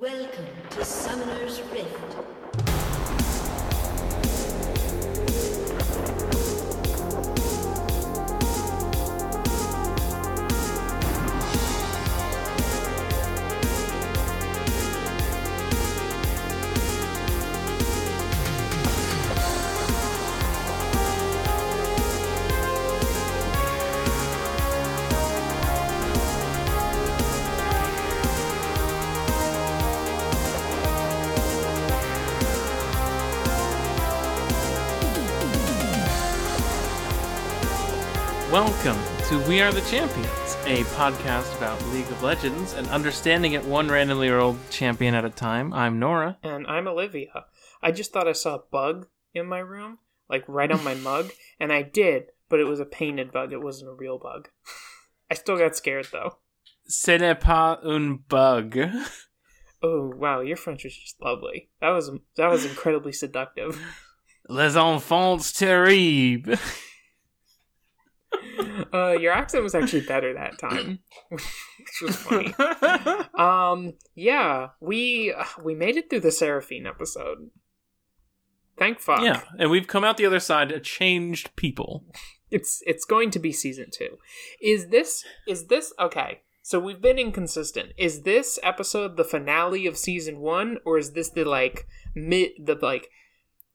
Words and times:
Welcome 0.00 0.46
to 0.70 0.84
Summoner's 0.84 1.60
Rift. 1.72 2.37
Welcome 38.68 39.00
to 39.28 39.48
We 39.48 39.62
Are 39.62 39.72
the 39.72 39.80
Champions, 39.80 40.56
a 40.66 40.84
podcast 40.94 41.56
about 41.56 41.82
League 41.86 42.06
of 42.08 42.22
Legends 42.22 42.74
and 42.74 42.86
understanding 42.88 43.54
it 43.54 43.64
one 43.64 43.88
randomly 43.88 44.28
rolled 44.28 44.58
champion 44.68 45.14
at 45.14 45.24
a 45.24 45.30
time. 45.30 45.72
I'm 45.72 45.98
Nora. 45.98 46.36
And 46.42 46.66
I'm 46.66 46.86
Olivia. 46.86 47.46
I 47.82 47.92
just 47.92 48.12
thought 48.12 48.28
I 48.28 48.32
saw 48.32 48.56
a 48.56 48.62
bug 48.70 49.06
in 49.32 49.46
my 49.46 49.60
room, 49.60 49.96
like 50.28 50.44
right 50.46 50.70
on 50.70 50.84
my 50.84 50.92
mug, 51.02 51.30
and 51.58 51.72
I 51.72 51.80
did, 51.80 52.24
but 52.50 52.60
it 52.60 52.66
was 52.66 52.78
a 52.78 52.84
painted 52.84 53.32
bug. 53.32 53.54
It 53.54 53.62
wasn't 53.62 53.90
a 53.90 53.94
real 53.94 54.18
bug. 54.18 54.50
I 55.30 55.34
still 55.34 55.56
got 55.56 55.74
scared 55.74 56.08
though. 56.12 56.36
Ce 56.86 57.16
n'est 57.16 57.40
pas 57.40 57.78
un 57.82 58.18
bug. 58.28 58.78
Oh 59.82 60.12
wow, 60.14 60.40
your 60.40 60.58
French 60.58 60.84
was 60.84 60.94
just 60.94 61.22
lovely. 61.22 61.70
That 61.80 61.90
was 61.90 62.10
that 62.36 62.50
was 62.50 62.66
incredibly 62.66 63.12
seductive. 63.12 63.80
Les 64.46 64.76
enfants 64.76 65.52
terribles. 65.52 66.58
Uh, 68.92 69.12
your 69.12 69.32
accent 69.32 69.62
was 69.62 69.74
actually 69.74 70.00
better 70.02 70.34
that 70.34 70.58
time, 70.58 70.98
which 71.28 72.02
was 72.02 72.16
funny. 72.16 72.54
Um, 73.38 73.94
yeah, 74.14 74.68
we 74.80 75.34
we 75.62 75.74
made 75.74 75.96
it 75.96 76.10
through 76.10 76.20
the 76.20 76.32
Seraphine 76.32 76.86
episode. 76.86 77.50
Thank 78.76 79.00
fuck. 79.00 79.22
yeah, 79.22 79.42
and 79.58 79.70
we've 79.70 79.86
come 79.86 80.04
out 80.04 80.16
the 80.16 80.26
other 80.26 80.40
side 80.40 80.70
a 80.72 80.80
changed 80.80 81.54
people. 81.56 82.04
It's 82.50 82.82
it's 82.86 83.04
going 83.04 83.30
to 83.32 83.38
be 83.38 83.52
season 83.52 83.86
two. 83.92 84.18
Is 84.60 84.88
this 84.88 85.24
is 85.46 85.66
this 85.66 85.92
okay? 85.98 86.40
So 86.62 86.78
we've 86.78 87.00
been 87.00 87.18
inconsistent. 87.18 87.92
Is 87.96 88.22
this 88.22 88.58
episode 88.62 89.16
the 89.16 89.24
finale 89.24 89.86
of 89.86 89.96
season 89.96 90.40
one, 90.40 90.78
or 90.84 90.98
is 90.98 91.12
this 91.12 91.30
the 91.30 91.44
like 91.44 91.86
mid 92.14 92.50
the 92.58 92.74
like? 92.74 93.08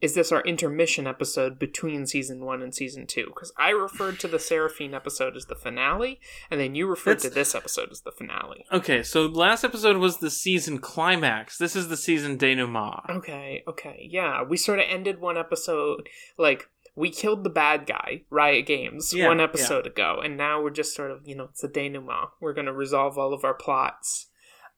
Is 0.04 0.16
this 0.16 0.34
our 0.34 0.42
intermission 0.42 1.08
episode 1.08 1.58
between 1.58 2.06
season 2.06 2.44
one 2.44 2.62
and 2.62 2.76
season 2.76 3.08
two? 3.08 3.28
Because 3.28 3.54
I 3.58 3.70
referred 3.70 4.20
to 4.20 4.28
the 4.28 4.38
Seraphine 4.38 4.94
episode 4.94 5.38
as 5.38 5.46
the 5.46 5.56
finale, 5.56 6.20
and 6.52 6.60
then 6.60 6.76
you 6.76 6.88
referred 6.88 7.20
to 7.20 7.30
this 7.30 7.56
episode 7.56 7.90
as 7.90 8.02
the 8.02 8.12
finale. 8.12 8.66
Okay, 8.70 9.02
so 9.02 9.26
last 9.28 9.64
episode 9.64 9.96
was 9.96 10.18
the 10.18 10.30
season 10.30 10.80
climax. 10.80 11.58
This 11.58 11.74
is 11.74 11.88
the 11.88 11.96
season 11.96 12.38
denouement. 12.38 13.00
Okay, 13.10 13.64
okay, 13.66 14.06
yeah. 14.12 14.44
We 14.44 14.58
sort 14.58 14.80
of 14.80 14.86
ended 14.90 15.22
one 15.22 15.38
episode 15.38 16.10
like 16.38 16.68
we 16.98 17.10
killed 17.10 17.46
the 17.46 17.50
bad 17.50 17.86
guy, 17.86 18.24
Riot 18.30 18.66
Games, 18.66 19.14
Yeah, 19.14 19.30
one 19.30 19.38
yeah. 19.38 19.46
episode 19.46 19.88
ago, 19.88 20.20
and 20.22 20.36
now 20.36 20.62
we're 20.62 20.70
just 20.70 20.94
sort 20.94 21.12
of 21.12 21.26
you 21.26 21.36
know 21.38 21.46
it's 21.46 21.64
a 21.64 21.70
denouement. 21.70 22.28
We're 22.42 22.54
gonna 22.54 22.74
resolve 22.74 23.18
all 23.18 23.34
of 23.34 23.46
our 23.46 23.54
plots. 23.56 24.28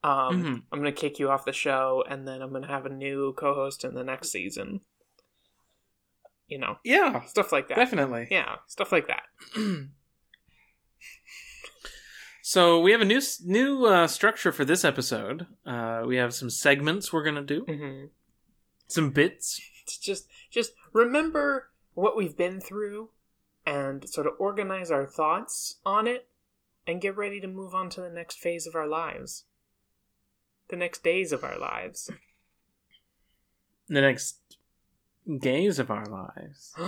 Um, 0.03 0.43
Mhm. 0.43 0.61
I'm 0.71 0.79
gonna 0.79 0.91
kick 0.91 1.17
you 1.17 1.31
off 1.31 1.45
the 1.45 1.51
show, 1.51 2.03
and 2.07 2.27
then 2.27 2.43
I'm 2.43 2.53
gonna 2.53 2.67
have 2.67 2.85
a 2.85 2.89
new 2.93 3.33
co-host 3.33 3.83
in 3.83 3.95
the 3.95 4.03
next 4.03 4.29
season. 4.29 4.81
You 6.47 6.59
know, 6.59 6.77
Yeah, 6.83 7.21
stuff 7.25 7.51
like 7.51 7.69
that. 7.69 7.75
definitely. 7.75 8.27
Yeah, 8.29 8.57
stuff 8.67 8.91
like 8.91 9.07
that. 9.07 9.23
So 12.47 12.79
we 12.79 12.91
have 12.91 13.01
a 13.01 13.05
new 13.05 13.21
new 13.43 13.85
uh, 13.87 14.05
structure 14.07 14.51
for 14.51 14.63
this 14.65 14.85
episode. 14.85 15.47
Uh, 15.65 16.03
we 16.05 16.17
have 16.17 16.31
some 16.33 16.51
segments 16.51 17.11
we're 17.11 17.23
gonna 17.23 17.41
do, 17.41 17.65
hmm 17.67 18.05
some 18.87 19.09
bits. 19.09 19.59
It's 19.81 19.97
just 19.97 20.27
just 20.51 20.73
remember 20.93 21.71
what 21.95 22.15
we've 22.15 22.37
been 22.37 22.61
through 22.61 23.09
and 23.65 24.07
sort 24.07 24.27
of 24.27 24.33
organize 24.37 24.91
our 24.91 25.07
thoughts 25.07 25.77
on 25.83 26.05
it 26.05 26.27
and 26.85 27.01
get 27.01 27.17
ready 27.17 27.39
to 27.41 27.47
move 27.47 27.73
on 27.73 27.89
to 27.89 28.01
the 28.01 28.11
next 28.11 28.37
phase 28.37 28.67
of 28.67 28.75
our 28.75 28.87
lives 28.87 29.45
the 30.67 30.75
next 30.75 31.03
days 31.03 31.31
of 31.31 31.43
our 31.43 31.57
lives 31.57 32.11
The 33.89 34.01
next 34.01 34.37
gaze 35.39 35.79
of 35.79 35.89
our 35.91 36.05
lives. 36.05 36.73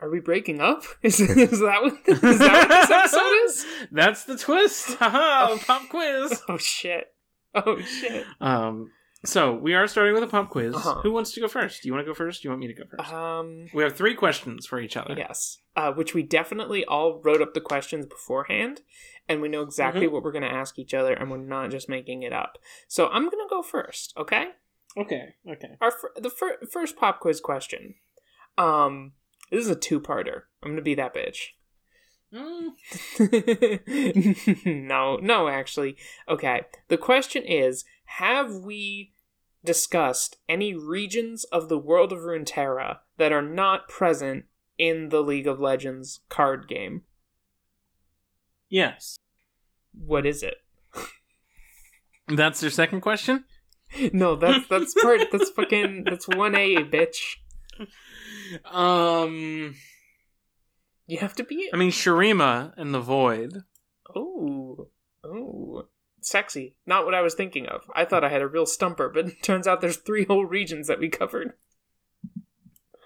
are 0.00 0.08
we 0.10 0.20
breaking 0.20 0.60
up 0.60 0.82
is, 1.02 1.20
is 1.20 1.60
that 1.60 1.82
what 1.82 1.94
is 2.06 2.20
that 2.38 2.68
what 2.68 2.68
this 2.68 2.90
episode 2.90 3.44
is 3.44 3.66
That's 3.92 4.24
the 4.24 4.36
twist. 4.38 4.94
Haha, 4.98 5.56
pop 5.58 5.88
quiz. 5.88 6.40
oh 6.48 6.56
shit 6.56 7.08
oh 7.54 7.80
shit 7.80 8.24
Um, 8.40 8.90
so 9.24 9.52
we 9.54 9.74
are 9.74 9.86
starting 9.86 10.14
with 10.14 10.22
a 10.22 10.26
pop 10.26 10.48
quiz. 10.48 10.74
Uh-huh. 10.74 11.00
Who 11.02 11.12
wants 11.12 11.32
to 11.32 11.40
go 11.40 11.48
first? 11.48 11.82
Do 11.82 11.88
you 11.88 11.92
want 11.92 12.06
to 12.06 12.10
go 12.10 12.14
first? 12.14 12.40
Do 12.40 12.46
you 12.48 12.50
want 12.50 12.60
me 12.60 12.68
to 12.68 12.74
go 12.74 12.84
first? 12.96 13.12
um 13.12 13.66
we 13.74 13.82
have 13.82 13.94
three 13.94 14.14
questions 14.14 14.66
for 14.66 14.80
each 14.80 14.96
other. 14.96 15.14
yes 15.16 15.58
uh, 15.76 15.92
which 15.92 16.14
we 16.14 16.22
definitely 16.22 16.84
all 16.84 17.20
wrote 17.24 17.42
up 17.42 17.52
the 17.54 17.60
questions 17.60 18.06
beforehand 18.06 18.80
and 19.28 19.40
we 19.42 19.48
know 19.48 19.62
exactly 19.62 20.06
Mhm. 20.06 20.12
what 20.12 20.22
we're 20.24 20.32
going 20.32 20.42
to 20.42 20.52
ask 20.52 20.78
each 20.78 20.94
other 20.94 21.12
and 21.12 21.30
we're 21.30 21.36
not 21.36 21.70
just 21.70 21.88
making 21.88 22.22
it 22.22 22.32
up 22.32 22.56
so 22.88 23.08
i'm 23.08 23.24
going 23.30 23.44
to 23.46 23.50
go 23.50 23.62
first 23.62 24.12
okay 24.16 24.46
Okay. 24.98 25.34
Okay. 25.48 25.76
our 25.80 25.90
fir- 25.90 26.12
the 26.16 26.30
fir- 26.30 26.58
first 26.70 26.96
pop 26.96 27.20
quiz 27.20 27.40
question 27.40 27.94
um 28.58 29.12
this 29.50 29.64
is 29.64 29.70
a 29.70 29.76
two-parter 29.76 30.42
i'm 30.62 30.70
gonna 30.72 30.82
be 30.82 30.94
that 30.94 31.14
bitch 31.14 31.50
Mm, 32.32 32.74
no 34.88 35.16
no 35.16 35.48
actually 35.48 35.96
okay 36.28 36.62
the 36.86 36.96
question 36.96 37.42
is 37.44 37.84
have 38.04 38.54
we 38.54 39.12
discussed 39.64 40.36
any 40.48 40.72
regions 40.74 41.42
of 41.44 41.68
the 41.68 41.78
world 41.78 42.12
of 42.12 42.20
runeterra 42.20 42.98
that 43.16 43.32
are 43.32 43.42
not 43.42 43.88
present 43.88 44.44
in 44.78 45.08
the 45.08 45.22
league 45.22 45.48
of 45.48 45.58
legends 45.58 46.20
card 46.28 46.68
game 46.68 47.02
yes. 48.68 49.18
what 49.92 50.24
is 50.24 50.42
it 50.44 50.58
That's 52.28 52.62
your 52.62 52.70
second 52.70 53.00
question. 53.00 53.44
No 54.12 54.36
that's 54.36 54.66
that's 54.68 54.94
part 55.02 55.20
that's 55.32 55.50
fucking 55.50 56.04
that's 56.04 56.26
1a 56.26 56.90
bitch 56.90 57.38
Um, 58.72 59.74
you 61.06 61.18
have 61.18 61.34
to 61.36 61.44
be 61.44 61.68
I 61.72 61.76
mean 61.76 61.90
Shurima 61.90 62.72
and 62.76 62.94
the 62.94 63.00
Void. 63.00 63.64
Oh, 64.14 64.88
oh, 65.24 65.86
sexy. 66.20 66.76
Not 66.86 67.04
what 67.04 67.14
I 67.14 67.20
was 67.20 67.34
thinking 67.34 67.66
of. 67.66 67.82
I 67.94 68.04
thought 68.04 68.24
I 68.24 68.28
had 68.28 68.42
a 68.42 68.48
real 68.48 68.66
stumper, 68.66 69.08
but 69.08 69.28
it 69.28 69.34
turns 69.42 69.66
out 69.66 69.80
there's 69.80 69.96
three 69.96 70.24
whole 70.24 70.44
regions 70.44 70.88
that 70.88 71.00
we 71.00 71.08
covered. 71.08 71.54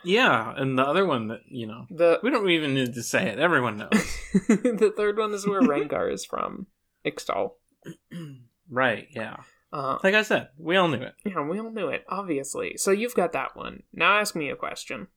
Yeah, 0.06 0.52
and 0.54 0.78
the 0.78 0.82
other 0.82 1.06
one 1.06 1.28
that 1.28 1.40
you 1.48 1.66
know 1.66 1.86
The 1.90 2.20
we 2.22 2.30
don't 2.30 2.48
even 2.50 2.74
need 2.74 2.92
to 2.94 3.02
say 3.02 3.28
it. 3.28 3.38
Everyone 3.38 3.78
knows. 3.78 3.90
the 4.48 4.92
third 4.94 5.16
one 5.16 5.32
is 5.32 5.46
where 5.46 5.62
Rengar 5.62 6.12
is 6.12 6.26
from. 6.26 6.66
Ixtal. 7.06 7.52
right? 8.70 9.08
Yeah. 9.10 9.36
Uh, 9.74 9.98
Like 10.04 10.14
I 10.14 10.22
said, 10.22 10.50
we 10.56 10.76
all 10.76 10.86
knew 10.88 11.02
it. 11.02 11.14
yeah, 11.24 11.40
we 11.46 11.58
all 11.58 11.72
knew 11.72 11.88
it, 11.88 12.04
obviously. 12.08 12.76
So 12.76 12.92
you've 12.92 13.14
got 13.16 13.32
that 13.32 13.56
one. 13.56 13.82
Now 13.92 14.18
ask 14.20 14.36
me 14.36 14.48
a 14.48 14.54
question. 14.56 15.08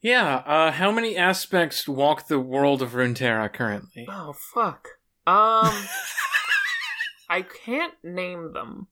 Yeah. 0.00 0.36
Uh, 0.46 0.70
how 0.70 0.92
many 0.92 1.16
aspects 1.16 1.88
walk 1.88 2.28
the 2.28 2.38
world 2.38 2.80
of 2.82 2.92
Runeterra 2.92 3.52
currently? 3.52 4.06
Oh 4.08 4.32
fuck. 4.32 4.88
Um, 5.26 5.74
I 7.28 7.42
can't 7.42 7.94
name 8.04 8.52
them, 8.52 8.86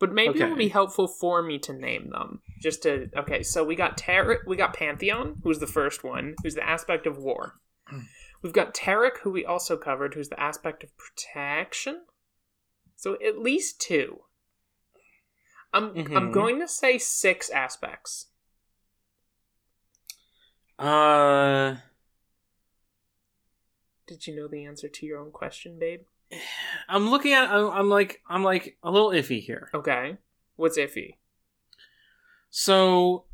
but 0.00 0.12
maybe 0.12 0.40
it 0.40 0.42
Okay. 0.42 0.48
would 0.48 0.58
be 0.58 0.68
helpful 0.68 1.06
for 1.08 1.42
me 1.42 1.58
to 1.60 1.72
name 1.72 2.10
them. 2.10 2.40
Just 2.60 2.82
to 2.82 3.08
okay. 3.16 3.42
So 3.44 3.62
we 3.64 3.76
got 3.76 3.96
Ter- 3.96 4.42
we 4.46 4.56
got 4.56 4.74
Pantheon, 4.74 5.36
who's 5.44 5.60
the 5.60 5.66
first 5.66 6.02
one, 6.04 6.34
who's 6.42 6.54
the 6.56 6.68
aspect 6.68 7.06
of 7.06 7.18
war. 7.18 7.54
We've 8.42 8.52
got 8.52 8.74
Taric, 8.74 9.18
who 9.22 9.30
we 9.30 9.44
also 9.46 9.76
covered, 9.76 10.14
who's 10.14 10.28
the 10.28 10.40
aspect 10.40 10.82
of 10.82 10.90
protection. 10.98 12.02
So 12.96 13.16
at 13.24 13.38
least 13.38 13.80
two. 13.80 14.22
I'm 15.72 15.90
I'm 15.96 16.28
Mhm. 16.28 16.32
going 16.32 16.60
to 16.60 16.68
say 16.68 16.98
six 16.98 17.50
aspects. 17.50 18.26
Uh, 20.78 21.76
Did 24.06 24.26
you 24.26 24.36
know 24.36 24.48
the 24.48 24.64
answer 24.64 24.88
to 24.88 25.06
your 25.06 25.18
own 25.18 25.30
question, 25.30 25.78
babe? 25.78 26.02
I'm 26.88 27.10
looking 27.10 27.32
at. 27.32 27.50
I'm, 27.50 27.70
I'm 27.70 27.88
like. 27.88 28.22
I'm 28.28 28.42
like 28.42 28.76
a 28.82 28.90
little 28.90 29.10
iffy 29.10 29.40
here. 29.40 29.70
Okay. 29.74 30.16
What's 30.56 30.78
iffy? 30.78 31.16
So 32.50 33.24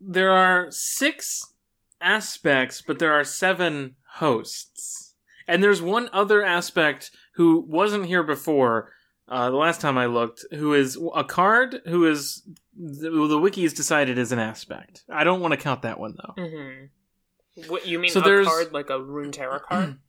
there 0.00 0.30
are 0.30 0.70
six 0.70 1.54
aspects, 2.00 2.82
but 2.82 2.98
there 2.98 3.12
are 3.12 3.24
seven 3.24 3.96
hosts. 4.16 5.14
And 5.48 5.62
there's 5.62 5.82
one 5.82 6.08
other 6.12 6.44
aspect 6.44 7.10
who 7.34 7.60
wasn't 7.68 8.06
here 8.06 8.22
before 8.22 8.92
uh, 9.28 9.50
the 9.50 9.56
last 9.56 9.80
time 9.80 9.96
I 9.96 10.06
looked, 10.06 10.44
who 10.52 10.74
is 10.74 10.98
a 11.14 11.24
card 11.24 11.80
who 11.86 12.06
is 12.06 12.42
the, 12.76 13.10
the 13.10 13.38
wikis 13.38 13.74
decided 13.74 14.18
is 14.18 14.32
an 14.32 14.38
aspect. 14.38 15.02
I 15.10 15.24
don't 15.24 15.40
want 15.40 15.52
to 15.52 15.56
count 15.58 15.82
that 15.82 15.98
one 16.00 16.16
though. 16.16 16.42
Mm-hmm. 16.42 17.70
What 17.70 17.86
you 17.86 17.98
mean? 17.98 18.10
So 18.10 18.20
a 18.20 18.22
there's- 18.22 18.46
card 18.46 18.72
like 18.72 18.90
a 18.90 18.98
Runeterra 18.98 19.62
card? 19.62 19.98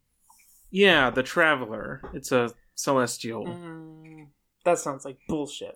Yeah, 0.75 1.11
the 1.11 1.21
Traveler. 1.21 2.01
It's 2.15 2.31
a 2.31 2.49
celestial. 2.73 3.45
mm, 3.45 4.25
that 4.65 4.79
sounds 4.79 5.05
like 5.05 5.19
bullshit. 5.29 5.75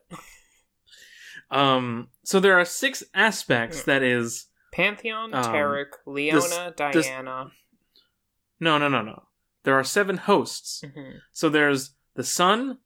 Um, 1.52 2.08
so 2.24 2.40
there 2.40 2.60
are 2.60 2.66
six 2.66 3.04
aspects. 3.14 3.84
That 3.84 4.02
is 4.02 4.48
Pantheon, 4.74 5.36
Um, 5.36 5.44
Taric, 5.44 5.90
Leona, 6.08 6.40
this- 6.92 7.06
Diana. 7.08 7.52
no, 8.60 8.78
no, 8.80 8.88
no, 8.90 9.04
no. 9.04 9.24
There 9.68 9.76
are 9.78 9.84
seven 9.84 10.16
hosts. 10.16 10.82
Mhm, 10.82 11.20
So 11.34 11.50
there's 11.50 11.94
the 12.14 12.24
sun, 12.24 12.78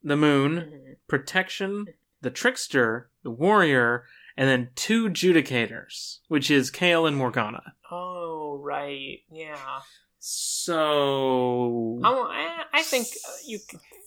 the 0.00 0.16
moon, 0.16 0.52
mhm. 0.60 0.96
protection, 1.08 1.86
the 2.20 2.30
trickster, 2.30 3.10
the 3.24 3.32
warrior, 3.32 4.06
and 4.36 4.48
then 4.48 4.70
two 4.76 5.08
judicators, 5.08 6.20
which 6.28 6.52
is 6.52 6.70
Kayle 6.70 7.04
and 7.04 7.16
Morgana. 7.16 7.74
Oh 7.90 8.60
right, 8.62 9.24
yeah. 9.28 9.80
So 10.20 11.98
I, 12.04 12.62
I, 12.72 12.82
think 12.84 13.08
you 13.44 13.58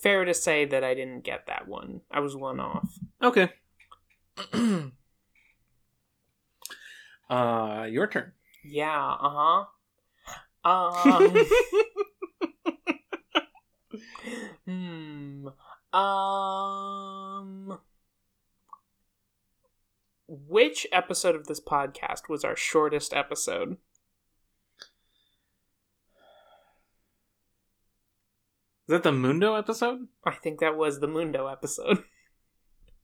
fair 0.02 0.24
to 0.24 0.34
say 0.34 0.64
that 0.64 0.86
I 0.86 0.94
didn't 0.94 1.26
get 1.26 1.48
that 1.48 1.68
one. 1.68 2.00
I 2.10 2.22
was 2.22 2.38
one 2.38 2.62
off. 2.62 2.88
okay. 3.22 3.52
uh, 7.30 7.86
your 7.90 8.08
turn. 8.08 8.32
Yeah. 8.64 8.96
Uh 8.98 9.30
huh. 9.30 9.66
Um. 10.64 11.46
hmm. 14.66 15.48
Um. 15.98 17.80
Which 20.28 20.88
episode 20.92 21.36
of 21.36 21.48
this 21.48 21.60
podcast 21.60 22.30
was 22.30 22.44
our 22.44 22.56
shortest 22.56 23.14
episode? 23.14 23.78
Is 28.88 28.94
that 28.94 29.04
the 29.04 29.12
Mundo 29.12 29.56
episode? 29.56 30.08
I 30.26 30.32
think 30.32 30.60
that 30.60 30.78
was 30.78 31.00
the 31.00 31.08
Mundo 31.08 31.48
episode. 31.48 32.04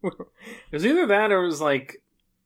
It 0.03 0.13
was 0.71 0.85
either 0.85 1.07
that 1.07 1.31
or 1.31 1.43
it 1.43 1.47
was 1.47 1.59
like, 1.59 2.03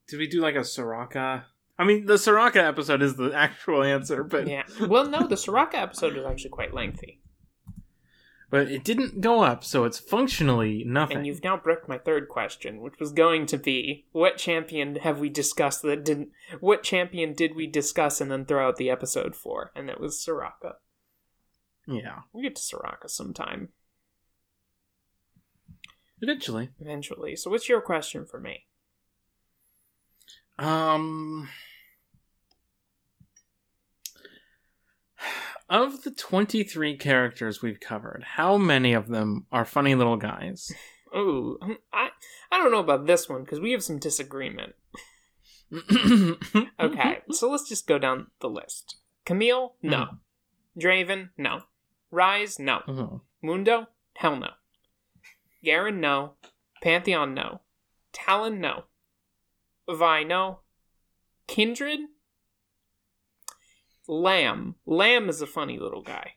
did 0.07 0.17
we 0.17 0.27
do 0.27 0.41
like 0.41 0.55
a 0.55 0.59
Soraka? 0.59 1.43
I 1.81 1.83
mean, 1.83 2.05
the 2.05 2.13
Soraka 2.13 2.57
episode 2.57 3.01
is 3.01 3.15
the 3.15 3.31
actual 3.33 3.81
answer, 3.83 4.23
but 4.23 4.47
yeah. 4.47 4.63
Well, 4.87 5.07
no, 5.09 5.25
the 5.25 5.35
Soraka 5.35 5.75
episode 5.75 6.15
was 6.15 6.25
actually 6.25 6.51
quite 6.51 6.73
lengthy. 6.75 7.21
but 8.51 8.69
it 8.69 8.83
didn't 8.83 9.19
go 9.21 9.41
up, 9.41 9.63
so 9.63 9.85
it's 9.85 9.97
functionally 9.97 10.83
nothing. 10.85 11.17
And 11.17 11.25
you've 11.25 11.43
now 11.43 11.57
bricked 11.57 11.89
my 11.89 11.97
third 11.97 12.27
question, 12.27 12.81
which 12.81 12.99
was 12.99 13.11
going 13.11 13.47
to 13.47 13.57
be 13.57 14.05
what 14.11 14.37
champion 14.37 14.97
have 14.97 15.19
we 15.19 15.29
discussed 15.29 15.81
that 15.81 16.05
didn't 16.05 16.29
what 16.59 16.83
champion 16.83 17.33
did 17.33 17.55
we 17.55 17.65
discuss 17.65 18.21
and 18.21 18.29
then 18.29 18.45
throw 18.45 18.67
out 18.67 18.75
the 18.77 18.89
episode 18.91 19.35
for? 19.35 19.71
And 19.75 19.89
it 19.89 19.99
was 19.99 20.23
Soraka. 20.23 20.73
yeah, 21.87 22.19
We'll 22.31 22.43
get 22.43 22.55
to 22.57 22.61
Soraka 22.61 23.09
sometime, 23.09 23.69
eventually. 26.21 26.69
eventually. 26.79 27.35
So 27.35 27.49
what's 27.49 27.67
your 27.69 27.81
question 27.81 28.25
for 28.25 28.39
me? 28.39 28.65
Um, 30.59 31.49
of 35.71 36.03
the 36.03 36.11
twenty-three 36.11 36.97
characters 36.97 37.63
we've 37.63 37.79
covered, 37.79 38.23
how 38.35 38.57
many 38.57 38.93
of 38.93 39.07
them 39.07 39.47
are 39.51 39.65
funny 39.65 39.95
little 39.95 40.17
guys? 40.17 40.71
Oh, 41.13 41.57
I 41.91 42.09
I 42.51 42.57
don't 42.57 42.71
know 42.71 42.79
about 42.79 43.07
this 43.07 43.27
one 43.27 43.43
because 43.43 43.59
we 43.59 43.71
have 43.71 43.83
some 43.83 43.97
disagreement. 43.97 44.75
Okay, 46.79 47.19
so 47.31 47.49
let's 47.49 47.67
just 47.69 47.87
go 47.87 47.97
down 47.97 48.27
the 48.41 48.49
list. 48.49 48.97
Camille, 49.25 49.75
no. 49.81 50.07
Draven, 50.77 51.29
no. 51.37 51.61
Ryze, 52.11 52.59
no. 52.59 52.81
Mhm. 52.87 53.21
Mundo, 53.41 53.87
hell 54.15 54.35
no. 54.35 54.49
Garen, 55.63 56.01
no. 56.01 56.33
Pantheon, 56.81 57.33
no. 57.33 57.61
Talon, 58.11 58.59
no. 58.59 58.83
Vi, 59.89 60.23
no. 60.23 60.59
Kindred, 61.47 61.99
Lamb. 64.11 64.75
Lamb 64.85 65.29
is 65.29 65.41
a 65.41 65.47
funny 65.47 65.79
little 65.79 66.01
guy. 66.01 66.35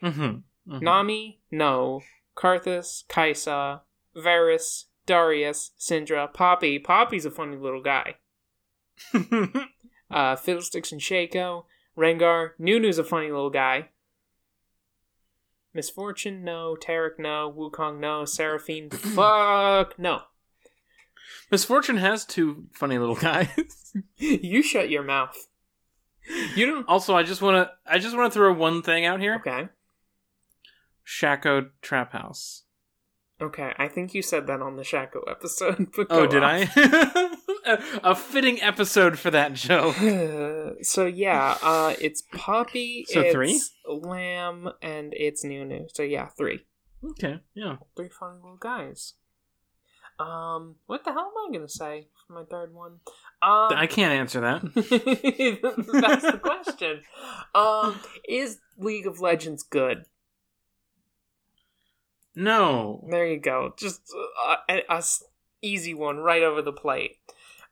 Mhm. 0.00 0.44
Mhm. 0.68 0.82
Nami, 0.82 1.40
no. 1.50 2.02
Karthus, 2.36 3.02
Kaisa, 3.08 3.82
Varus, 4.14 4.86
Darius, 5.04 5.72
Syndra, 5.76 6.32
Poppy. 6.32 6.78
Poppy's 6.78 7.24
a 7.26 7.30
funny 7.32 7.56
little 7.56 7.82
guy. 7.82 8.16
Uh, 10.10 10.34
Fiddlesticks 10.36 10.90
and 10.90 11.02
Shaco, 11.02 11.66
Rengar, 11.94 12.52
Nunu's 12.58 12.96
a 12.98 13.04
funny 13.04 13.26
little 13.30 13.50
guy. 13.50 13.90
Miss 15.74 15.90
Fortune, 15.90 16.42
no. 16.42 16.74
Taric, 16.80 17.18
no. 17.18 17.52
Wukong, 17.54 18.00
no. 18.00 18.24
Seraphine, 18.24 18.88
fuck, 18.90 19.98
no. 19.98 20.22
Miss 21.50 21.62
Fortune 21.62 21.98
has 21.98 22.24
two 22.24 22.68
funny 22.72 22.96
little 22.96 23.16
guys. 23.16 23.92
you 24.16 24.62
shut 24.62 24.88
your 24.88 25.02
mouth. 25.02 25.48
You 26.54 26.66
don't. 26.66 26.88
also, 26.88 27.14
I 27.14 27.22
just 27.22 27.42
want 27.42 27.56
to 27.56 27.70
I 27.90 27.98
just 27.98 28.16
want 28.16 28.32
to 28.32 28.38
throw 28.38 28.52
one 28.52 28.82
thing 28.82 29.04
out 29.06 29.20
here. 29.20 29.36
Okay. 29.36 29.68
Shaco 31.06 31.70
Trap 31.80 32.12
House. 32.12 32.64
Okay, 33.40 33.72
I 33.78 33.86
think 33.86 34.14
you 34.14 34.22
said 34.22 34.48
that 34.48 34.60
on 34.60 34.76
the 34.76 34.82
Shaco 34.82 35.22
episode. 35.30 35.88
Oh, 36.10 36.26
did 36.26 36.42
off. 36.42 36.72
I? 36.76 37.36
a, 37.64 37.78
a 38.10 38.14
fitting 38.14 38.60
episode 38.60 39.16
for 39.18 39.30
that 39.30 39.52
joke. 39.54 39.94
so 40.82 41.06
yeah, 41.06 41.56
uh, 41.62 41.94
it's 42.00 42.22
Poppy, 42.32 43.06
So 43.08 43.20
it's 43.20 43.32
three? 43.32 43.60
Lamb, 43.86 44.70
and 44.82 45.14
it's 45.16 45.44
Nunu. 45.44 45.86
So 45.94 46.02
yeah, 46.02 46.28
three. 46.36 46.66
Okay, 47.10 47.38
yeah. 47.54 47.76
Three 47.96 48.08
funny 48.08 48.36
little 48.42 48.56
guys. 48.58 49.14
Um, 50.18 50.74
what 50.86 51.04
the 51.04 51.12
hell 51.12 51.30
am 51.32 51.48
I 51.48 51.56
gonna 51.56 51.68
say 51.68 52.08
for 52.26 52.32
my 52.32 52.44
third 52.44 52.74
one? 52.74 52.98
Um, 53.40 53.70
I 53.70 53.86
can't 53.88 54.12
answer 54.12 54.40
that. 54.40 54.62
that's 54.74 56.22
the 56.22 56.40
question. 56.42 57.02
Um, 57.54 58.00
is 58.28 58.58
League 58.78 59.06
of 59.06 59.20
Legends 59.20 59.62
good? 59.62 60.06
No. 62.34 63.04
There 63.10 63.26
you 63.26 63.38
go. 63.38 63.74
Just 63.76 64.00
uh, 64.46 64.56
a, 64.68 64.82
a 64.90 64.96
s- 64.96 65.22
easy 65.62 65.94
one 65.94 66.18
right 66.18 66.42
over 66.42 66.62
the 66.62 66.72
plate. 66.72 67.18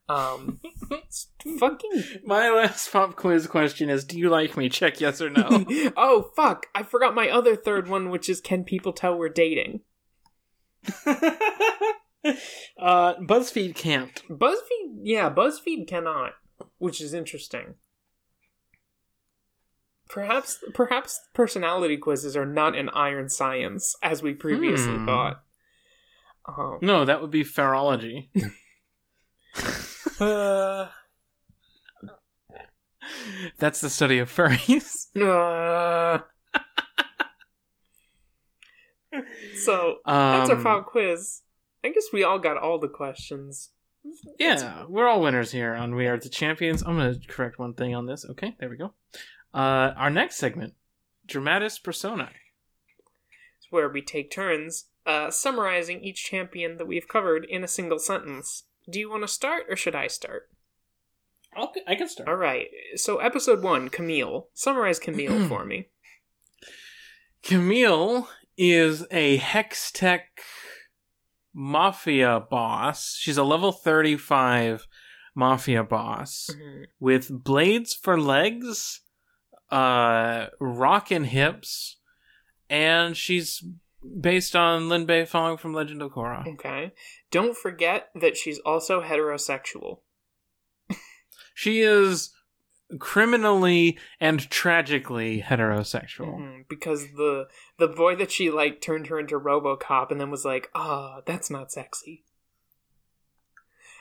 Um, 0.09 0.61
it's 0.91 1.29
fucking. 1.59 2.05
My 2.25 2.49
last 2.50 2.93
pop 2.93 3.17
quiz 3.17 3.47
question 3.49 3.91
is 3.91 4.05
Do 4.05 4.19
you 4.19 4.31
like 4.31 4.57
me? 4.57 4.69
Check 4.69 5.00
yes 5.00 5.21
or 5.21 5.31
no. 5.31 5.49
oh 5.97 6.31
fuck! 6.37 6.67
I 6.75 6.85
forgot 6.85 7.15
my 7.15 7.29
other 7.29 7.57
third 7.57 7.88
one, 7.88 8.11
which 8.11 8.29
is 8.29 8.41
can 8.41 8.62
people 8.62 8.93
tell 8.93 9.17
we're 9.19 9.29
dating? 9.29 9.81
uh, 12.78 13.14
BuzzFeed 13.16 13.75
can't. 13.75 14.23
BuzzFeed, 14.28 14.99
yeah, 15.02 15.30
BuzzFeed 15.30 15.87
cannot, 15.88 16.33
which 16.78 17.00
is 17.00 17.12
interesting. 17.14 17.75
Perhaps, 20.09 20.59
perhaps 20.75 21.21
personality 21.35 21.97
quizzes 21.97 22.37
are 22.37 22.47
not 22.47 22.76
an 22.76 22.88
iron 22.90 23.28
science 23.28 23.97
as 24.02 24.23
we 24.23 24.35
previously 24.35 24.95
Hmm. 24.95 25.06
thought. 25.06 25.42
Um, 26.47 26.78
No, 26.80 27.04
that 27.04 27.21
would 27.21 27.33
be 27.33 27.42
ferology. 27.42 28.28
uh, 30.21 30.88
That's 33.59 33.80
the 33.80 33.90
study 33.90 34.18
of 34.21 34.30
furries. 34.33 35.06
uh. 35.21 36.21
so 39.64 39.97
that's 40.06 40.50
our 40.50 40.56
Um, 40.56 40.62
pop 40.62 40.87
quiz. 40.87 41.42
I 41.87 41.90
guess 41.90 42.07
we 42.12 42.25
all 42.25 42.40
got 42.40 42.57
all 42.57 42.81
the 42.81 42.88
questions. 42.88 43.71
Yeah, 44.40 44.87
we're 44.88 45.07
all 45.07 45.21
winners 45.21 45.52
here 45.52 45.73
on 45.73 45.95
We 45.95 46.09
Are 46.09 46.19
the 46.19 46.28
Champions. 46.28 46.83
I'm 46.83 46.97
going 46.97 47.14
to 47.14 47.26
correct 47.28 47.61
one 47.61 47.75
thing 47.75 47.95
on 47.95 48.07
this. 48.07 48.26
Okay, 48.31 48.57
there 48.59 48.69
we 48.69 48.76
go. 48.76 48.93
Uh, 49.55 49.93
our 49.97 50.11
next 50.11 50.37
segment, 50.37 50.75
Dramatis 51.26 51.78
Personae. 51.78 52.31
It's 53.59 53.71
where 53.71 53.88
we 53.88 54.02
take 54.02 54.33
turns 54.33 54.87
uh, 55.07 55.31
summarizing 55.31 56.02
each 56.02 56.25
champion 56.25 56.76
that 56.78 56.88
we've 56.88 57.07
covered 57.07 57.45
in 57.45 57.62
a 57.62 57.69
single 57.69 58.00
sentence. 58.00 58.64
Do 58.90 58.99
you 58.99 59.09
want 59.09 59.23
to 59.23 59.28
start 59.28 59.66
or 59.69 59.76
should 59.76 59.95
I 59.95 60.09
start? 60.09 60.50
Okay, 61.57 61.83
I 61.87 61.95
can 61.95 62.09
start. 62.09 62.28
All 62.28 62.35
right. 62.35 62.66
So 62.97 63.19
episode 63.19 63.62
one, 63.62 63.90
Camille. 63.90 64.49
Summarize 64.55 64.99
Camille 64.99 65.47
for 65.49 65.64
me. 65.64 65.87
Camille 67.45 68.28
is 68.59 69.07
a 69.12 69.37
Hex 69.37 69.93
Tech 69.93 70.43
mafia 71.59 72.39
boss. 72.39 73.17
She's 73.17 73.39
a 73.39 73.43
level 73.43 73.73
35 73.73 74.87
mafia 75.35 75.83
boss 75.83 76.51
Mhm. 76.53 76.85
with 77.01 77.31
blades 77.45 77.95
for 77.95 78.21
legs, 78.21 79.01
uh, 79.71 80.49
rockin' 80.61 81.25
hips, 81.25 81.97
and 82.69 83.17
she's 83.17 83.65
based 84.21 84.55
on 84.55 84.89
Lin 84.91 85.07
Beifong 85.07 85.59
from 85.59 85.73
Legend 85.73 86.03
of 86.03 86.13
Korra. 86.13 86.47
Okay. 86.47 86.93
Don't 87.31 87.57
forget 87.57 88.11
that 88.15 88.37
she's 88.37 88.59
also 88.61 89.03
heterosexual. 89.03 90.03
She 91.55 91.81
is 91.81 92.35
criminally 92.99 93.99
and 94.21 94.49
tragically 94.50 95.43
heterosexual. 95.43 96.38
Mhm, 96.38 96.69
Because 96.69 97.07
the 97.16 97.49
the 97.78 97.88
boy 97.88 98.14
that 98.16 98.31
she 98.31 98.50
like 98.50 98.81
turned 98.81 99.09
her 99.09 99.19
into 99.19 99.38
RoboCop 99.38 100.11
and 100.11 100.21
then 100.21 100.31
was 100.31 100.45
like, 100.45 100.71
"Ah, 100.75 101.21
that's 101.26 101.50
not 101.50 101.73
sexy." 101.73 102.25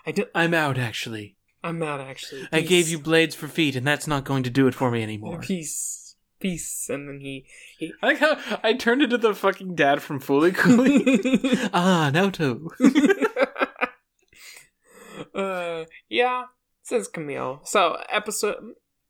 I 0.05 0.11
don't, 0.11 0.29
I'm 0.35 0.53
out, 0.53 0.77
actually. 0.77 1.35
I'm 1.63 1.81
out 1.81 1.99
actually. 1.99 2.47
I 2.51 2.61
gave 2.61 2.87
you 2.89 2.99
blades 2.99 3.33
for 3.33 3.47
feet, 3.47 3.75
and 3.75 3.87
that's 3.87 4.05
not 4.05 4.23
going 4.23 4.43
to 4.43 4.51
do 4.51 4.67
it 4.67 4.75
for 4.75 4.91
me 4.91 5.01
anymore. 5.01 5.39
peace, 5.41 6.15
peace, 6.39 6.87
and 6.89 7.09
then 7.09 7.21
he 7.21 7.47
he. 7.75 7.91
I 8.03 8.05
like 8.05 8.19
how 8.19 8.37
I 8.63 8.73
turned 8.73 9.01
into 9.01 9.17
the 9.17 9.33
fucking 9.33 9.73
dad 9.73 10.03
from 10.03 10.19
Fooly 10.21 10.53
Cooly. 10.53 11.69
ah, 11.73 12.11
Naoto. 12.13 12.67
uh, 15.33 15.85
yeah, 16.07 16.43
says 16.85 17.07
Camille. 17.07 17.59
So 17.63 17.97
episode 18.09 18.57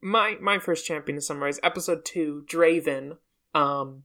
my 0.02 0.38
my 0.42 0.58
first 0.60 0.86
champion 0.86 1.18
to 1.18 1.22
summarize 1.22 1.60
episode 1.62 2.06
two, 2.06 2.46
Draven. 2.50 3.18
Um, 3.54 4.04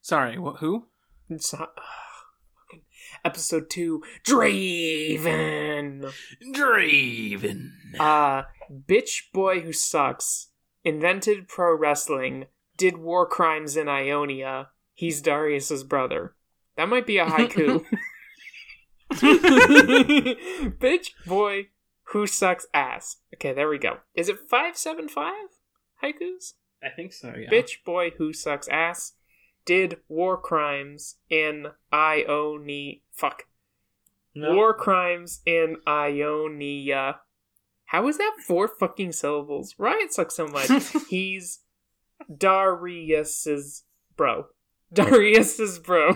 Sorry, 0.00 0.36
wh- 0.36 0.58
who? 0.58 0.86
it's 1.30 1.52
not- 1.52 1.72
fucking 1.76 2.82
episode 3.24 3.70
two, 3.70 4.02
Draven. 4.26 6.12
Draven. 6.52 7.70
Uh, 7.98 8.42
bitch 8.70 9.32
boy 9.32 9.60
who 9.60 9.72
sucks. 9.72 10.48
Invented 10.84 11.46
pro 11.48 11.74
wrestling. 11.76 12.46
Did 12.76 12.98
war 12.98 13.24
crimes 13.26 13.76
in 13.76 13.88
Ionia. 13.88 14.70
He's 14.94 15.22
Darius's 15.22 15.84
brother. 15.84 16.34
That 16.76 16.88
might 16.88 17.06
be 17.06 17.18
a 17.18 17.26
haiku. 17.26 17.84
bitch 19.12 21.10
boy 21.26 21.68
who 22.12 22.26
sucks 22.26 22.66
ass. 22.74 23.16
Okay, 23.34 23.52
there 23.52 23.68
we 23.68 23.78
go. 23.78 23.98
Is 24.14 24.28
it 24.28 24.38
575 24.38 25.32
haikus? 26.02 26.52
I 26.82 26.90
think 26.94 27.12
so, 27.12 27.34
yeah. 27.36 27.50
Bitch 27.50 27.84
boy 27.84 28.10
who 28.18 28.32
sucks 28.32 28.68
ass 28.68 29.14
did 29.64 29.98
war 30.08 30.36
crimes 30.36 31.16
in 31.30 31.68
Ionia. 31.92 32.94
Fuck. 33.12 33.44
No. 34.34 34.54
War 34.54 34.74
crimes 34.74 35.40
in 35.46 35.76
Ionia. 35.86 37.20
How 37.86 38.08
is 38.08 38.18
that 38.18 38.36
four 38.46 38.68
fucking 38.68 39.12
syllables? 39.12 39.74
Riot 39.78 40.12
sucks 40.12 40.34
so 40.34 40.46
much. 40.46 40.70
He's 41.08 41.60
Darius's 42.34 43.84
bro. 44.16 44.46
Darius's 44.92 45.78
bro. 45.78 46.14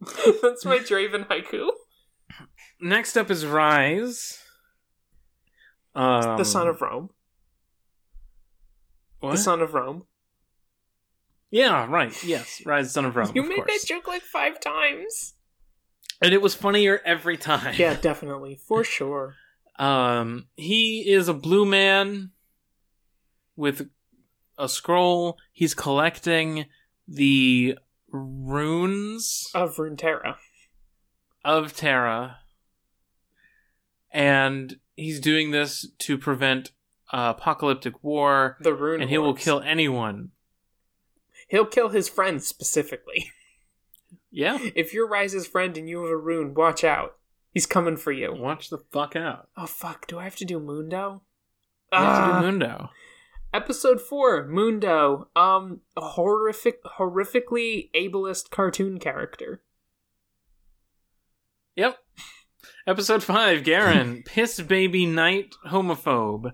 That's 0.42 0.64
my 0.64 0.78
Draven 0.78 1.28
haiku. 1.28 1.68
Next 2.80 3.16
up 3.16 3.30
is 3.30 3.44
Ryze. 3.44 4.38
Um, 5.94 6.36
the 6.38 6.44
son 6.44 6.68
of 6.68 6.80
Rome. 6.80 7.10
what? 9.20 9.32
The 9.32 9.38
son 9.38 9.60
of 9.60 9.74
Rome. 9.74 10.04
Yeah, 11.50 11.86
right. 11.90 12.12
Yes, 12.24 12.60
Ryze, 12.64 12.90
son 12.90 13.04
of 13.06 13.16
Rome. 13.16 13.32
You 13.34 13.42
of 13.42 13.48
made 13.48 13.56
course. 13.64 13.82
that 13.82 13.88
joke 13.88 14.06
like 14.06 14.22
five 14.22 14.60
times. 14.60 15.34
and 16.22 16.32
it 16.32 16.40
was 16.42 16.54
funnier 16.54 17.00
every 17.04 17.36
time. 17.36 17.74
Yeah, 17.76 17.94
definitely. 18.00 18.56
For 18.68 18.84
sure. 18.84 19.34
Um, 19.78 20.46
he 20.56 21.10
is 21.10 21.26
a 21.28 21.34
blue 21.34 21.64
man 21.64 22.30
with 23.56 23.88
a 24.58 24.68
scroll. 24.68 25.38
He's 25.52 25.74
collecting 25.74 26.66
the 27.08 27.78
runes 28.12 29.50
Of 29.54 29.76
Runeterra. 29.76 30.36
of 31.44 31.74
Terra, 31.74 32.38
and 34.12 34.76
he's 34.96 35.20
doing 35.20 35.50
this 35.50 35.86
to 35.98 36.16
prevent 36.18 36.72
uh, 37.12 37.34
apocalyptic 37.36 38.02
war. 38.02 38.56
The 38.60 38.74
rune. 38.74 39.00
And 39.00 39.10
he 39.10 39.18
will 39.18 39.26
hordes. 39.30 39.44
kill 39.44 39.60
anyone. 39.60 40.30
He'll 41.48 41.66
kill 41.66 41.88
his 41.88 42.08
friends 42.08 42.46
specifically. 42.46 43.30
Yeah, 44.32 44.58
If 44.76 44.94
you're 44.94 45.08
Ryze's 45.10 45.48
friend 45.48 45.76
and 45.76 45.88
you 45.88 46.02
have 46.04 46.10
a 46.12 46.16
rune, 46.16 46.54
watch 46.54 46.84
out. 46.84 47.16
He's 47.52 47.66
coming 47.66 47.96
for 47.96 48.12
you. 48.12 48.32
watch 48.32 48.70
the 48.70 48.78
fuck 48.78 49.16
out. 49.16 49.48
Oh 49.56 49.66
fuck, 49.66 50.06
do 50.06 50.20
I 50.20 50.22
have 50.22 50.36
to 50.36 50.44
do 50.44 50.60
Mundo? 50.60 51.22
You 51.92 51.98
have 51.98 52.06
to 52.16 52.22
Ah. 52.22 52.40
do 52.40 52.46
Mundo. 52.46 52.90
Episode 53.52 54.00
4, 54.00 54.46
Mundo. 54.46 55.26
Um 55.34 55.80
a 55.96 56.00
horrific 56.00 56.80
horrifically 56.84 57.90
ableist 57.92 58.50
cartoon 58.50 59.00
character. 59.00 59.62
Yep. 61.74 61.98
Episode 62.90 63.22
five, 63.22 63.62
Garen, 63.62 64.22
piss 64.26 64.60
baby 64.60 65.06
knight 65.06 65.54
homophobe, 65.68 66.50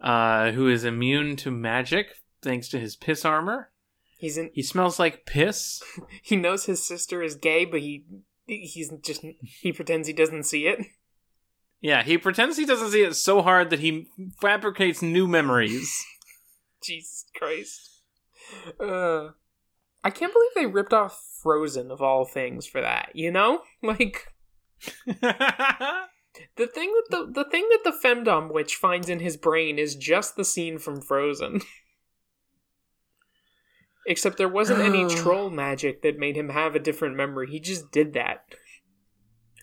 uh, 0.00 0.50
who 0.50 0.68
is 0.68 0.82
immune 0.82 1.36
to 1.36 1.52
magic 1.52 2.16
thanks 2.42 2.68
to 2.70 2.80
his 2.80 2.96
piss 2.96 3.24
armor. 3.24 3.70
He's 4.18 4.36
in 4.36 4.50
He 4.52 4.64
smells 4.64 4.98
like 4.98 5.24
piss. 5.24 5.80
he 6.22 6.34
knows 6.34 6.64
his 6.64 6.82
sister 6.82 7.22
is 7.22 7.36
gay, 7.36 7.64
but 7.64 7.78
he 7.78 8.04
he's 8.44 8.92
just 9.04 9.24
he 9.40 9.72
pretends 9.72 10.08
he 10.08 10.12
doesn't 10.12 10.46
see 10.46 10.66
it. 10.66 10.84
Yeah, 11.80 12.02
he 12.02 12.18
pretends 12.18 12.56
he 12.56 12.66
doesn't 12.66 12.90
see 12.90 13.04
it 13.04 13.14
so 13.14 13.40
hard 13.40 13.70
that 13.70 13.78
he 13.78 14.08
fabricates 14.40 15.00
new 15.00 15.28
memories. 15.28 16.04
Jesus 16.82 17.26
Christ. 17.36 18.02
Uh 18.80 19.28
I 20.02 20.10
can't 20.10 20.32
believe 20.32 20.50
they 20.56 20.66
ripped 20.66 20.92
off 20.92 21.24
Frozen 21.40 21.92
of 21.92 22.02
all 22.02 22.24
things 22.24 22.66
for 22.66 22.80
that, 22.80 23.10
you 23.14 23.30
know? 23.30 23.60
Like 23.80 24.26
The 26.56 26.68
thing 26.68 26.92
that 26.92 27.04
the 27.10 27.42
the 27.42 27.50
thing 27.50 27.68
that 27.70 27.80
the 27.84 28.08
femdom 28.08 28.52
witch 28.52 28.76
finds 28.76 29.08
in 29.08 29.18
his 29.18 29.36
brain 29.36 29.76
is 29.78 29.96
just 29.96 30.36
the 30.36 30.44
scene 30.44 30.78
from 30.78 31.00
Frozen. 31.00 31.62
Except 34.06 34.38
there 34.38 34.48
wasn't 34.48 34.80
any 34.80 35.06
troll 35.16 35.50
magic 35.50 36.02
that 36.02 36.18
made 36.18 36.36
him 36.36 36.50
have 36.50 36.74
a 36.76 36.80
different 36.80 37.16
memory. 37.16 37.48
He 37.50 37.58
just 37.60 37.90
did 37.90 38.12
that. 38.14 38.44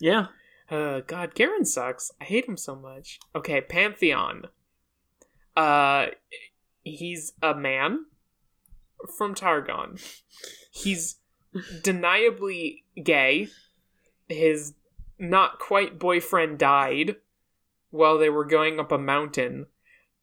yeah. 0.01 0.27
Uh 0.69 0.99
God, 1.01 1.33
Garen 1.35 1.63
sucks. 1.65 2.11
I 2.19 2.25
hate 2.25 2.45
him 2.45 2.57
so 2.57 2.75
much. 2.75 3.19
Okay, 3.35 3.61
Pantheon. 3.61 4.47
Uh 5.55 6.07
he's 6.83 7.33
a 7.41 7.55
man 7.55 8.05
from 9.17 9.33
Targon. 9.33 9.97
He's 10.71 11.17
deniably 11.81 12.83
gay. 13.01 13.47
His 14.27 14.73
not 15.17 15.59
quite 15.59 15.99
boyfriend 15.99 16.59
died 16.59 17.15
while 17.89 18.17
they 18.17 18.29
were 18.29 18.45
going 18.45 18.79
up 18.79 18.91
a 18.91 18.97
mountain, 18.97 19.67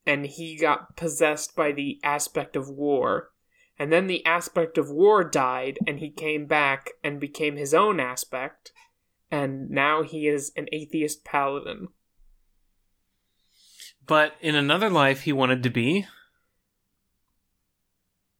and 0.06 0.26
he 0.26 0.56
got 0.56 0.96
possessed 0.96 1.56
by 1.56 1.72
the 1.72 1.98
aspect 2.04 2.56
of 2.56 2.68
war. 2.68 3.30
And 3.78 3.90
then 3.92 4.06
the 4.06 4.24
aspect 4.26 4.76
of 4.78 4.90
war 4.90 5.24
died, 5.24 5.78
and 5.86 5.98
he 5.98 6.10
came 6.10 6.46
back 6.46 6.90
and 7.02 7.18
became 7.18 7.56
his 7.56 7.72
own 7.72 7.98
aspect, 7.98 8.72
and 9.30 9.70
now 9.70 10.02
he 10.02 10.28
is 10.28 10.52
an 10.56 10.68
atheist 10.72 11.24
paladin. 11.24 11.88
But 14.06 14.34
in 14.40 14.54
another 14.54 14.90
life, 14.90 15.22
he 15.22 15.32
wanted 15.32 15.62
to 15.62 15.70
be 15.70 16.06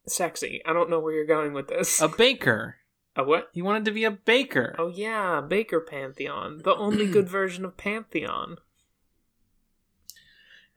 Sexy. 0.07 0.61
I 0.67 0.73
don't 0.73 0.91
know 0.91 0.99
where 0.99 1.15
you're 1.15 1.25
going 1.25 1.53
with 1.53 1.69
this. 1.69 2.01
a 2.01 2.09
baker. 2.09 2.77
A 3.15 3.23
what? 3.25 3.51
He 3.53 3.61
wanted 3.63 3.85
to 3.85 3.91
be 3.91 4.05
a 4.05 4.11
baker. 4.11 4.75
Oh 4.79 4.89
yeah, 4.89 5.41
Baker 5.41 5.81
Pantheon, 5.81 6.63
the 6.65 6.75
only 6.75 7.07
good 7.07 7.29
version 7.29 7.65
of 7.65 7.77
Pantheon. 7.77 8.57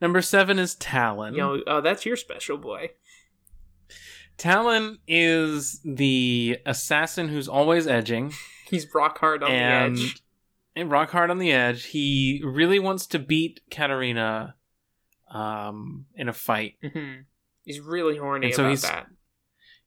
Number 0.00 0.20
seven 0.20 0.58
is 0.58 0.74
Talon. 0.74 1.34
You 1.34 1.40
know, 1.40 1.60
oh, 1.66 1.80
that's 1.80 2.04
your 2.04 2.16
special 2.16 2.58
boy. 2.58 2.90
Talon 4.36 4.98
is 5.08 5.80
the 5.84 6.58
assassin 6.66 7.28
who's 7.28 7.48
always 7.48 7.86
edging. 7.86 8.34
He's 8.68 8.92
rock 8.94 9.18
hard 9.18 9.42
on 9.44 9.50
and 9.52 9.96
the 9.96 10.02
edge. 10.02 10.22
and 10.74 10.90
rock 10.90 11.10
hard 11.12 11.30
on 11.30 11.38
the 11.38 11.52
edge. 11.52 11.84
He 11.86 12.42
really 12.44 12.78
wants 12.80 13.06
to 13.06 13.18
beat 13.20 13.60
Katarina 13.70 14.56
um, 15.30 16.06
in 16.14 16.28
a 16.28 16.32
fight. 16.32 16.74
hmm 16.82 17.20
He's 17.64 17.80
really 17.80 18.16
horny 18.18 18.46
And 18.48 18.54
so 18.54 18.62
about 18.64 18.68
he's- 18.70 18.82
that. 18.82 19.06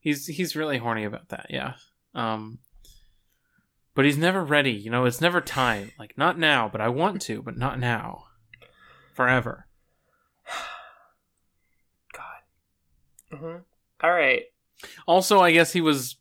He's 0.01 0.25
he's 0.27 0.55
really 0.55 0.77
horny 0.77 1.03
about 1.03 1.27
that. 1.29 1.47
Yeah. 1.49 1.73
Um, 2.19 2.59
but 3.95 4.05
he's 4.05 4.17
never 4.17 4.43
ready. 4.43 4.71
You 4.71 4.91
know, 4.91 5.05
it's 5.05 5.21
never 5.21 5.41
time. 5.41 5.91
Like 5.97 6.17
not 6.17 6.37
now, 6.37 6.67
but 6.71 6.81
I 6.81 6.89
want 6.89 7.21
to, 7.23 7.41
but 7.41 7.57
not 7.57 7.79
now. 7.79 8.25
Forever. 9.13 9.67
God. 12.13 13.37
hmm 13.39 13.57
All 14.01 14.11
right. 14.11 14.43
Also, 15.07 15.39
I 15.39 15.51
guess 15.51 15.73
he 15.73 15.81
was 15.81 16.15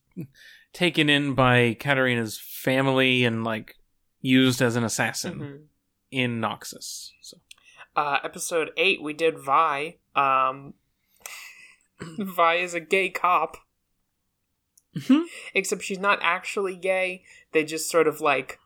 taken 0.72 1.08
in 1.08 1.34
by 1.34 1.76
Katarina's 1.78 2.38
family 2.38 3.24
and 3.24 3.44
like 3.44 3.76
used 4.20 4.60
as 4.60 4.76
an 4.76 4.84
assassin 4.84 5.38
Mhm. 5.40 5.66
in 6.10 6.40
Noxus. 6.40 7.10
So 7.22 7.38
Uh, 7.96 8.18
episode 8.22 8.70
eight, 8.76 9.02
we 9.02 9.12
did 9.12 9.38
Vi. 9.38 9.96
Um, 10.14 10.74
Vi 12.00 12.54
is 12.56 12.74
a 12.74 12.80
gay 12.80 13.10
cop. 13.10 13.56
Mhm. 14.96 15.24
except 15.54 15.82
she's 15.82 15.98
not 15.98 16.18
actually 16.22 16.74
gay. 16.76 17.22
They 17.52 17.64
just 17.64 17.88
sort 17.90 18.08
of 18.08 18.20
like 18.20 18.58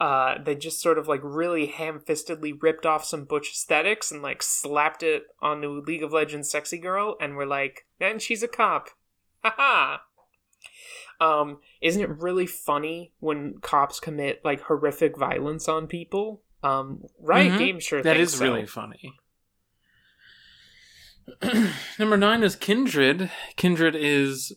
uh 0.00 0.38
they 0.42 0.54
just 0.56 0.80
sort 0.80 0.98
of 0.98 1.06
like 1.06 1.20
really 1.22 1.66
ham-fistedly 1.66 2.60
ripped 2.60 2.84
off 2.86 3.04
some 3.04 3.24
butch 3.24 3.50
aesthetics 3.52 4.10
and 4.10 4.22
like 4.22 4.42
slapped 4.42 5.02
it 5.02 5.24
onto 5.40 5.82
League 5.86 6.02
of 6.02 6.12
Legends 6.12 6.50
sexy 6.50 6.78
girl 6.78 7.16
and 7.20 7.36
we're 7.36 7.44
like, 7.46 7.86
and 8.00 8.20
she's 8.22 8.42
a 8.42 8.48
cop. 8.48 8.88
Haha. 9.44 9.98
um, 11.20 11.58
isn't 11.80 12.02
it 12.02 12.08
really 12.08 12.46
funny 12.46 13.12
when 13.20 13.58
cops 13.60 14.00
commit 14.00 14.40
like 14.44 14.62
horrific 14.62 15.16
violence 15.16 15.68
on 15.68 15.86
people? 15.86 16.42
Um, 16.64 17.04
Riot 17.20 17.52
Mhm. 17.52 17.58
Games 17.58 17.84
sure 17.84 18.02
That 18.02 18.16
is 18.16 18.34
so. 18.34 18.44
really 18.44 18.66
funny. 18.66 19.12
Number 21.98 22.16
nine 22.16 22.42
is 22.42 22.56
Kindred. 22.56 23.30
Kindred 23.56 23.94
is 23.94 24.52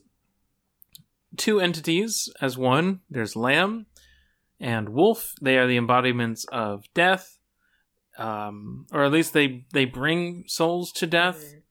two 1.36 1.60
entities 1.60 2.28
as 2.40 2.56
one. 2.58 3.00
There's 3.10 3.36
Lamb 3.36 3.86
and 4.60 4.88
Wolf. 4.90 5.34
They 5.40 5.56
are 5.58 5.66
the 5.66 5.76
embodiments 5.76 6.44
of 6.52 6.84
death, 6.94 7.38
um, 8.18 8.86
or 8.92 9.04
at 9.04 9.12
least 9.12 9.32
they 9.32 9.66
they 9.72 9.84
bring 9.84 10.44
souls 10.46 10.92
to 10.92 11.06
death. 11.06 11.42
Mhm. 11.42 11.62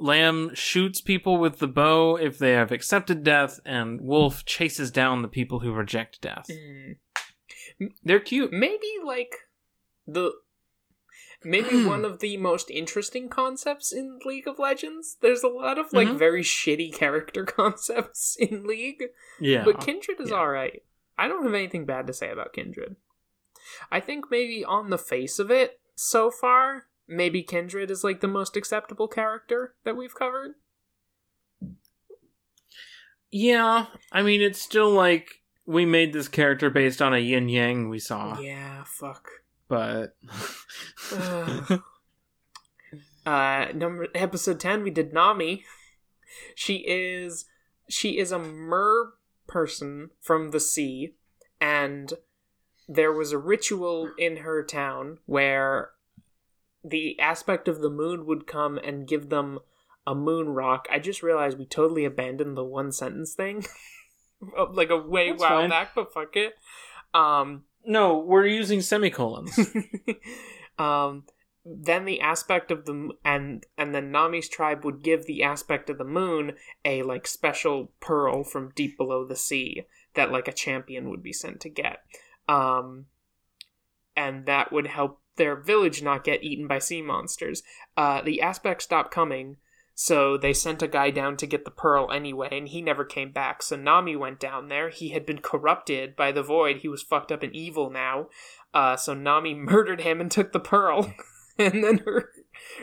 Lamb 0.00 0.50
shoots 0.54 1.00
people 1.00 1.38
with 1.38 1.58
the 1.58 1.66
bow 1.66 2.16
if 2.16 2.38
they 2.38 2.52
have 2.52 2.70
accepted 2.70 3.24
death, 3.24 3.58
and 3.64 4.00
Wolf 4.00 4.44
chases 4.44 4.90
down 4.92 5.22
the 5.22 5.28
people 5.28 5.58
who 5.60 5.72
reject 5.72 6.20
death. 6.20 6.46
Mm. 6.48 6.96
They're 8.04 8.20
cute. 8.20 8.52
maybe 8.52 8.92
like 9.04 9.34
the 10.06 10.32
maybe 11.44 11.84
one 11.86 12.04
of 12.04 12.20
the 12.20 12.36
most 12.36 12.70
interesting 12.70 13.28
concepts 13.28 13.92
in 13.92 14.18
League 14.24 14.48
of 14.48 14.58
Legends. 14.58 15.16
There's 15.20 15.42
a 15.42 15.48
lot 15.48 15.78
of 15.78 15.92
like 15.92 16.08
Mhm. 16.08 16.18
very 16.18 16.42
shitty 16.42 16.92
character 16.92 17.44
concepts 17.60 18.36
in 18.38 18.66
League, 18.66 19.04
Yeah. 19.40 19.64
but 19.64 19.80
Kindred 19.80 20.20
is 20.20 20.30
Yeah. 20.30 20.36
all 20.36 20.48
right. 20.48 20.82
I 21.16 21.26
don't 21.28 21.44
have 21.44 21.54
anything 21.54 21.84
bad 21.84 22.06
to 22.06 22.12
say 22.12 22.30
about 22.30 22.52
Kindred. 22.52 22.96
I 23.90 24.00
think 24.00 24.26
maybe 24.30 24.64
on 24.64 24.90
the 24.90 24.98
face 24.98 25.38
of 25.38 25.50
it 25.50 25.80
so 25.94 26.30
far, 26.30 26.86
maybe 27.06 27.42
Kindred 27.42 27.90
is 27.90 28.04
like 28.04 28.20
the 28.20 28.28
most 28.28 28.56
acceptable 28.56 29.08
character 29.08 29.74
that 29.84 29.96
we've 29.96 30.14
covered. 30.14 30.54
Yeah, 33.30 33.86
I 34.10 34.22
mean, 34.22 34.40
it's 34.40 34.60
still 34.62 34.90
like 34.90 35.42
we 35.66 35.84
made 35.84 36.12
this 36.12 36.28
character 36.28 36.70
based 36.70 37.02
on 37.02 37.12
a 37.12 37.18
yin 37.18 37.48
yang 37.48 37.88
we 37.90 37.98
saw, 37.98 38.38
Yeah, 38.40 38.84
fuck. 38.86 39.28
But 39.68 40.16
uh 43.26 43.66
number 43.74 44.08
episode 44.14 44.60
10 44.60 44.82
we 44.82 44.90
did 44.90 45.12
nami. 45.12 45.64
She 46.54 46.84
is 46.86 47.46
she 47.88 48.18
is 48.18 48.32
a 48.32 48.38
mer 48.38 49.14
person 49.46 50.10
from 50.20 50.50
the 50.50 50.60
sea 50.60 51.14
and 51.60 52.12
there 52.88 53.12
was 53.12 53.32
a 53.32 53.38
ritual 53.38 54.10
in 54.18 54.38
her 54.38 54.62
town 54.62 55.18
where 55.26 55.90
the 56.84 57.18
aspect 57.20 57.68
of 57.68 57.80
the 57.80 57.90
moon 57.90 58.24
would 58.26 58.46
come 58.46 58.78
and 58.78 59.06
give 59.06 59.28
them 59.28 59.58
a 60.06 60.14
moon 60.14 60.48
rock. 60.50 60.86
I 60.90 60.98
just 60.98 61.22
realized 61.22 61.58
we 61.58 61.66
totally 61.66 62.04
abandoned 62.06 62.56
the 62.56 62.64
one 62.64 62.92
sentence 62.92 63.34
thing. 63.34 63.66
Like 64.70 64.90
a 64.90 64.96
way 64.96 65.30
That's 65.30 65.40
while 65.40 65.60
fine. 65.62 65.70
back 65.70 65.96
but 65.96 66.14
fuck 66.14 66.36
it. 66.36 66.54
Um 67.12 67.64
no, 67.88 68.18
we're 68.18 68.46
using 68.46 68.82
semicolons. 68.82 69.58
um, 70.78 71.24
then 71.64 72.04
the 72.04 72.20
aspect 72.20 72.70
of 72.70 72.84
the 72.84 73.10
and 73.24 73.64
and 73.78 73.94
then 73.94 74.12
Nami's 74.12 74.48
tribe 74.48 74.84
would 74.84 75.02
give 75.02 75.24
the 75.24 75.42
aspect 75.42 75.88
of 75.88 75.96
the 75.96 76.04
moon 76.04 76.52
a 76.84 77.02
like 77.02 77.26
special 77.26 77.92
pearl 77.98 78.44
from 78.44 78.72
deep 78.76 78.98
below 78.98 79.24
the 79.24 79.36
sea 79.36 79.86
that 80.14 80.30
like 80.30 80.48
a 80.48 80.52
champion 80.52 81.08
would 81.08 81.22
be 81.22 81.32
sent 81.32 81.60
to 81.60 81.70
get. 81.70 82.02
Um, 82.46 83.06
and 84.14 84.44
that 84.44 84.70
would 84.70 84.86
help 84.86 85.20
their 85.36 85.56
village 85.56 86.02
not 86.02 86.24
get 86.24 86.44
eaten 86.44 86.66
by 86.66 86.80
sea 86.80 87.00
monsters. 87.00 87.62
Uh, 87.96 88.20
the 88.20 88.42
aspect 88.42 88.82
stopped 88.82 89.12
coming, 89.12 89.56
so 90.00 90.36
they 90.36 90.52
sent 90.52 90.80
a 90.80 90.86
guy 90.86 91.10
down 91.10 91.36
to 91.38 91.46
get 91.46 91.64
the 91.64 91.72
pearl 91.72 92.12
anyway, 92.12 92.50
and 92.52 92.68
he 92.68 92.80
never 92.80 93.04
came 93.04 93.32
back. 93.32 93.64
So 93.64 93.74
Nami 93.74 94.14
went 94.14 94.38
down 94.38 94.68
there. 94.68 94.90
He 94.90 95.08
had 95.08 95.26
been 95.26 95.40
corrupted 95.40 96.14
by 96.14 96.30
the 96.30 96.40
void. 96.44 96.76
He 96.76 96.88
was 96.88 97.02
fucked 97.02 97.32
up 97.32 97.42
and 97.42 97.52
evil 97.52 97.90
now. 97.90 98.28
Uh, 98.72 98.94
so 98.94 99.12
Nami 99.12 99.54
murdered 99.56 100.02
him 100.02 100.20
and 100.20 100.30
took 100.30 100.52
the 100.52 100.60
pearl. 100.60 101.12
and 101.58 101.82
then 101.82 101.98
her 102.06 102.30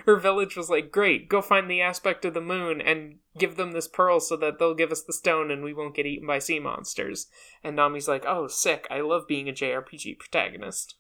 her 0.06 0.18
village 0.18 0.58
was 0.58 0.70
like, 0.70 0.92
"Great, 0.92 1.30
go 1.30 1.42
find 1.42 1.72
the 1.72 1.80
aspect 1.80 2.26
of 2.26 2.34
the 2.34 2.42
moon 2.42 2.82
and 2.82 3.20
give 3.38 3.56
them 3.56 3.72
this 3.72 3.88
pearl 3.88 4.20
so 4.20 4.36
that 4.36 4.60
they'll 4.60 4.76
give 4.76 4.92
us 4.92 5.04
the 5.04 5.14
stone 5.14 5.52
and 5.52 5.64
we 5.64 5.74
won't 5.74 5.96
get 5.96 6.06
eaten 6.06 6.28
by 6.28 6.40
sea 6.40 6.60
monsters." 6.60 7.28
And 7.64 7.78
Nami's 7.78 8.10
like, 8.10 8.26
"Oh, 8.28 8.48
sick! 8.48 8.88
I 8.92 9.00
love 9.00 9.26
being 9.26 9.48
a 9.48 9.54
JRPG 9.54 10.20
protagonist." 10.20 10.96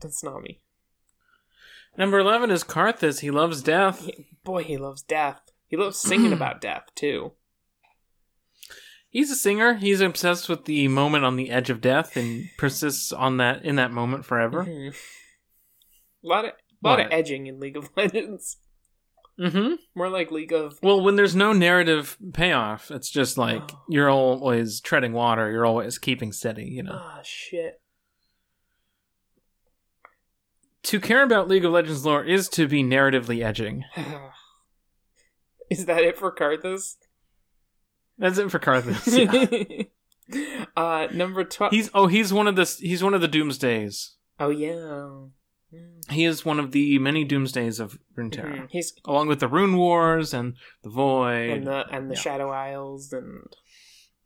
That's 0.00 0.24
Nami. 0.24 0.62
Number 1.98 2.18
eleven 2.20 2.50
is 2.50 2.64
Karthus. 2.64 3.20
He 3.20 3.30
loves 3.30 3.62
death. 3.62 4.04
He- 4.06 4.26
boy, 4.44 4.62
he 4.64 4.78
loves 4.78 5.02
death. 5.02 5.40
He 5.66 5.76
loves 5.76 5.98
singing 5.98 6.32
about 6.38 6.60
death 6.62 6.84
too. 6.94 7.32
He's 9.10 9.30
a 9.30 9.34
singer. 9.36 9.74
He's 9.74 10.00
obsessed 10.00 10.48
with 10.48 10.66
the 10.66 10.86
moment 10.88 11.24
on 11.24 11.36
the 11.36 11.50
edge 11.50 11.70
of 11.70 11.80
death 11.80 12.16
and 12.16 12.44
persists 12.58 13.10
on 13.12 13.38
that 13.38 13.64
in 13.64 13.76
that 13.76 13.90
moment 13.90 14.24
forever. 14.24 14.64
Mhm. 14.64 14.94
A 16.24 16.26
lot 16.28 16.44
of 16.44 16.52
lot 16.82 17.00
of 17.00 17.08
edging 17.10 17.46
in 17.46 17.58
League 17.58 17.76
of 17.76 17.90
Legends. 17.96 18.58
Mm-hmm. 19.40 19.74
More 19.96 20.08
like 20.10 20.30
League 20.32 20.52
of 20.52 20.78
Well, 20.82 21.00
when 21.00 21.14
there's 21.16 21.36
no 21.36 21.52
narrative 21.52 22.18
payoff, 22.32 22.90
it's 22.90 23.08
just 23.10 23.38
like 23.38 23.62
Oh. 23.72 23.80
you're 23.88 24.10
always 24.10 24.80
treading 24.80 25.12
water. 25.12 25.50
You're 25.50 25.66
always 25.66 25.96
keeping 25.98 26.32
steady. 26.32 26.66
You 26.66 26.82
know. 26.84 26.92
ah 27.00 27.20
shit. 27.24 27.80
To 30.88 31.00
care 31.00 31.22
about 31.22 31.48
League 31.48 31.64
of 31.64 31.72
Legends 31.72 32.04
lore 32.04 32.24
is 32.24 32.48
to 32.50 32.66
be 32.68 32.82
narratively 32.82 33.42
edging. 33.44 33.84
Is 35.70 35.84
that 35.86 36.02
it 36.02 36.16
for 36.16 36.34
Karthus? 36.34 36.94
That's 38.16 38.38
it 38.38 38.50
for 38.50 38.58
Karthus. 38.58 39.86
Yeah. 40.30 40.66
uh, 40.76 41.08
number 41.14 41.42
twelve. 41.42 41.72
he's 41.72 41.88
oh 41.94 42.06
he's 42.06 42.34
one 42.34 42.46
of 42.46 42.54
the 42.54 42.64
he's 42.80 43.02
one 43.02 43.14
of 43.14 43.22
the 43.22 43.28
Doomsdays. 43.28 44.10
oh 44.38 44.50
yeah. 44.50 44.72
Mm. 45.74 46.10
He 46.10 46.26
is 46.26 46.44
one 46.44 46.58
of 46.60 46.72
the 46.72 46.98
many 46.98 47.24
Doomsdays 47.26 47.80
of 47.80 47.98
Runeterra, 48.14 48.58
Mhm. 48.64 48.66
He's 48.70 48.92
along 49.06 49.28
with 49.28 49.40
the 49.40 49.48
Rune 49.48 49.78
Wars 49.78 50.34
and 50.34 50.54
the 50.82 50.90
Void. 50.90 51.48
and 51.48 51.66
the 51.66 51.86
and 51.90 52.10
the 52.10 52.14
yeah. 52.14 52.20
Shadow 52.20 52.50
Isles 52.50 53.10
and 53.14 53.44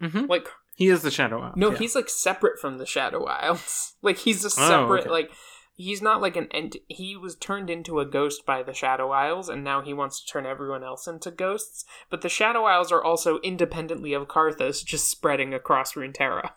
Mhm. 0.03 0.29
like 0.29 0.49
He 0.75 0.89
is 0.89 1.03
the 1.03 1.11
Shadow 1.13 1.41
Isle. 1.41 1.53
no, 1.55 1.71
yeah. 1.71 1.79
he's 1.79 1.95
like 1.95 2.09
separate 2.09 2.59
from 2.61 2.79
the 2.79 2.87
Shadow 2.87 3.25
Isles. 3.27 3.95
like 4.03 4.19
he's 4.19 4.45
a 4.45 4.49
Oh, 4.49 4.51
separate 4.51 5.01
okay. 5.03 5.11
like 5.11 5.31
he's 5.75 6.03
not 6.03 6.21
like 6.21 6.37
an 6.37 6.49
ent. 6.53 6.77
He 6.89 7.17
was 7.17 7.37
turned 7.37 7.71
into 7.71 8.01
a 8.01 8.07
ghost 8.07 8.45
by 8.47 8.63
the 8.63 8.75
Shadow 8.75 9.11
Isles, 9.11 9.49
and 9.49 9.65
now 9.65 9.83
he 9.83 9.95
wants 9.95 10.21
to 10.21 10.33
turn 10.33 10.47
everyone 10.47 10.85
else 10.85 11.07
into 11.07 11.31
ghosts. 11.31 11.85
But 12.11 12.23
the 12.23 12.29
Shadow 12.29 12.65
Isles 12.65 12.93
are 12.93 13.03
also 13.03 13.39
independently 13.41 14.13
of 14.13 14.29
Karthus, 14.29 14.85
just 14.85 15.09
spreading 15.09 15.55
across 15.55 15.95
Runeterra. 15.95 16.51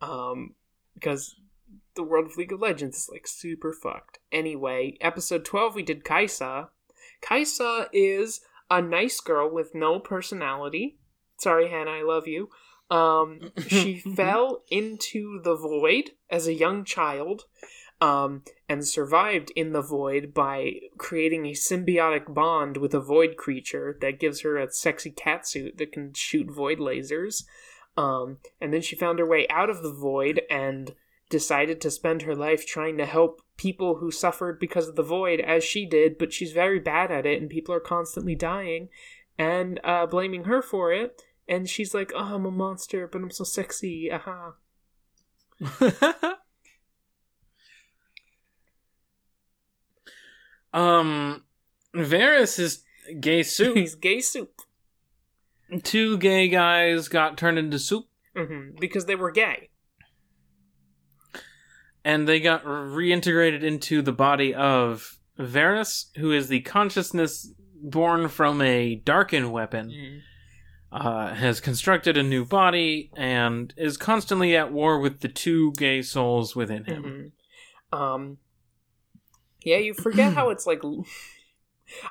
Um, 0.00 0.54
because 0.94 1.34
the 1.96 2.04
world 2.04 2.26
of 2.26 2.36
League 2.36 2.52
of 2.52 2.60
Legends 2.60 2.96
is 2.98 3.08
like 3.10 3.26
super 3.26 3.72
fucked. 3.72 4.20
Anyway, 4.30 4.96
episode 5.00 5.44
twelve 5.44 5.74
we 5.74 5.82
did 5.82 6.04
Kaisa. 6.04 6.68
Kaisa 7.20 7.88
is 7.92 8.40
a 8.70 8.80
nice 8.80 9.20
girl 9.20 9.52
with 9.52 9.74
no 9.74 9.98
personality. 9.98 10.98
Sorry, 11.38 11.68
Hannah, 11.68 11.90
I 11.90 12.02
love 12.02 12.28
you. 12.28 12.50
Um, 12.90 13.52
she 13.66 13.98
fell 14.16 14.62
into 14.70 15.40
the 15.42 15.56
void 15.56 16.12
as 16.30 16.46
a 16.46 16.54
young 16.54 16.84
child, 16.84 17.44
um, 18.00 18.42
and 18.68 18.86
survived 18.86 19.50
in 19.56 19.72
the 19.72 19.82
void 19.82 20.32
by 20.32 20.74
creating 20.98 21.46
a 21.46 21.52
symbiotic 21.52 22.32
bond 22.32 22.76
with 22.76 22.94
a 22.94 23.00
void 23.00 23.36
creature 23.36 23.96
that 24.00 24.20
gives 24.20 24.42
her 24.42 24.56
a 24.56 24.70
sexy 24.70 25.10
catsuit 25.10 25.78
that 25.78 25.92
can 25.92 26.12
shoot 26.14 26.50
void 26.50 26.78
lasers. 26.78 27.44
Um, 27.96 28.38
and 28.60 28.72
then 28.72 28.82
she 28.82 28.94
found 28.94 29.18
her 29.18 29.28
way 29.28 29.46
out 29.48 29.70
of 29.70 29.82
the 29.82 29.92
void 29.92 30.42
and 30.48 30.94
decided 31.30 31.80
to 31.80 31.90
spend 31.90 32.22
her 32.22 32.34
life 32.34 32.64
trying 32.64 32.96
to 32.98 33.06
help 33.06 33.42
people 33.56 33.96
who 33.96 34.10
suffered 34.10 34.60
because 34.60 34.88
of 34.88 34.96
the 34.96 35.02
void 35.02 35.40
as 35.40 35.64
she 35.64 35.84
did, 35.84 36.16
but 36.16 36.32
she's 36.32 36.52
very 36.52 36.78
bad 36.78 37.10
at 37.10 37.26
it, 37.26 37.40
and 37.40 37.50
people 37.50 37.74
are 37.74 37.80
constantly 37.80 38.36
dying 38.36 38.88
and 39.36 39.80
uh, 39.84 40.06
blaming 40.06 40.44
her 40.44 40.62
for 40.62 40.92
it. 40.92 41.22
And 41.48 41.68
she's 41.68 41.94
like, 41.94 42.12
"Oh, 42.14 42.34
I'm 42.34 42.44
a 42.46 42.50
monster, 42.50 43.06
but 43.06 43.22
I'm 43.22 43.30
so 43.30 43.44
sexy." 43.44 44.10
Aha. 44.12 44.54
um, 50.72 51.44
Varus 51.94 52.58
is 52.58 52.82
gay 53.20 53.42
soup. 53.42 53.76
He's 53.76 53.94
gay 53.94 54.20
soup 54.20 54.60
Two 55.82 56.16
gay 56.16 56.48
guys 56.48 57.08
got 57.08 57.36
turned 57.36 57.58
into 57.58 57.78
soup, 57.78 58.06
hmm 58.34 58.70
because 58.80 59.04
they 59.04 59.14
were 59.14 59.30
gay. 59.30 59.68
and 62.04 62.26
they 62.26 62.40
got 62.40 62.64
reintegrated 62.64 63.62
into 63.62 64.00
the 64.00 64.12
body 64.12 64.54
of 64.54 65.18
Varus, 65.36 66.10
who 66.16 66.32
is 66.32 66.48
the 66.48 66.60
consciousness 66.60 67.52
born 67.82 68.28
from 68.28 68.62
a 68.62 68.94
darken 68.96 69.50
weapon, 69.50 69.90
Mm-hmm. 69.90 70.18
Uh, 70.90 71.34
has 71.34 71.60
constructed 71.60 72.16
a 72.16 72.22
new 72.22 72.44
body 72.44 73.10
and 73.16 73.74
is 73.76 73.96
constantly 73.96 74.56
at 74.56 74.72
war 74.72 74.98
with 74.98 75.20
the 75.20 75.28
two 75.28 75.72
gay 75.76 76.00
souls 76.02 76.56
within 76.56 76.84
him. 76.84 77.32
Mhm. 77.92 77.98
Um, 77.98 78.38
yeah, 79.62 79.78
you 79.78 79.94
forget 79.94 80.34
how 80.34 80.50
it's 80.50 80.66
like. 80.66 80.82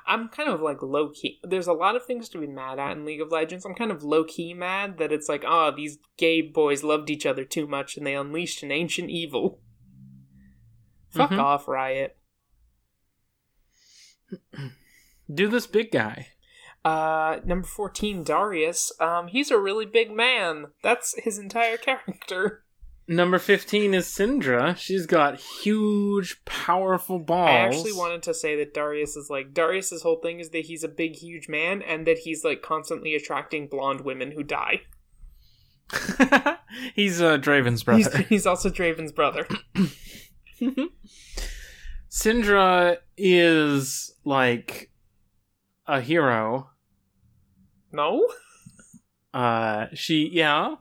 I'm 0.08 0.28
kind 0.28 0.48
of 0.48 0.60
like 0.60 0.82
low 0.82 1.10
key. 1.10 1.38
There's 1.44 1.68
a 1.68 1.72
lot 1.72 1.94
of 1.94 2.04
things 2.04 2.28
to 2.30 2.38
be 2.40 2.48
mad 2.48 2.80
at 2.80 2.96
in 2.96 3.04
League 3.04 3.20
of 3.20 3.30
Legends. 3.30 3.64
I'm 3.64 3.76
kind 3.76 3.92
of 3.92 4.02
low 4.02 4.24
key 4.24 4.52
mad 4.52 4.98
that 4.98 5.12
it's 5.12 5.28
like, 5.28 5.44
oh, 5.46 5.70
these 5.70 5.98
gay 6.16 6.40
boys 6.42 6.82
loved 6.82 7.10
each 7.10 7.24
other 7.24 7.44
too 7.44 7.64
much 7.68 7.96
and 7.96 8.04
they 8.04 8.16
unleashed 8.16 8.64
an 8.64 8.72
ancient 8.72 9.08
evil. 9.08 9.60
Fuck 11.10 11.30
Mhm. 11.30 11.38
off, 11.38 11.68
Riot. 11.68 12.16
Do 15.32 15.48
this 15.48 15.66
big 15.66 15.90
guy. 15.92 16.28
Uh, 16.88 17.40
number 17.44 17.66
14, 17.66 18.24
Darius. 18.24 18.90
Um, 18.98 19.28
he's 19.28 19.50
a 19.50 19.58
really 19.58 19.84
big 19.84 20.10
man. 20.10 20.68
That's 20.82 21.14
his 21.18 21.38
entire 21.38 21.76
character. 21.88 22.64
Number 23.06 23.38
15 23.38 23.92
is 23.92 24.06
Syndra. 24.06 24.76
She's 24.76 25.04
got 25.04 25.40
huge, 25.40 26.42
powerful 26.46 27.18
balls. 27.18 27.48
I 27.48 27.58
actually 27.58 27.92
wanted 27.92 28.22
to 28.22 28.34
say 28.34 28.56
that 28.56 28.72
Darius 28.72 29.16
is 29.16 29.28
like 29.30 29.52
Darius's 29.52 30.02
whole 30.02 30.20
thing 30.20 30.40
is 30.40 30.50
that 30.50 30.66
he's 30.66 30.84
a 30.84 30.88
big, 30.88 31.16
huge 31.16 31.48
man, 31.48 31.82
and 31.82 32.06
that 32.06 32.18
he's 32.18 32.44
like 32.44 32.62
constantly 32.62 33.14
attracting 33.14 33.68
blonde 33.68 34.02
women 34.02 34.32
who 34.32 34.42
die. 34.42 34.82
He's 36.94 37.22
uh, 37.22 37.38
Draven's 37.38 37.82
brother. 37.82 38.18
He's, 38.18 38.26
he's 38.26 38.46
also 38.46 38.68
Draven's 38.68 39.10
brother. 39.10 39.48
Syndra 42.10 42.98
is 43.16 44.14
like 44.24 44.90
a 45.86 46.02
hero. 46.02 46.68
No, 47.92 48.26
Uh, 49.34 49.86
she, 49.94 50.28
yeah. 50.32 50.76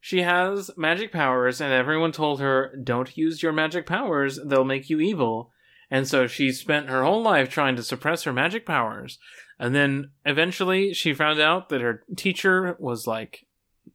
She 0.00 0.22
has 0.22 0.70
magic 0.76 1.12
powers, 1.12 1.60
and 1.60 1.72
everyone 1.72 2.10
told 2.12 2.40
her, 2.40 2.74
don't 2.82 3.16
use 3.16 3.42
your 3.42 3.52
magic 3.52 3.86
powers, 3.86 4.38
they'll 4.44 4.64
make 4.64 4.90
you 4.90 4.98
evil. 5.00 5.52
And 5.90 6.08
so 6.08 6.26
she 6.26 6.50
spent 6.50 6.88
her 6.88 7.04
whole 7.04 7.22
life 7.22 7.50
trying 7.50 7.76
to 7.76 7.82
suppress 7.82 8.24
her 8.24 8.32
magic 8.32 8.64
powers. 8.66 9.18
And 9.60 9.74
then 9.74 10.10
eventually 10.24 10.92
she 10.94 11.12
found 11.14 11.38
out 11.38 11.68
that 11.68 11.82
her 11.82 12.02
teacher 12.16 12.74
was 12.80 13.06
like 13.06 13.46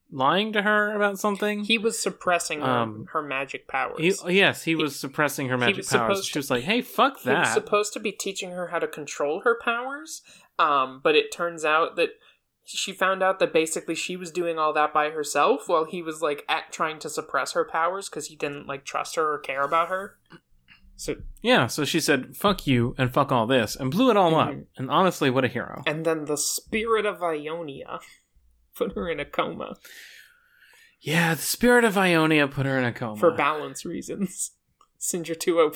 lying 0.10 0.54
to 0.54 0.62
her 0.62 0.96
about 0.96 1.20
something. 1.20 1.64
he 1.66 1.78
was 1.78 2.00
suppressing 2.02 2.62
her, 2.62 2.66
Um, 2.70 3.08
her 3.12 3.22
magic 3.24 3.68
powers. 3.68 4.22
He- 4.22 4.38
yes, 4.38 4.64
he 4.64 4.76
was 4.76 4.98
suppressing 4.98 5.50
her 5.50 5.58
magic 5.58 5.86
powers. 5.88 5.90
supposed 5.90 6.26
She 6.28 6.34
to- 6.34 6.40
was 6.40 6.50
like, 6.52 6.64
"Hey, 6.64 6.82
fuck 6.82 7.24
that." 7.24 7.34
He 7.34 7.40
was 7.40 7.54
supposed 7.54 7.92
to 7.94 8.00
be 8.00 8.14
teaching 8.14 8.52
her 8.52 8.68
how 8.68 8.80
to 8.80 8.88
control 8.88 9.42
her 9.42 9.60
powers, 9.62 10.22
um, 10.60 11.02
but 11.04 11.16
it 11.16 11.32
turns 11.32 11.64
out 11.66 11.96
that 11.96 12.10
she 12.66 12.92
found 12.92 13.24
out 13.24 13.40
that 13.40 13.54
basically 13.54 13.96
she 13.96 14.18
was 14.18 14.30
doing 14.32 14.60
all 14.60 14.74
that 14.74 14.94
by 14.94 15.10
herself 15.10 15.70
while 15.70 15.86
he 15.86 16.02
was 16.02 16.22
like 16.22 16.44
at 16.50 16.72
trying 16.72 17.00
to 17.00 17.10
suppress 17.10 17.54
her 17.54 17.64
powers 17.64 18.10
because 18.10 18.28
he 18.28 18.36
didn't 18.36 18.68
like 18.68 18.84
trust 18.84 19.16
her 19.16 19.34
or 19.34 19.40
care 19.40 19.62
about 19.62 19.88
her. 19.88 20.18
So 20.98 21.16
yeah, 21.42 21.68
so 21.68 21.86
she 21.86 22.00
said, 22.00 22.36
"Fuck 22.36 22.66
you 22.68 22.96
and 22.98 23.14
fuck 23.14 23.32
all 23.32 23.46
this," 23.48 23.76
and 23.76 23.92
blew 23.92 24.10
it 24.10 24.18
all 24.18 24.36
up. 24.36 24.50
Mhm. 24.50 24.66
And 24.78 24.90
honestly, 24.90 25.30
what 25.30 25.46
a 25.46 25.48
hero! 25.48 25.84
and 25.86 26.06
then 26.06 26.26
the 26.26 26.38
spirit 26.38 27.06
of 27.06 27.22
Ionia 27.24 28.00
put 28.76 28.94
her 28.96 29.08
in 29.10 29.20
a 29.20 29.26
coma 29.26 29.76
Yeah, 31.00 31.36
the 31.36 31.42
spirit 31.42 31.84
of 31.86 31.98
Ionia 31.98 32.48
put 32.48 32.66
her 32.66 32.78
in 32.78 32.84
a 32.84 32.92
coma 32.92 33.18
for 33.18 33.32
balance 33.32 33.86
reasons. 33.86 34.52
Syndra 35.00 35.40
2 35.40 35.60
OP. 35.60 35.76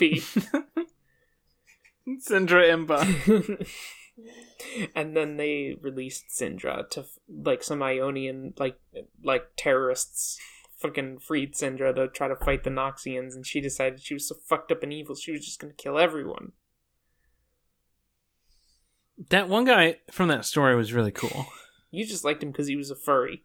Syndra 2.27 2.65
Imba. 2.87 3.67
and 4.95 5.15
then 5.15 5.37
they 5.37 5.77
released 5.81 6.25
Syndra 6.29 6.89
to 6.91 7.05
like 7.29 7.63
some 7.63 7.81
Ionian 7.81 8.53
like 8.57 8.79
like 9.23 9.47
terrorists 9.57 10.39
fucking 10.77 11.19
freed 11.19 11.53
Syndra 11.53 11.93
to 11.95 12.07
try 12.07 12.27
to 12.27 12.35
fight 12.35 12.63
the 12.63 12.69
Noxians 12.69 13.35
and 13.35 13.45
she 13.45 13.61
decided 13.61 14.01
she 14.01 14.15
was 14.15 14.27
so 14.27 14.35
fucked 14.45 14.71
up 14.71 14.83
and 14.83 14.91
evil 14.91 15.15
she 15.15 15.31
was 15.31 15.45
just 15.45 15.59
gonna 15.59 15.73
kill 15.73 15.97
everyone. 15.99 16.53
that 19.29 19.47
one 19.47 19.65
guy 19.65 19.97
from 20.09 20.27
that 20.29 20.45
story 20.45 20.75
was 20.75 20.93
really 20.93 21.11
cool. 21.11 21.47
You 21.91 22.05
just 22.05 22.23
liked 22.23 22.41
him 22.41 22.51
because 22.51 22.67
he 22.67 22.77
was 22.77 22.89
a 22.89 22.95
furry. 22.95 23.43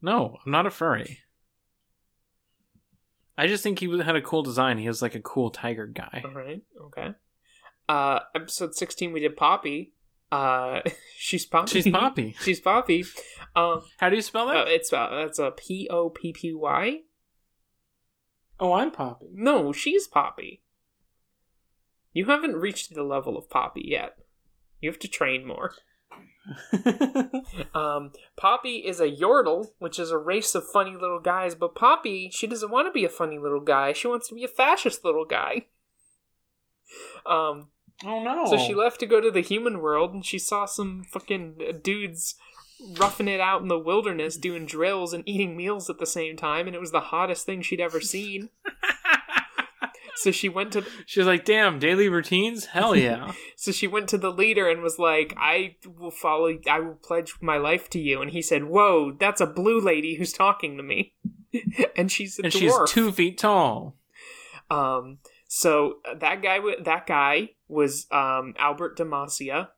No, 0.00 0.38
I'm 0.44 0.50
not 0.50 0.64
a 0.66 0.70
furry. 0.70 1.18
I 3.36 3.46
just 3.46 3.62
think 3.62 3.78
he 3.78 3.98
had 3.98 4.16
a 4.16 4.22
cool 4.22 4.42
design. 4.42 4.78
He 4.78 4.88
was 4.88 5.02
like 5.02 5.14
a 5.14 5.20
cool 5.20 5.50
tiger 5.50 5.86
guy. 5.86 6.22
Alright, 6.24 6.62
okay. 6.86 7.10
Uh 7.90 8.20
episode 8.36 8.72
sixteen 8.76 9.12
we 9.12 9.18
did 9.18 9.36
Poppy. 9.36 9.92
Uh 10.30 10.80
she's 11.18 11.44
Poppy. 11.44 11.82
She's 11.82 11.90
Poppy. 11.90 12.36
she's 12.40 12.60
Poppy. 12.60 13.04
Um 13.56 13.82
How 13.98 14.08
do 14.08 14.14
you 14.14 14.22
spell 14.22 14.46
that? 14.46 14.56
uh, 14.56 14.64
it's 14.68 14.92
uh, 14.92 15.08
that's 15.10 15.40
a 15.40 15.50
P 15.50 15.88
O 15.90 16.08
P 16.08 16.32
P 16.32 16.54
Y. 16.54 17.00
oh, 18.60 18.72
I'm 18.74 18.92
Poppy. 18.92 19.26
No, 19.32 19.72
she's 19.72 20.06
Poppy. 20.06 20.62
You 22.12 22.26
haven't 22.26 22.56
reached 22.56 22.94
the 22.94 23.02
level 23.02 23.36
of 23.36 23.50
Poppy 23.50 23.82
yet. 23.84 24.18
You 24.80 24.88
have 24.88 25.00
to 25.00 25.08
train 25.08 25.44
more. 25.44 25.72
Um, 27.74 28.12
Poppy 28.36 28.76
is 28.78 29.00
a 29.00 29.10
Yordle, 29.10 29.68
which 29.78 29.98
is 29.98 30.10
a 30.10 30.18
race 30.18 30.54
of 30.54 30.64
funny 30.66 30.92
little 30.92 31.20
guys, 31.20 31.54
but 31.54 31.74
Poppy, 31.74 32.30
she 32.32 32.46
doesn't 32.46 32.70
want 32.70 32.88
to 32.88 32.92
be 32.92 33.04
a 33.04 33.08
funny 33.08 33.38
little 33.38 33.60
guy. 33.60 33.92
She 33.92 34.08
wants 34.08 34.28
to 34.28 34.34
be 34.34 34.44
a 34.44 34.48
fascist 34.48 35.04
little 35.04 35.24
guy. 35.24 35.66
Um, 37.26 37.68
oh 38.04 38.22
no! 38.22 38.46
so 38.46 38.56
she 38.56 38.74
left 38.74 39.00
to 39.00 39.06
go 39.06 39.20
to 39.20 39.30
the 39.30 39.40
human 39.40 39.80
world, 39.80 40.12
and 40.12 40.24
she 40.24 40.38
saw 40.38 40.64
some 40.64 41.04
fucking 41.04 41.80
dudes 41.82 42.34
roughing 42.98 43.28
it 43.28 43.40
out 43.40 43.62
in 43.62 43.68
the 43.68 43.78
wilderness, 43.78 44.36
doing 44.36 44.64
drills 44.66 45.12
and 45.12 45.22
eating 45.26 45.56
meals 45.56 45.90
at 45.90 45.98
the 45.98 46.06
same 46.06 46.36
time, 46.36 46.66
and 46.66 46.74
it 46.74 46.80
was 46.80 46.92
the 46.92 47.00
hottest 47.00 47.46
thing 47.46 47.62
she'd 47.62 47.80
ever 47.80 48.00
seen. 48.00 48.50
So 50.20 50.30
she 50.30 50.50
went 50.50 50.72
to 50.74 50.84
She 51.06 51.18
was 51.18 51.26
like, 51.26 51.46
"Damn, 51.46 51.78
daily 51.78 52.08
routines? 52.08 52.66
Hell 52.66 52.94
yeah!" 52.94 53.32
So 53.56 53.72
she 53.72 53.86
went 53.86 54.08
to 54.10 54.18
the 54.18 54.30
leader 54.30 54.68
and 54.68 54.82
was 54.82 54.98
like, 54.98 55.34
I 55.36 55.76
will 55.86 56.10
follow, 56.10 56.58
I 56.68 56.80
will 56.80 56.94
pledge 56.94 57.34
my 57.40 57.56
life 57.56 57.88
to 57.90 57.98
you. 57.98 58.20
And 58.22 58.30
he 58.30 58.40
said, 58.42 58.64
Whoa, 58.64 59.12
that's 59.12 59.40
a 59.40 59.46
blue 59.46 59.80
lady 59.80 60.14
who's 60.16 60.32
talking 60.32 60.76
to 60.76 60.82
me. 60.82 61.14
and 61.96 62.10
she's 62.10 62.38
a 62.38 62.44
and 62.44 62.52
dwarf. 62.52 62.58
she's 62.58 62.94
two 62.94 63.12
feet 63.12 63.38
tall. 63.38 63.96
Um, 64.70 65.18
so 65.52 65.94
that 66.20 66.42
guy, 66.42 66.60
that 66.84 67.08
guy 67.08 67.50
was 67.66 68.06
um, 68.12 68.54
Albert 68.56 68.96
Demacia, 68.96 69.70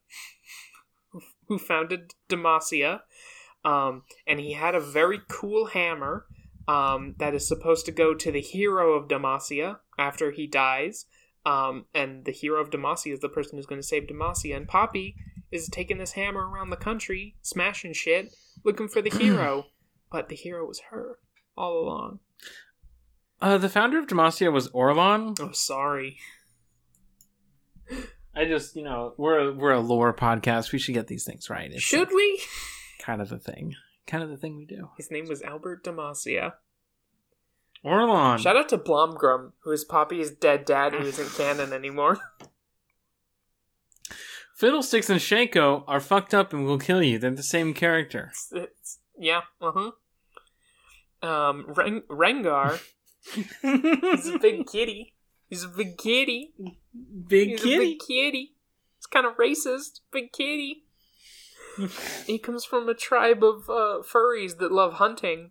who 1.49 1.59
founded 1.59 2.13
Demacia. 2.29 3.01
Um, 3.65 4.03
and 4.27 4.39
he 4.39 4.53
had 4.53 4.75
a 4.75 4.81
very 4.81 5.23
cool 5.31 5.69
hammer 5.69 6.27
um, 6.69 7.15
that 7.17 7.33
is 7.33 7.49
supposed 7.49 7.87
to 7.87 7.93
go 7.93 8.13
to 8.13 8.31
the 8.31 8.43
hero 8.43 8.93
of 8.93 9.09
Demacia 9.09 9.79
after 9.99 10.31
he 10.31 10.47
dies. 10.47 11.07
Um, 11.47 11.87
and 11.95 12.27
the 12.27 12.33
hero 12.33 12.61
of 12.61 12.69
Demacia 12.69 13.15
is 13.15 13.21
the 13.21 13.31
person 13.31 13.57
who's 13.57 13.65
going 13.65 13.81
to 13.81 13.87
save 13.87 14.09
Demacia. 14.09 14.55
And 14.55 14.69
Poppy 14.69 15.17
is 15.51 15.71
taking 15.71 15.97
this 15.97 16.13
hammer 16.13 16.47
around 16.47 16.69
the 16.69 16.77
country, 16.77 17.37
smashing 17.41 17.95
shit, 17.95 18.35
looking 18.63 18.89
for 18.89 19.01
the 19.01 19.09
hero. 19.09 19.69
but 20.13 20.29
the 20.29 20.37
hero 20.37 20.67
was 20.67 20.81
her 20.91 21.19
all 21.57 21.79
along. 21.79 22.19
Uh, 23.43 23.59
the 23.59 23.69
founder 23.69 23.99
of 23.99 24.07
Demacia 24.07 24.53
was 24.53 24.69
Orlon. 24.69 25.37
Oh, 25.41 25.51
sorry. 25.53 26.19
I 28.35 28.45
just, 28.47 28.77
you 28.77 28.85
know, 28.85 29.15
we're 29.19 29.49
a, 29.51 29.53
we're 29.53 29.73
a 29.73 29.81
lore 29.81 30.15
podcast. 30.15 30.73
We 30.73 30.79
should 30.79 30.95
get 30.95 31.09
these 31.09 31.25
things 31.25 31.51
right. 31.51 31.71
It's 31.71 31.83
Should 31.83 32.09
we? 32.15 32.41
kind 33.01 33.21
of 33.21 33.29
the 33.29 33.39
thing, 33.39 33.75
kind 34.07 34.23
of 34.23 34.31
the 34.31 34.37
thing 34.37 34.57
we 34.57 34.65
do. 34.65 34.91
His 34.97 35.11
name 35.11 35.27
was 35.29 35.43
Albert 35.43 35.85
Demacia. 35.85 36.53
Orlon. 37.85 38.39
Shout 38.39 38.57
out 38.57 38.69
to 38.69 38.79
Blomgrum, 38.79 39.53
who 39.65 39.73
is 39.73 39.85
Poppy's 39.85 40.31
dead 40.31 40.65
dad 40.65 40.93
who 40.95 41.01
isn't 41.05 41.35
canon 41.37 41.73
anymore. 41.73 42.19
Fiddlesticks 44.55 45.11
and 45.11 45.21
Shaco 45.21 45.83
are 45.89 45.99
fucked 45.99 46.33
up 46.33 46.53
and 46.53 46.65
will 46.65 46.79
kill 46.79 47.03
you. 47.03 47.19
They're 47.19 47.33
the 47.33 47.43
same 47.43 47.75
character. 47.75 48.29
It's, 48.31 48.53
it's, 48.53 48.99
yeah, 49.19 49.41
uh 49.61 49.73
huh. 49.75 49.91
Um, 51.29 51.65
Ren- 51.69 52.03
Rengar, 52.09 52.81
he's 53.23 54.29
a 54.29 54.39
big 54.39 54.67
kitty. 54.73 55.15
He's 55.49 55.65
a 55.65 55.69
big 55.69 55.99
kitty. 55.99 56.55
Big 57.29 57.51
He's 57.51 57.63
kitty. 57.63 57.75
a 57.75 57.79
big 57.79 57.99
kitty. 58.01 58.53
It's 58.99 59.07
kind 59.07 59.27
of 59.27 59.37
racist. 59.37 60.01
Big 60.13 60.33
kitty. 60.33 60.85
he 62.27 62.39
comes 62.39 62.65
from 62.65 62.89
a 62.89 62.95
tribe 62.95 63.43
of 63.45 63.69
uh, 63.69 64.03
furries 64.03 64.59
that 64.59 64.73
love 64.73 64.95
hunting. 64.95 65.51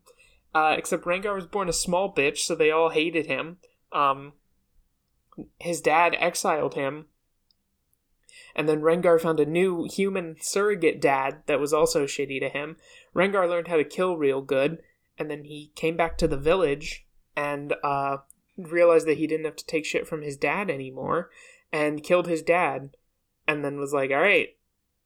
Uh, 0.54 0.76
except 0.78 1.06
Rengar 1.06 1.34
was 1.34 1.46
born 1.46 1.70
a 1.70 1.74
small 1.74 2.14
bitch, 2.14 2.40
so 2.40 2.56
they 2.56 2.72
all 2.72 2.90
hated 2.90 3.26
him. 3.28 3.58
Um, 3.94 4.34
his 5.60 5.82
dad 5.82 6.16
exiled 6.20 6.74
him. 6.74 7.06
And 8.54 8.68
then 8.68 8.82
Rengar 8.82 9.20
found 9.20 9.40
a 9.40 9.46
new 9.46 9.88
human 9.90 10.36
surrogate 10.42 11.00
dad 11.00 11.44
that 11.46 11.60
was 11.60 11.72
also 11.74 12.06
shitty 12.06 12.40
to 12.42 12.50
him. 12.50 12.76
Rengar 13.16 13.48
learned 13.48 13.70
how 13.70 13.78
to 13.78 13.84
kill 13.86 14.18
real 14.18 14.42
good, 14.42 14.80
and 15.18 15.30
then 15.32 15.46
he 15.46 15.72
came 15.76 15.96
back 15.96 16.18
to 16.18 16.28
the 16.28 16.38
village 16.38 17.06
and 17.36 17.74
uh, 17.84 18.18
realized 18.58 19.08
that 19.08 19.18
he 19.18 19.28
didn't 19.28 19.46
have 19.46 19.56
to 19.58 19.66
take 19.66 19.86
shit 19.86 20.08
from 20.08 20.22
his 20.22 20.38
dad 20.38 20.70
anymore, 20.70 21.30
and 21.72 22.04
killed 22.04 22.28
his 22.28 22.42
dad. 22.42 22.96
and 23.48 23.66
then 23.66 23.80
was 23.80 23.92
like, 23.94 24.12
"All 24.12 24.22
right, 24.22 24.50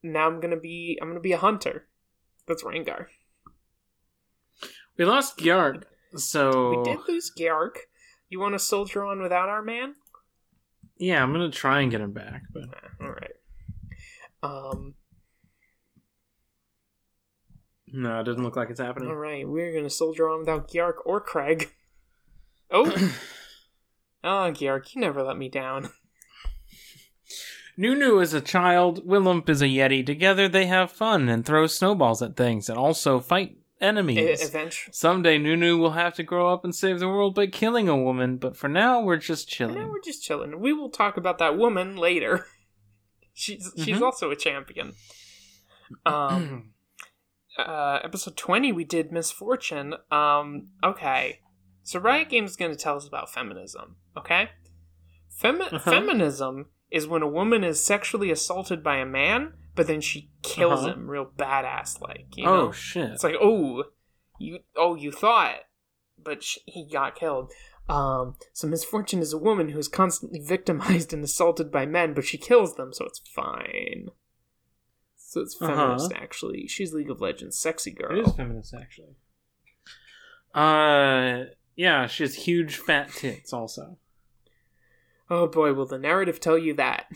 now 0.03 0.27
I'm 0.27 0.39
gonna 0.39 0.57
be 0.59 0.99
I'm 1.01 1.07
gonna 1.09 1.19
be 1.19 1.31
a 1.31 1.37
hunter." 1.37 1.87
That's 2.47 2.63
Rengar 2.63 3.07
We 4.97 5.05
lost 5.05 5.37
Gyark, 5.39 5.83
so 6.15 6.77
We 6.77 6.83
did 6.83 6.99
lose 7.07 7.31
Georg. 7.37 7.77
You 8.29 8.39
want 8.39 8.53
to 8.53 8.59
soldier 8.59 9.03
on 9.03 9.21
without 9.21 9.49
our 9.49 9.61
man? 9.61 9.95
yeah, 10.97 11.21
I'm 11.21 11.31
gonna 11.31 11.49
try 11.49 11.81
and 11.81 11.91
get 11.91 12.01
him 12.01 12.11
back. 12.13 12.43
But 12.53 12.63
all 13.01 13.11
right. 13.11 13.31
Um. 14.43 14.93
no, 17.87 18.19
it 18.19 18.23
doesn't 18.25 18.43
look 18.43 18.55
like 18.55 18.69
it's 18.69 18.79
happening. 18.79 19.09
All 19.09 19.15
right, 19.15 19.47
we're 19.47 19.73
gonna 19.73 19.89
soldier 19.89 20.29
on 20.29 20.39
without 20.39 20.69
Georg 20.69 20.95
or 21.05 21.19
Craig. 21.19 21.71
Oh, 22.71 23.11
oh, 24.23 24.51
Georg, 24.51 24.87
you 24.93 25.01
never 25.01 25.23
let 25.23 25.37
me 25.37 25.49
down. 25.49 25.89
Nunu 27.77 28.19
is 28.19 28.33
a 28.33 28.41
child, 28.41 29.05
Willump 29.05 29.49
is 29.49 29.61
a 29.61 29.65
Yeti. 29.65 30.05
Together 30.05 30.47
they 30.47 30.65
have 30.67 30.91
fun 30.91 31.27
and 31.27 31.45
throw 31.45 31.67
snowballs 31.67 32.21
at 32.21 32.37
things 32.37 32.69
and 32.69 32.77
also 32.77 33.19
fight 33.19 33.57
enemies. 33.81 34.41
Eventually, 34.47 34.93
Someday 34.93 35.37
Nunu 35.37 35.77
will 35.77 35.91
have 35.91 36.13
to 36.15 36.23
grow 36.23 36.53
up 36.53 36.63
and 36.63 36.73
save 36.73 36.99
the 36.99 37.09
world 37.09 37.35
by 37.35 37.47
killing 37.47 37.89
a 37.89 37.97
woman, 37.97 38.37
but 38.37 38.55
for 38.55 38.69
now 38.69 39.01
we're 39.01 39.17
just 39.17 39.49
now 39.49 39.67
chilling. 39.67 39.89
we're 39.89 39.99
just 40.01 40.23
chilling. 40.23 40.59
We 40.61 40.71
will 40.71 40.89
talk 40.89 41.17
about 41.17 41.37
that 41.39 41.57
woman 41.57 41.97
later. 41.97 42.45
She's 43.33 43.69
she's 43.75 43.97
Mhm. 43.97 44.01
also 44.01 44.31
a 44.31 44.35
champion. 44.37 44.93
Um. 46.05 46.71
uh, 47.57 47.99
episode 48.03 48.35
20 48.37 48.71
we 48.71 48.83
did 48.85 49.11
Miss 49.13 49.31
Fortune 49.31 49.93
um 50.11 50.67
okay 50.83 51.39
so 51.87 51.99
riot 51.99 52.27
games 52.29 52.51
is 52.51 52.55
going 52.57 52.71
to 52.71 52.77
tell 52.77 52.97
us 52.97 53.07
about 53.07 53.31
feminism 53.31 53.95
okay 54.17 54.49
Femi- 55.41 55.71
Uh-huh. 55.71 55.91
feminism 55.91 56.67
is 56.91 57.07
when 57.07 57.21
a 57.21 57.27
woman 57.27 57.63
is 57.63 57.83
sexually 57.83 58.31
assaulted 58.31 58.83
by 58.83 58.97
a 58.97 59.05
man 59.05 59.53
but 59.75 59.87
then 59.87 60.01
she 60.01 60.29
kills 60.41 60.81
Uh-huh. 60.81 60.93
him 60.93 61.09
real 61.09 61.25
badass 61.25 62.01
like 62.01 62.35
you 62.35 62.45
know? 62.45 62.67
oh 62.67 62.71
shit! 62.71 63.11
it's 63.11 63.23
like 63.23 63.35
oh 63.41 63.83
you 64.39 64.59
oh 64.75 64.95
you 64.95 65.11
thought 65.11 65.59
but 66.21 66.43
sh- 66.43 66.57
he 66.65 66.85
got 66.91 67.15
killed 67.15 67.51
um 67.87 68.35
so 68.53 68.67
Miss 68.67 68.83
Fortune 68.83 69.19
is 69.19 69.31
a 69.33 69.37
woman 69.37 69.69
who's 69.69 69.87
constantly 69.87 70.39
victimized 70.39 71.13
and 71.13 71.23
assaulted 71.23 71.71
by 71.71 71.85
men 71.85 72.13
but 72.13 72.25
she 72.25 72.37
kills 72.37 72.75
them 72.75 72.91
so 72.93 73.05
it's 73.05 73.19
fine 73.19 74.09
so 75.17 75.41
it's 75.41 75.55
Uh-huh. 75.61 75.75
feminist 75.75 76.11
actually 76.13 76.67
she's 76.67 76.93
league 76.93 77.11
of 77.11 77.21
legends 77.21 77.59
sexy 77.59 77.91
girl 77.91 78.17
It 78.19 78.27
is 78.27 78.33
feminist, 78.33 78.73
actually. 78.73 79.15
Uh, 80.53 81.45
yeah, 81.75 82.07
she 82.07 82.23
has 82.23 82.35
huge 82.35 82.77
fat 82.77 83.11
tits. 83.11 83.53
Also, 83.53 83.97
oh 85.29 85.47
boy 85.47 85.73
will 85.73 85.85
the 85.85 85.97
narrative 85.97 86.39
tell 86.39 86.57
you 86.57 86.73
that 86.75 87.07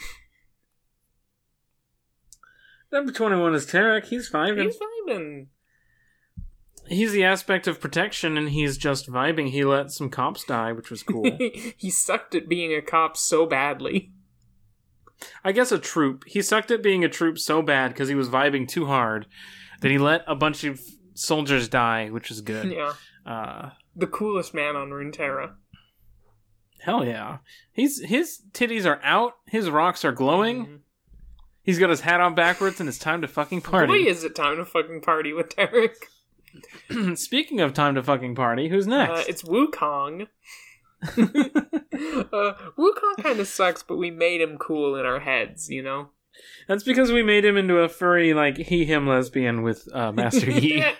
number 2.91 3.11
twenty-one 3.11 3.55
is 3.55 3.65
Taric. 3.65 4.05
He's 4.05 4.29
vibing. 4.29 4.65
he's 4.65 4.77
vibing 4.77 5.47
He's 6.87 7.11
the 7.11 7.23
aspect 7.23 7.67
of 7.67 7.79
protection, 7.79 8.35
and 8.35 8.49
he's 8.49 8.75
just 8.75 9.07
vibing. 9.07 9.49
He 9.49 9.63
let 9.63 9.91
some 9.91 10.09
cops 10.09 10.43
die, 10.43 10.71
which 10.71 10.89
was 10.89 11.03
cool. 11.03 11.37
he 11.77 11.91
sucked 11.91 12.33
at 12.33 12.49
being 12.49 12.73
a 12.73 12.81
cop 12.81 13.15
so 13.15 13.45
badly 13.45 14.11
I 15.43 15.51
guess 15.51 15.71
a 15.71 15.79
troop. 15.79 16.23
He 16.27 16.41
sucked 16.41 16.71
at 16.71 16.83
being 16.83 17.03
a 17.03 17.09
troop 17.09 17.37
so 17.37 17.61
bad 17.61 17.89
because 17.89 18.09
he 18.09 18.15
was 18.15 18.29
vibing 18.29 18.67
too 18.67 18.85
hard 18.85 19.27
that 19.81 19.91
he 19.91 19.97
let 19.97 20.23
a 20.27 20.35
bunch 20.35 20.63
of 20.63 20.79
soldiers 21.13 21.67
die, 21.67 22.09
which 22.09 22.31
is 22.31 22.41
good. 22.41 22.71
yeah 22.71 22.93
Uh, 23.25 23.71
the 23.95 24.07
coolest 24.07 24.53
man 24.53 24.75
on 24.75 24.89
runeterra 24.89 25.53
hell 26.81 27.03
yeah. 27.05 27.39
He's 27.73 28.01
his 28.03 28.39
titties 28.53 28.85
are 28.85 29.01
out. 29.03 29.33
His 29.47 29.69
rocks 29.69 30.05
are 30.05 30.13
glowing. 30.13 30.65
Mhm. 30.65 30.79
He's 31.61 31.77
got 31.77 31.89
his 31.89 31.99
hat 32.01 32.21
on 32.21 32.35
backwards, 32.35 32.79
and 32.79 32.87
it's 32.87 32.97
time 32.97 33.21
to 33.21 33.27
fucking 33.27 33.61
party. 33.61 34.07
is 34.07 34.23
it 34.23 34.33
time 34.33 34.55
to 34.55 34.65
fucking 34.65 35.01
party 35.01 35.33
with 35.33 35.53
Derek 35.55 36.07
Speaking 37.15 37.59
of 37.59 37.73
time 37.73 37.95
to 37.95 38.01
fucking 38.03 38.33
party, 38.35 38.69
who's 38.69 38.87
Uh, 38.87 38.91
next? 39.05 39.27
it's 39.27 39.43
Wukong. 39.43 40.27
uh, 41.03 42.53
Wukong 42.77 43.17
kind 43.23 43.39
of 43.39 43.47
sucks, 43.47 43.83
but 43.83 43.97
we 43.97 44.09
made 44.11 44.41
him 44.41 44.57
cool 44.57 44.95
in 44.95 45.05
our 45.05 45.19
heads, 45.19 45.69
you 45.69 45.83
know. 45.83 46.09
That's 46.67 46.83
because 46.83 47.11
we 47.11 47.23
made 47.23 47.45
him 47.45 47.57
into 47.57 47.77
a 47.77 47.89
furry, 47.89 48.33
like 48.33 48.57
he 48.57 48.85
him 48.85 49.07
lesbian 49.07 49.61
with 49.63 49.87
uh, 49.93 50.11
Master 50.11 50.49
Yi. 50.51 50.79
Yeah, 50.79 50.93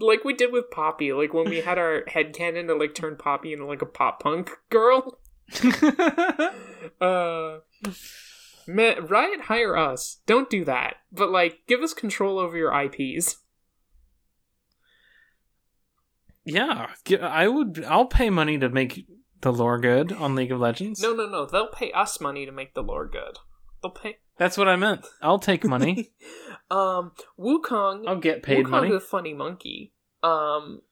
like 0.00 0.24
we 0.24 0.34
did 0.34 0.52
with 0.52 0.70
Poppy. 0.70 1.12
Like 1.12 1.34
when 1.34 1.48
we 1.50 1.60
had 1.60 1.78
our 1.78 2.04
head 2.06 2.32
headcanon 2.34 2.68
to 2.68 2.74
like 2.74 2.94
turn 2.94 3.16
Poppy 3.16 3.52
into 3.52 3.66
like 3.66 3.82
a 3.82 3.86
pop 3.86 4.22
punk 4.22 4.50
girl. 4.70 5.18
Uh, 7.00 7.58
man, 8.66 9.06
Riot 9.06 9.42
hire 9.42 9.76
us. 9.76 10.20
Don't 10.26 10.48
do 10.50 10.64
that. 10.64 10.96
But 11.12 11.30
like, 11.30 11.60
give 11.66 11.80
us 11.80 11.92
control 11.94 12.38
over 12.38 12.56
your 12.56 12.72
IPs. 12.72 13.36
yeah, 16.44 16.86
I 17.20 17.46
would. 17.48 17.84
I'll 17.86 18.06
pay 18.06 18.30
money 18.30 18.58
to 18.58 18.68
make 18.68 19.06
the 19.40 19.52
lore 19.52 19.78
good 19.78 20.12
on 20.12 20.34
League 20.34 20.50
of 20.52 20.60
Legends. 20.60 21.00
No, 21.00 21.14
no, 21.14 21.26
no. 21.28 21.46
They'll 21.46 21.68
pay 21.68 21.92
us 21.92 22.20
money 22.20 22.46
to 22.46 22.52
make 22.52 22.74
the 22.74 22.82
lore 22.82 23.06
good. 23.06 23.38
They'll 23.82 23.92
pay. 23.92 24.18
That's 24.38 24.56
what 24.56 24.68
I 24.68 24.76
meant. 24.76 25.06
I'll 25.20 25.38
take 25.38 25.64
money. 25.64 26.12
um, 26.70 27.12
Wukong. 27.38 28.04
I'll 28.06 28.20
get 28.20 28.42
paid 28.42 28.66
Wukong 28.66 28.70
money. 28.70 28.94
a 28.94 29.00
funny 29.00 29.34
monkey. 29.34 29.92
Um, 30.22 30.82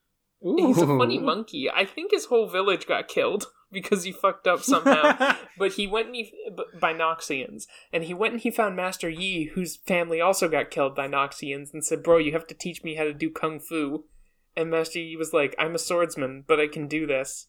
Ooh. 0.44 0.56
he's 0.58 0.78
a 0.78 0.86
funny 0.86 1.18
monkey. 1.18 1.70
I 1.70 1.84
think 1.84 2.10
his 2.10 2.26
whole 2.26 2.48
village 2.48 2.86
got 2.86 3.08
killed 3.08 3.46
because 3.72 4.04
he 4.04 4.12
fucked 4.12 4.46
up 4.46 4.62
somehow. 4.62 5.36
but 5.58 5.72
he 5.72 5.86
went 5.86 6.08
and 6.08 6.16
he 6.16 6.32
by 6.80 6.92
Noxians, 6.92 7.64
and 7.92 8.04
he 8.04 8.14
went 8.14 8.34
and 8.34 8.42
he 8.42 8.50
found 8.50 8.76
Master 8.76 9.08
Yi, 9.08 9.50
whose 9.54 9.76
family 9.76 10.20
also 10.20 10.48
got 10.48 10.70
killed 10.70 10.94
by 10.94 11.08
Noxians, 11.08 11.72
and 11.72 11.84
said, 11.84 12.02
"Bro, 12.02 12.18
you 12.18 12.32
have 12.32 12.46
to 12.48 12.54
teach 12.54 12.82
me 12.84 12.94
how 12.94 13.04
to 13.04 13.14
do 13.14 13.30
kung 13.30 13.60
fu." 13.60 14.04
And 14.56 14.70
Master 14.70 14.98
Yi 15.00 15.16
was 15.16 15.32
like, 15.32 15.54
"I'm 15.58 15.74
a 15.74 15.78
swordsman, 15.78 16.44
but 16.46 16.60
I 16.60 16.66
can 16.66 16.86
do 16.86 17.06
this." 17.06 17.48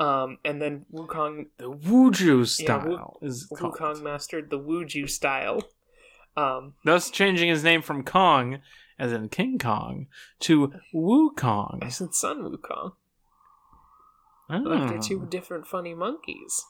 Um, 0.00 0.38
and 0.44 0.62
then 0.62 0.86
Wukong 0.92 1.46
the 1.58 1.70
Wuju 1.70 2.38
Yeah, 2.58 2.64
style 2.64 3.18
is 3.20 3.46
called. 3.46 3.74
Wukong 3.74 4.02
mastered 4.02 4.48
the 4.50 4.58
Wuju 4.58 5.08
style. 5.10 5.62
Um, 6.36 6.74
Thus 6.84 7.10
changing 7.10 7.48
his 7.48 7.64
name 7.64 7.82
from 7.82 8.04
Kong, 8.04 8.60
as 8.96 9.12
in 9.12 9.28
King 9.28 9.58
Kong, 9.58 10.06
to 10.40 10.72
Wukong. 10.94 11.82
I 11.82 11.88
said 11.88 12.14
Sun 12.14 12.42
Wukong. 12.42 12.92
Oh. 14.50 14.72
After 14.72 14.98
two 14.98 15.26
different 15.28 15.66
funny 15.66 15.94
monkeys. 15.94 16.64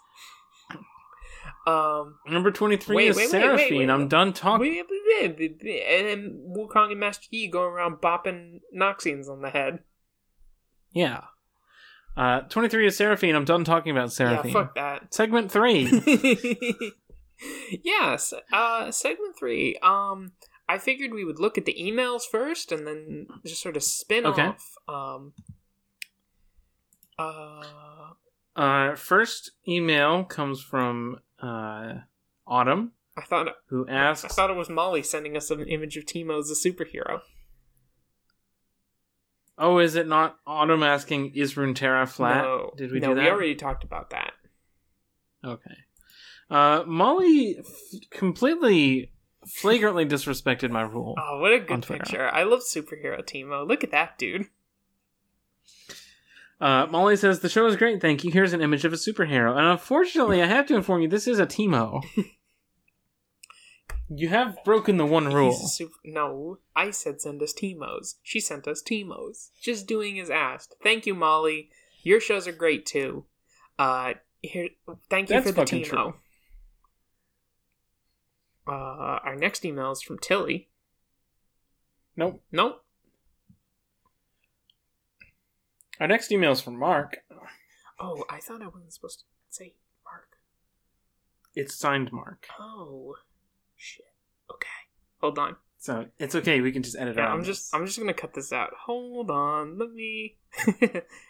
Um, 1.67 2.17
Number 2.27 2.51
23 2.51 2.97
Wait, 2.97 3.09
is 3.09 3.17
wait, 3.17 3.29
Seraphine. 3.29 3.79
wait. 3.79 3.91
I'm 3.91 4.09
done 4.09 4.33
talking. 4.33 4.83
and 5.23 5.37
then 5.37 6.55
Wukong 6.57 6.91
and 6.93 7.01
Master 7.01 7.27
Yi 7.31 7.49
going 7.49 7.73
around 7.73 7.97
bopping 7.97 8.61
Noxians 8.75 9.29
on 9.29 9.43
the 9.43 9.51
head. 9.51 9.81
Yeah. 10.93 11.25
Uh, 12.17 12.41
23 12.41 12.87
is 12.89 12.97
Seraphine. 12.97 13.35
I'm 13.37 13.45
done 13.45 13.65
talking 13.65 13.93
about 13.93 14.13
Seraphine. 14.13 14.53
Yeah, 14.53 14.61
fuck 14.63 14.75
that. 14.75 15.15
Segment 15.15 15.51
3. 15.53 16.93
yes, 17.85 18.35
uh, 18.53 18.91
segment 18.91 19.39
three. 19.39 19.79
Um, 19.83 20.33
I 20.69 20.79
figured 20.79 21.13
we 21.15 21.25
would 21.25 21.39
look 21.39 21.57
at 21.57 21.65
the 21.65 21.77
emails 21.81 22.23
first 22.31 22.73
and 22.73 22.87
then 22.87 23.27
just 23.47 23.63
sort 23.63 23.77
of 23.77 23.83
spin 23.85 24.27
Okay. 24.27 24.43
off. 24.49 24.75
Um, 24.89 25.33
uh, 27.19 28.11
uh, 28.57 28.95
first 28.97 29.53
email 29.67 30.25
comes 30.25 30.61
from 30.61 31.21
uh, 31.41 31.95
Autumn, 32.47 32.93
I 33.17 33.23
thought 33.23 33.49
who 33.67 33.87
asked. 33.89 34.25
I 34.25 34.29
thought 34.29 34.51
it 34.51 34.57
was 34.57 34.69
Molly 34.69 35.03
sending 35.03 35.37
us 35.37 35.51
an 35.51 35.67
image 35.69 35.97
of 35.97 36.05
Teemo 36.07 36.39
as 36.41 36.51
a 36.51 36.55
superhero. 36.55 37.21
Oh, 39.59 39.79
is 39.79 39.97
it 39.97 40.07
not 40.07 40.39
Autumn 40.47 40.83
asking, 40.83 41.33
is 41.35 41.55
Runeterra 41.55 42.09
flat? 42.09 42.45
No, 42.45 42.71
Did 42.77 42.93
we 42.93 43.01
no, 43.01 43.09
do 43.09 43.15
that? 43.17 43.21
No, 43.23 43.27
we 43.27 43.31
already 43.31 43.55
talked 43.57 43.83
about 43.83 44.11
that. 44.11 44.33
Okay. 45.45 45.75
Uh, 46.49 46.85
Molly 46.87 47.57
f- 47.59 48.01
completely, 48.11 49.11
flagrantly 49.47 50.07
disrespected 50.07 50.71
my 50.71 50.83
rule. 50.83 51.15
Oh, 51.19 51.41
what 51.41 51.53
a 51.53 51.59
good 51.59 51.87
picture! 51.87 52.29
I 52.29 52.45
love 52.45 52.61
superhero 52.61 53.23
Teemo. 53.23 53.67
Look 53.67 53.83
at 53.85 53.91
that 53.91 54.17
dude. 54.17 54.47
Uh, 56.61 56.87
Molly 56.91 57.17
says, 57.17 57.41
The 57.41 57.49
show 57.49 57.67
is 57.67 57.77
great, 57.77 58.01
thank 58.01 58.25
you. 58.25 58.31
Here's 58.31 58.53
an 58.53 58.63
image 58.63 58.85
of 58.85 58.93
a 58.93 58.97
superhero. 58.97 59.57
And 59.57 59.67
unfortunately, 59.67 60.43
I 60.43 60.47
have 60.47 60.67
to 60.67 60.75
inform 60.77 61.03
you, 61.03 61.09
this 61.09 61.29
is 61.29 61.39
a 61.39 61.47
Teemo. 61.47 62.03
you 64.09 64.29
have 64.29 64.57
broken 64.65 64.97
the 64.97 65.07
one 65.07 65.33
rule. 65.33 65.53
Super- 65.53 65.93
no, 66.05 66.59
I 66.75 66.91
said 66.91 67.21
send 67.21 67.43
us 67.43 67.53
Teemos. 67.53 68.17
She 68.23 68.41
sent 68.41 68.67
us 68.67 68.83
Teemos. 68.83 69.51
Just 69.61 69.87
doing 69.87 70.19
as 70.19 70.31
asked. 70.31 70.75
Thank 70.83 71.07
you, 71.07 71.15
Molly. 71.15 71.71
Your 72.03 72.21
shows 72.21 72.47
are 72.47 72.53
great 72.53 72.87
too. 72.87 73.25
Uh, 73.79 74.15
here, 74.43 74.69
thank 75.11 75.29
you 75.31 75.37
That's 75.37 75.51
for 75.51 75.53
the 75.53 75.63
Teemo. 75.63 75.85
true. 75.85 76.15
Uh, 78.67 79.19
our 79.25 79.37
next 79.37 79.65
email 79.65 79.93
is 79.93 80.03
from 80.03 80.19
Tilly. 80.19 80.69
Nope. 82.17 82.43
Nope. 82.53 82.85
Our 86.01 86.07
next 86.07 86.31
email 86.31 86.53
is 86.53 86.61
from 86.61 86.79
Mark. 86.79 87.19
Oh, 87.99 88.25
I 88.31 88.39
thought 88.39 88.63
I 88.63 88.69
wasn't 88.69 88.93
supposed 88.93 89.21
to 89.21 89.25
say 89.51 89.75
Mark. 90.05 90.39
It's 91.55 91.75
signed 91.75 92.13
Mark. 92.13 92.47
Oh, 92.59 93.17
Shit. 93.79 94.05
Okay. 94.53 94.69
Hold 95.23 95.39
on. 95.39 95.57
So 95.79 96.07
it's 96.19 96.35
okay. 96.35 96.61
We 96.61 96.73
can 96.73 96.83
just 96.83 96.97
edit 96.99 97.17
Yeah, 97.17 97.27
out. 97.29 97.31
I'm 97.31 97.45
just 97.45 97.75
I'm 97.75 97.87
just 97.87 97.99
gonna 97.99 98.13
cut 98.13 98.35
this 98.35 98.53
out. 98.53 98.71
Hold 98.87 99.31
on. 99.31 99.79
Let 99.79 99.91
me. 99.93 100.37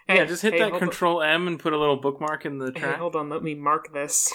yeah, 0.08 0.24
just 0.24 0.42
hit 0.42 0.54
hey, 0.54 0.58
that 0.60 0.70
hold 0.70 0.74
on. 0.82 0.88
Control 0.88 1.22
M 1.22 1.46
and 1.46 1.60
put 1.60 1.72
a 1.74 1.78
little 1.78 1.96
bookmark 2.00 2.46
in 2.46 2.58
the 2.58 2.72
Hey, 2.74 2.80
track. 2.80 2.98
hold 2.98 3.14
on. 3.14 3.28
Let 3.28 3.42
me 3.42 3.54
mark 3.54 3.92
this. 3.92 4.32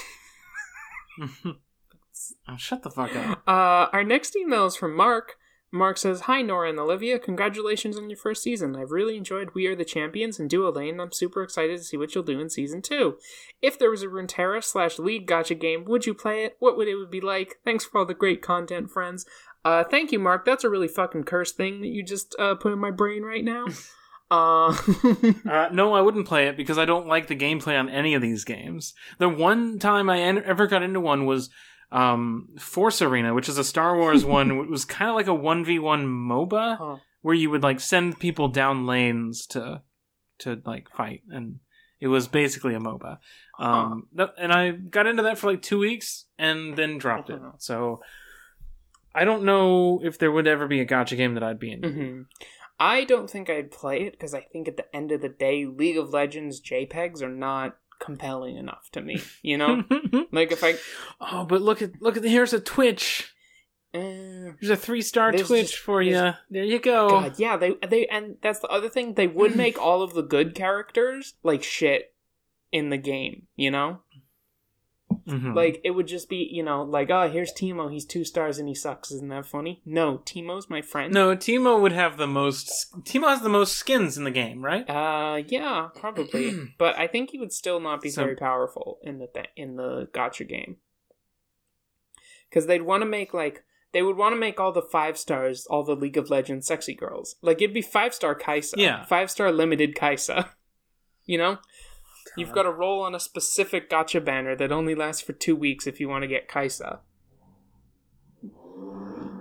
oh, 1.46 2.58
shut 2.58 2.84
the 2.84 2.92
fuck 2.92 3.16
up. 3.16 3.42
Uh, 3.48 3.90
our 3.92 4.04
next 4.04 4.36
email 4.36 4.68
is 4.68 4.76
from 4.76 4.96
Mark. 4.96 5.36
Mark 5.74 5.98
says, 5.98 6.22
Hi, 6.22 6.44
Nora 6.44 6.70
and 6.70 6.80
Olivia. 6.80 7.18
Congratulations 7.18 7.98
on 7.98 8.08
your 8.08 8.18
first 8.18 8.44
season. 8.44 8.76
I've 8.76 8.92
really 8.92 9.18
enjoyed 9.18 9.56
We 9.56 9.66
Are 9.66 9.76
the 9.76 9.84
Champions 9.84 10.40
and 10.40 10.48
Duo 10.48 10.72
Lane. 10.72 11.00
I'm 11.00 11.12
super 11.12 11.42
excited 11.42 11.80
to 11.80 11.84
see 11.84 11.98
what 11.98 12.14
you'll 12.14 12.24
do 12.24 12.40
in 12.40 12.52
season 12.52 12.84
two. 12.84 13.18
If 13.60 13.80
there 13.80 13.90
was 13.90 14.04
a 14.04 14.08
Runeterra 14.08 14.64
slash 14.64 15.00
League 15.00 15.26
gacha 15.26 15.60
game, 15.60 15.84
would 15.86 16.06
you 16.06 16.14
play 16.14 16.46
it? 16.46 16.58
What 16.60 16.78
would 16.78 16.88
it 16.88 17.10
be 17.10 17.22
like? 17.22 17.60
Thanks 17.66 17.86
for 17.86 17.98
all 17.98 18.06
the 18.06 18.14
great 18.14 18.44
content, 18.44 18.92
friends. 18.92 19.26
Uh, 19.66 19.84
thank 19.84 20.12
you, 20.12 20.20
Mark. 20.20 20.46
That's 20.46 20.64
a 20.64 20.70
really 20.70 20.88
fucking 20.88 21.24
cursed 21.24 21.58
thing 21.58 21.82
that 21.82 21.88
you 21.88 22.04
just 22.04 22.36
uh, 22.38 22.54
put 22.54 22.72
in 22.72 22.80
my 22.80 22.92
brain 22.92 23.24
right 23.24 23.44
now. 23.44 23.66
Uh, 24.32 24.76
Uh, 25.48 25.70
no, 25.72 25.94
I 25.94 26.02
wouldn't 26.02 26.28
play 26.28 26.48
it 26.48 26.58
because 26.58 26.80
I 26.80 26.86
don't 26.86 27.06
like 27.06 27.28
the 27.28 27.36
gameplay 27.36 27.78
on 27.78 27.88
any 27.88 28.16
of 28.16 28.22
these 28.24 28.44
games. 28.44 28.96
The 29.20 29.30
one 29.30 29.78
time 29.78 30.10
I 30.10 30.20
en- 30.22 30.44
ever 30.44 30.66
got 30.66 30.82
into 30.82 31.00
one 31.00 31.28
was 31.28 31.52
um, 31.94 32.50
Force 32.60 33.02
Arena, 33.02 33.34
which 33.34 33.48
is 33.48 33.58
a 33.58 33.64
Star 33.64 33.96
Wars 33.98 34.26
one. 34.38 34.52
It 34.52 34.70
was 34.70 34.84
kind 34.86 35.10
of 35.10 35.16
like 35.16 35.28
a 35.28 35.30
1v1 35.30 36.06
MOBA 36.06 36.78
Huh. 36.78 36.98
where 37.22 37.36
you 37.36 37.50
would 37.50 37.64
like 37.64 37.80
send 37.80 38.20
people 38.20 38.48
down 38.50 38.86
lanes 38.86 39.46
to 39.48 39.82
to 40.40 40.62
like 40.66 40.90
fight 40.90 41.22
and 41.30 41.60
it 42.02 42.08
was 42.08 42.28
basically 42.28 42.74
a 42.76 42.80
MOBA. 42.80 43.18
Um, 43.60 44.08
th- 44.18 44.32
and 44.38 44.52
I 44.52 44.72
got 44.72 45.08
into 45.08 45.24
that 45.24 45.38
for 45.38 45.52
like 45.52 45.62
2 45.62 45.78
weeks 45.80 46.26
and 46.38 46.76
then 46.76 46.98
dropped 46.98 47.30
it. 47.30 47.36
Uh-huh. 47.40 47.52
So 47.60 48.02
I 49.16 49.24
don't 49.26 49.44
know 49.44 50.02
if 50.04 50.18
there 50.18 50.32
would 50.32 50.48
ever 50.48 50.68
be 50.68 50.82
a 50.82 50.86
gacha 50.86 51.16
game 51.16 51.36
that 51.36 51.44
I'd 51.44 51.60
be 51.60 51.72
into. 51.72 51.90
hmm 51.90 52.22
I 52.80 53.04
don't 53.06 53.30
think 53.30 53.50
I'd 53.50 53.72
play 53.72 54.02
it 54.02 54.14
because 54.14 54.34
I 54.34 54.42
think 54.42 54.68
at 54.68 54.76
the 54.78 54.94
end 54.94 55.12
of 55.12 55.22
the 55.22 55.30
day, 55.30 55.66
League 55.66 55.98
of 55.98 56.10
Legends 56.12 56.60
JPEGs 56.60 57.22
are 57.22 57.30
not 57.30 57.78
compelling 58.04 58.58
enough 58.58 58.90
to 58.92 59.02
me. 59.02 59.22
You 59.42 59.58
know, 59.58 59.84
like 60.32 60.52
if 60.52 60.64
I 60.64 60.76
oh, 61.22 61.46
but 61.46 61.62
look 61.62 61.82
at 61.82 62.02
look 62.02 62.18
at 62.18 62.24
here's 62.24 62.54
a 62.54 62.60
Twitch. 62.60 63.30
Uh, 63.96 64.58
There's 64.60 64.72
a 64.72 64.76
three 64.76 65.04
star 65.04 65.32
Twitch 65.32 65.48
just- 65.72 65.78
for 65.78 66.02
you. 66.02 66.32
There 66.50 66.64
you 66.64 66.80
go. 66.80 67.10
God, 67.10 67.40
yeah, 67.40 67.58
they 67.58 67.76
they 67.88 68.08
and 68.08 68.38
that's 68.42 68.60
the 68.60 68.68
other 68.68 68.90
thing. 68.90 69.14
They 69.14 69.28
would 69.28 69.56
make 69.64 69.80
all 69.80 70.02
of 70.02 70.14
the 70.14 70.24
good 70.24 70.56
characters 70.56 71.36
like 71.44 71.64
shit 71.64 72.14
in 72.72 72.90
the 72.90 72.98
game. 72.98 73.48
You 73.56 73.72
know, 73.72 74.02
Mhm. 75.28 75.56
like 75.56 75.80
it 75.86 75.92
would 75.92 76.08
just 76.08 76.28
be 76.28 76.50
you 76.52 76.64
know 76.64 76.84
like 76.84 77.10
oh 77.10 77.30
here's 77.30 77.54
Teemo, 77.54 77.92
he's 77.92 78.06
two 78.06 78.26
stars 78.26 78.58
and 78.58 78.68
he 78.68 78.76
sucks. 78.76 79.12
Isn't 79.12 79.30
that 79.30 79.46
funny? 79.46 79.82
No, 79.86 80.18
Teemo's 80.26 80.70
my 80.70 80.82
friend. 80.82 81.14
no, 81.14 81.36
Teemo 81.36 81.80
would 81.82 81.94
have 81.94 82.18
the 82.18 82.28
most. 82.28 82.94
Teemo 83.04 83.30
has 83.30 83.42
the 83.42 83.50
most 83.50 83.78
skins 83.78 84.18
in 84.18 84.24
the 84.26 84.32
game, 84.32 84.64
right? 84.64 84.90
Uh, 84.90 85.42
yeah, 85.48 85.88
probably, 85.96 86.52
but 86.78 86.98
I 87.00 87.08
think 87.08 87.32
he 87.32 87.40
would 87.40 87.54
still 87.54 87.80
not 87.80 88.02
be 88.02 88.10
So- 88.10 88.24
very 88.24 88.36
powerful 88.36 89.00
in 89.02 89.20
the 89.20 89.28
th- 89.28 89.48
in 89.56 89.76
the 89.78 90.10
gacha 90.14 90.48
game 90.48 90.78
because 92.50 92.68
they'd 92.68 92.82
want 92.84 93.02
to 93.02 93.06
make 93.08 93.34
like 93.34 93.64
they 93.94 94.02
would 94.02 94.18
want 94.18 94.34
to 94.34 94.40
make 94.40 94.60
all 94.60 94.72
the 94.72 94.82
five 94.82 95.18
stars, 95.18 95.66
all 95.70 95.84
the 95.84 95.96
League 95.96 96.18
of 96.18 96.30
Legends 96.30 96.68
sexy 96.68 96.96
girls. 96.96 97.36
Like 97.42 97.62
it'd 97.62 97.74
be 97.74 97.82
five 97.82 98.14
star 98.14 98.36
Kaisa, 98.36 98.76
Yeah. 98.78 99.06
five 99.06 99.30
star 99.32 99.52
limited 99.52 99.96
Kaisa. 99.96 100.50
You 101.26 101.38
know, 101.38 101.60
you've 102.38 102.52
got 102.52 102.64
to 102.64 102.72
roll 102.72 103.02
on 103.02 103.16
a 103.16 103.20
specific 103.20 103.90
gacha 103.90 104.24
banner 104.24 104.56
that 104.56 104.72
only 104.72 104.96
lasts 104.96 105.22
for 105.22 105.34
two 105.34 105.56
weeks 105.56 105.88
if 105.88 106.00
you 106.00 106.10
want 106.10 106.24
to 106.24 106.28
get 106.28 106.48
Kaisa. 106.48 107.00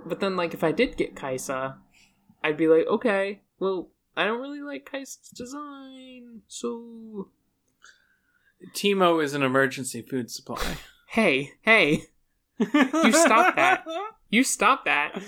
But 0.05 0.19
then, 0.19 0.35
like, 0.35 0.53
if 0.53 0.63
I 0.63 0.71
did 0.71 0.97
get 0.97 1.15
Kaisa, 1.15 1.77
I'd 2.43 2.57
be 2.57 2.67
like, 2.67 2.85
okay, 2.87 3.41
well, 3.59 3.89
I 4.15 4.25
don't 4.25 4.41
really 4.41 4.61
like 4.61 4.89
Kaisa's 4.89 5.29
design, 5.29 6.41
so 6.47 7.29
Teemo 8.73 9.23
is 9.23 9.33
an 9.33 9.43
emergency 9.43 10.01
food 10.01 10.29
supply. 10.29 10.77
hey, 11.07 11.53
hey, 11.61 12.03
you 12.59 13.11
stop 13.11 13.55
that. 13.55 13.85
you 14.29 14.43
stop 14.43 14.85
that. 14.85 15.21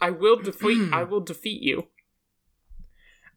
I 0.00 0.10
will 0.10 0.36
defeat. 0.36 0.92
I 0.92 1.02
will 1.10 1.20
defeat 1.20 1.62
you. 1.62 1.88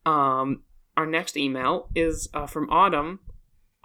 Um, 0.06 0.63
our 0.98 1.06
next 1.06 1.36
email 1.36 1.89
is 1.95 2.30
uh, 2.34 2.48
from 2.48 2.69
Autumn. 2.69 3.19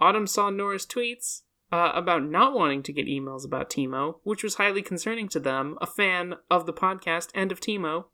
Autumn 0.01 0.25
saw 0.27 0.49
Nora's 0.49 0.85
tweets 0.85 1.43
uh, 1.71 1.91
about 1.93 2.23
not 2.23 2.53
wanting 2.53 2.81
to 2.83 2.91
get 2.91 3.05
emails 3.07 3.45
about 3.45 3.69
Teemo, 3.69 4.15
which 4.23 4.43
was 4.43 4.55
highly 4.55 4.81
concerning 4.81 5.29
to 5.29 5.39
them, 5.39 5.77
a 5.79 5.85
fan 5.85 6.33
of 6.49 6.65
the 6.65 6.73
podcast 6.73 7.29
and 7.35 7.51
of 7.51 7.61
Teemo. 7.61 8.05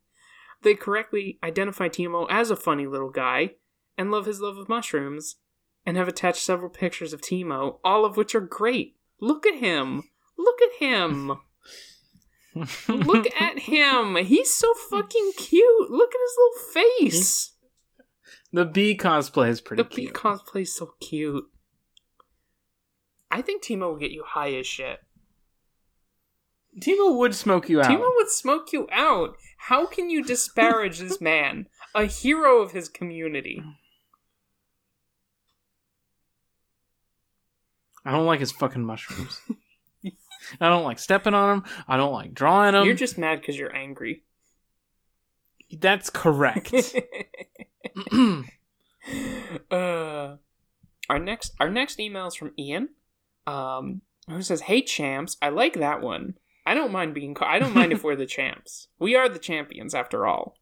They 0.62 0.74
correctly 0.74 1.38
identify 1.42 1.88
Teemo 1.88 2.26
as 2.28 2.50
a 2.50 2.56
funny 2.56 2.86
little 2.86 3.10
guy 3.10 3.52
and 3.96 4.10
love 4.10 4.26
his 4.26 4.40
love 4.40 4.58
of 4.58 4.68
mushrooms, 4.68 5.36
and 5.86 5.96
have 5.96 6.06
attached 6.06 6.42
several 6.42 6.68
pictures 6.70 7.12
of 7.12 7.20
Teemo, 7.22 7.78
all 7.82 8.04
of 8.04 8.16
which 8.16 8.34
are 8.34 8.40
great. 8.40 8.96
Look 9.20 9.46
at 9.46 9.54
him! 9.56 10.04
Look 10.36 10.58
at 10.62 10.78
him! 10.78 11.32
Look 12.88 13.26
at 13.40 13.58
him! 13.60 14.16
He's 14.16 14.52
so 14.54 14.72
fucking 14.90 15.32
cute! 15.36 15.90
Look 15.90 16.12
at 16.14 16.20
his 16.20 16.36
little 16.38 16.72
face! 17.14 17.54
the 18.52 18.64
bee 18.64 18.96
cosplay 18.96 19.48
is 19.48 19.60
pretty 19.60 19.82
The 19.82 19.88
bee 19.88 19.94
cute. 20.02 20.14
cosplay's 20.14 20.74
so 20.74 20.92
cute. 21.00 21.44
I 23.30 23.42
think 23.42 23.62
Teemo 23.62 23.80
will 23.90 23.96
get 23.96 24.10
you 24.10 24.24
high 24.26 24.54
as 24.54 24.66
shit. 24.66 25.00
Teemo 26.80 27.16
would 27.18 27.34
smoke 27.34 27.68
you 27.68 27.80
out. 27.80 27.86
Teemo 27.86 28.10
would 28.16 28.30
smoke 28.30 28.72
you 28.72 28.88
out. 28.92 29.36
How 29.58 29.86
can 29.86 30.10
you 30.10 30.22
disparage 30.24 30.98
this 30.98 31.20
man, 31.20 31.66
a 31.94 32.04
hero 32.04 32.60
of 32.60 32.72
his 32.72 32.88
community? 32.88 33.62
I 38.04 38.12
don't 38.12 38.26
like 38.26 38.40
his 38.40 38.52
fucking 38.52 38.84
mushrooms. 38.84 39.40
I 40.60 40.68
don't 40.68 40.84
like 40.84 40.98
stepping 40.98 41.34
on 41.34 41.58
them. 41.58 41.70
I 41.86 41.96
don't 41.96 42.12
like 42.12 42.32
drawing 42.32 42.72
them. 42.72 42.86
you're 42.86 42.94
just 42.94 43.18
mad 43.18 43.40
because 43.40 43.58
you're 43.58 43.74
angry. 43.74 44.22
That's 45.70 46.08
correct. 46.08 46.72
uh, 49.70 50.36
our 51.10 51.18
next 51.18 51.52
our 51.60 51.68
next 51.70 52.00
email 52.00 52.28
is 52.28 52.34
from 52.34 52.52
Ian, 52.58 52.90
um, 53.48 54.02
who 54.28 54.42
says, 54.42 54.60
"Hey 54.62 54.82
champs, 54.82 55.36
I 55.40 55.48
like 55.48 55.74
that 55.74 56.00
one. 56.02 56.34
I 56.66 56.74
don't 56.74 56.92
mind 56.92 57.14
being. 57.14 57.34
ca- 57.34 57.46
I 57.46 57.58
don't 57.58 57.74
mind 57.74 57.92
if 57.92 58.02
we're 58.04 58.16
the 58.16 58.26
champs. 58.26 58.88
We 58.98 59.14
are 59.16 59.28
the 59.28 59.38
champions 59.38 59.94
after 59.94 60.26
all. 60.26 60.56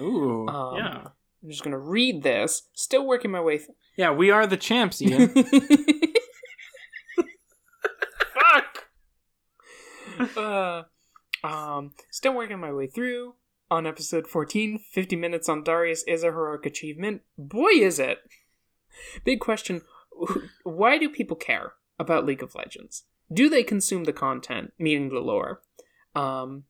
Ooh, 0.00 0.46
Um, 0.48 0.76
yeah, 0.76 1.02
I'm 1.42 1.50
just 1.50 1.62
gonna 1.64 1.78
read 1.78 2.22
this. 2.22 2.68
Still 2.74 3.06
working 3.06 3.30
my 3.30 3.40
way. 3.40 3.58
Th- 3.58 3.70
yeah. 3.96 4.10
We 4.12 4.30
are 4.30 4.46
the 4.46 4.56
champs, 4.56 5.00
Ian. 5.02 5.28
Fuck. 8.34 8.88
uh, 10.36 10.82
um, 11.44 11.92
still 12.10 12.34
working 12.34 12.58
my 12.58 12.72
way 12.72 12.86
through. 12.86 13.34
On 13.70 13.86
episode 13.86 14.26
14, 14.26 14.80
50 14.92 15.14
minutes 15.16 15.46
on 15.46 15.62
Darius 15.62 16.02
is 16.08 16.22
a 16.22 16.26
heroic 16.32 16.64
achievement. 16.64 17.20
Boy, 17.36 17.72
is 17.72 17.98
it! 17.98 18.18
Big 19.24 19.40
question 19.40 19.82
why 20.64 20.96
do 20.98 21.08
people 21.10 21.36
care 21.36 21.74
about 21.98 22.26
League 22.26 22.42
of 22.42 22.54
Legends? 22.54 23.04
Do 23.32 23.48
they 23.48 23.62
consume 23.62 24.04
the 24.04 24.12
content, 24.12 24.72
meaning 24.78 25.08
the 25.08 25.20
lore? 25.20 25.62
Um, 26.14 26.64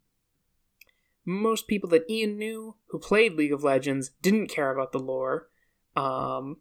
most 1.24 1.68
people 1.68 1.88
that 1.90 2.08
Ian 2.10 2.38
knew 2.38 2.76
who 2.86 2.98
played 2.98 3.34
League 3.34 3.52
of 3.52 3.62
Legends 3.62 4.10
didn't 4.22 4.48
care 4.48 4.72
about 4.72 4.92
the 4.92 4.98
lore. 4.98 5.48
Um, 5.94 6.56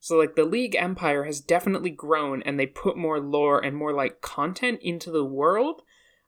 so 0.00 0.16
like 0.16 0.36
the 0.36 0.44
League 0.44 0.76
Empire 0.76 1.24
has 1.24 1.40
definitely 1.40 1.90
grown 1.90 2.42
and 2.42 2.58
they 2.58 2.66
put 2.66 2.96
more 2.96 3.18
lore 3.18 3.64
and 3.64 3.76
more 3.76 3.92
like 3.92 4.20
content 4.20 4.80
into 4.82 5.10
the 5.10 5.24
world, 5.24 5.82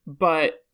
but 0.06 0.64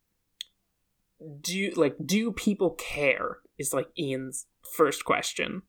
do 1.40 1.72
like 1.76 1.96
do 2.04 2.30
people 2.32 2.70
care 2.70 3.38
is 3.58 3.72
like 3.72 3.88
Ian's 3.98 4.46
first 4.74 5.04
question. 5.04 5.62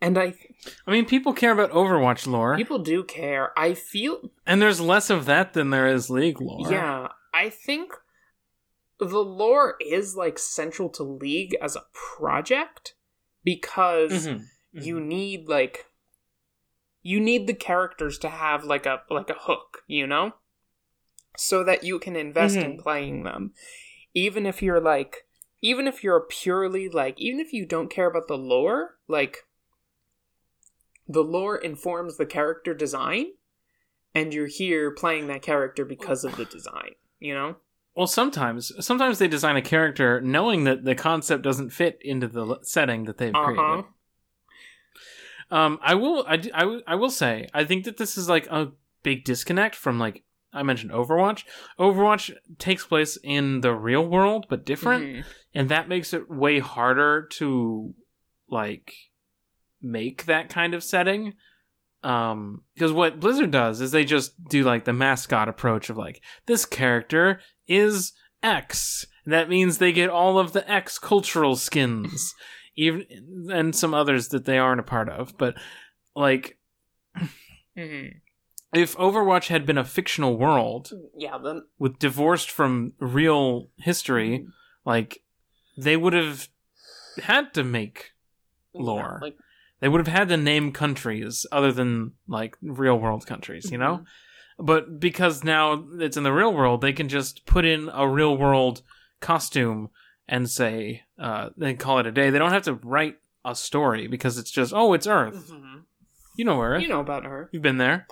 And 0.00 0.18
I 0.18 0.34
I 0.86 0.90
mean, 0.90 1.04
people 1.06 1.32
care 1.32 1.52
about 1.52 1.70
Overwatch 1.72 2.26
lore, 2.26 2.56
people 2.56 2.78
do 2.78 3.04
care. 3.04 3.52
I 3.58 3.74
feel 3.74 4.30
and 4.46 4.60
there's 4.60 4.80
less 4.80 5.10
of 5.10 5.24
that 5.26 5.52
than 5.54 5.70
there 5.70 5.86
is 5.86 6.10
League 6.10 6.40
lore. 6.40 6.70
yeah, 6.70 7.08
I 7.32 7.48
think 7.50 7.92
the 8.98 9.18
lore 9.18 9.76
is 9.80 10.14
like 10.16 10.38
central 10.38 10.88
to 10.90 11.02
League 11.02 11.56
as 11.60 11.76
a 11.76 11.84
project 12.16 12.94
because 13.44 14.28
Mhm. 14.28 14.44
you 14.72 15.00
need 15.00 15.48
like 15.48 15.86
you 17.02 17.20
need 17.20 17.46
the 17.46 17.54
characters 17.54 18.18
to 18.18 18.28
have 18.28 18.64
like 18.64 18.86
a 18.86 19.02
like 19.10 19.28
a 19.30 19.34
hook 19.38 19.82
you 19.86 20.06
know 20.06 20.32
so 21.36 21.62
that 21.64 21.84
you 21.84 21.98
can 21.98 22.16
invest 22.16 22.56
in 22.56 22.78
playing 22.78 23.24
them 23.24 23.52
even 24.14 24.46
if 24.46 24.62
you're 24.62 24.80
like 24.80 25.26
even 25.60 25.86
if 25.86 26.02
you're 26.04 26.20
purely 26.20 26.88
like 26.88 27.20
even 27.20 27.40
if 27.40 27.52
you 27.52 27.66
don't 27.66 27.90
care 27.90 28.06
about 28.08 28.26
the 28.28 28.38
lore 28.38 28.96
like 29.08 29.38
the 31.08 31.22
lore 31.22 31.56
informs 31.56 32.16
the 32.16 32.26
character 32.26 32.72
design 32.74 33.26
and 34.14 34.32
you're 34.32 34.46
here 34.46 34.90
playing 34.90 35.26
that 35.26 35.42
character 35.42 35.84
because 35.84 36.24
of 36.24 36.36
the 36.36 36.44
design 36.46 36.92
you 37.20 37.34
know 37.34 37.56
Well, 37.96 38.06
sometimes 38.06 38.72
sometimes 38.84 39.18
they 39.18 39.28
design 39.28 39.56
a 39.56 39.62
character 39.62 40.20
knowing 40.20 40.64
that 40.64 40.84
the 40.84 40.94
concept 40.94 41.42
doesn't 41.42 41.70
fit 41.70 41.98
into 42.02 42.26
the 42.28 42.58
setting 42.62 43.04
that 43.04 43.18
they've 43.18 43.34
Uh 43.34 43.38
huh. 43.38 43.44
created. 43.52 43.84
Um, 45.50 45.78
I 45.82 45.94
will, 45.94 46.24
I, 46.26 46.42
I 46.54 46.80
I 46.86 46.94
will 46.94 47.10
say, 47.10 47.48
I 47.54 47.64
think 47.64 47.84
that 47.84 47.96
this 47.98 48.16
is 48.16 48.28
like 48.28 48.46
a 48.48 48.72
big 49.02 49.24
disconnect 49.24 49.74
from 49.76 49.98
like 49.98 50.24
I 50.52 50.62
mentioned 50.62 50.90
Overwatch. 50.92 51.44
Overwatch 51.78 52.34
takes 52.58 52.86
place 52.86 53.18
in 53.22 53.60
the 53.60 53.74
real 53.74 54.06
world, 54.06 54.46
but 54.48 54.64
different, 54.64 55.04
Mhm. 55.04 55.24
and 55.54 55.68
that 55.68 55.88
makes 55.88 56.12
it 56.14 56.30
way 56.30 56.58
harder 56.60 57.26
to 57.32 57.94
like 58.48 58.94
make 59.84 60.24
that 60.26 60.48
kind 60.48 60.74
of 60.74 60.82
setting. 60.82 61.34
Um, 62.02 62.62
because 62.74 62.92
what 62.92 63.20
Blizzard 63.20 63.50
does 63.50 63.80
is 63.80 63.90
they 63.92 64.04
just 64.04 64.32
do 64.48 64.62
like 64.64 64.84
the 64.84 64.92
mascot 64.92 65.48
approach 65.48 65.88
of 65.88 65.96
like 65.96 66.20
this 66.46 66.66
character 66.66 67.40
is 67.66 68.12
X. 68.42 69.06
That 69.26 69.48
means 69.48 69.78
they 69.78 69.92
get 69.92 70.10
all 70.10 70.38
of 70.38 70.52
the 70.52 70.70
X 70.70 70.98
cultural 70.98 71.56
skins, 71.56 72.34
even 72.76 73.06
and 73.50 73.74
some 73.74 73.94
others 73.94 74.28
that 74.28 74.44
they 74.44 74.58
aren't 74.58 74.80
a 74.80 74.84
part 74.84 75.08
of. 75.08 75.36
But 75.38 75.54
like, 76.14 76.58
Mhm. 77.76 78.20
if 78.74 78.96
Overwatch 78.96 79.48
had 79.48 79.64
been 79.66 79.78
a 79.78 79.84
fictional 79.84 80.36
world 80.36 80.90
Yeah. 81.16 81.38
Then 81.38 81.62
with 81.78 81.98
divorced 81.98 82.50
from 82.50 82.92
real 82.98 83.70
history, 83.78 84.46
like 84.84 85.22
they 85.76 85.96
would 85.96 86.12
have 86.12 86.48
had 87.22 87.54
to 87.54 87.64
make 87.64 88.12
lore. 88.74 89.18
Yeah, 89.20 89.26
like 89.28 89.36
They 89.84 89.90
would 89.90 90.00
have 90.06 90.16
had 90.16 90.30
to 90.30 90.38
name 90.38 90.72
countries 90.72 91.44
other 91.52 91.70
than 91.70 92.12
like 92.26 92.56
real 92.62 92.98
world 92.98 93.26
countries, 93.26 93.70
you 93.70 93.76
know? 93.76 94.06
But 94.58 94.98
because 94.98 95.44
now 95.44 95.84
it's 95.98 96.16
in 96.16 96.22
the 96.22 96.32
real 96.32 96.54
world, 96.54 96.80
they 96.80 96.94
can 96.94 97.10
just 97.10 97.44
put 97.44 97.66
in 97.66 97.90
a 97.92 98.08
real 98.08 98.34
world 98.34 98.80
costume 99.20 99.90
and 100.26 100.48
say, 100.48 101.02
uh, 101.18 101.50
they 101.58 101.74
call 101.74 101.98
it 101.98 102.06
a 102.06 102.12
day. 102.12 102.30
They 102.30 102.38
don't 102.38 102.50
have 102.52 102.62
to 102.62 102.78
write 102.82 103.16
a 103.44 103.54
story 103.54 104.06
because 104.06 104.38
it's 104.38 104.50
just, 104.50 104.72
oh, 104.74 104.94
it's 104.94 105.06
Earth. 105.06 105.50
Mhm. 105.52 105.82
You 106.38 106.46
know 106.46 106.62
Earth. 106.62 106.80
you 106.80 106.88
know 106.88 107.00
about 107.00 107.24
her. 107.26 107.50
You've 107.52 107.60
been 107.60 107.76
there. 107.76 108.06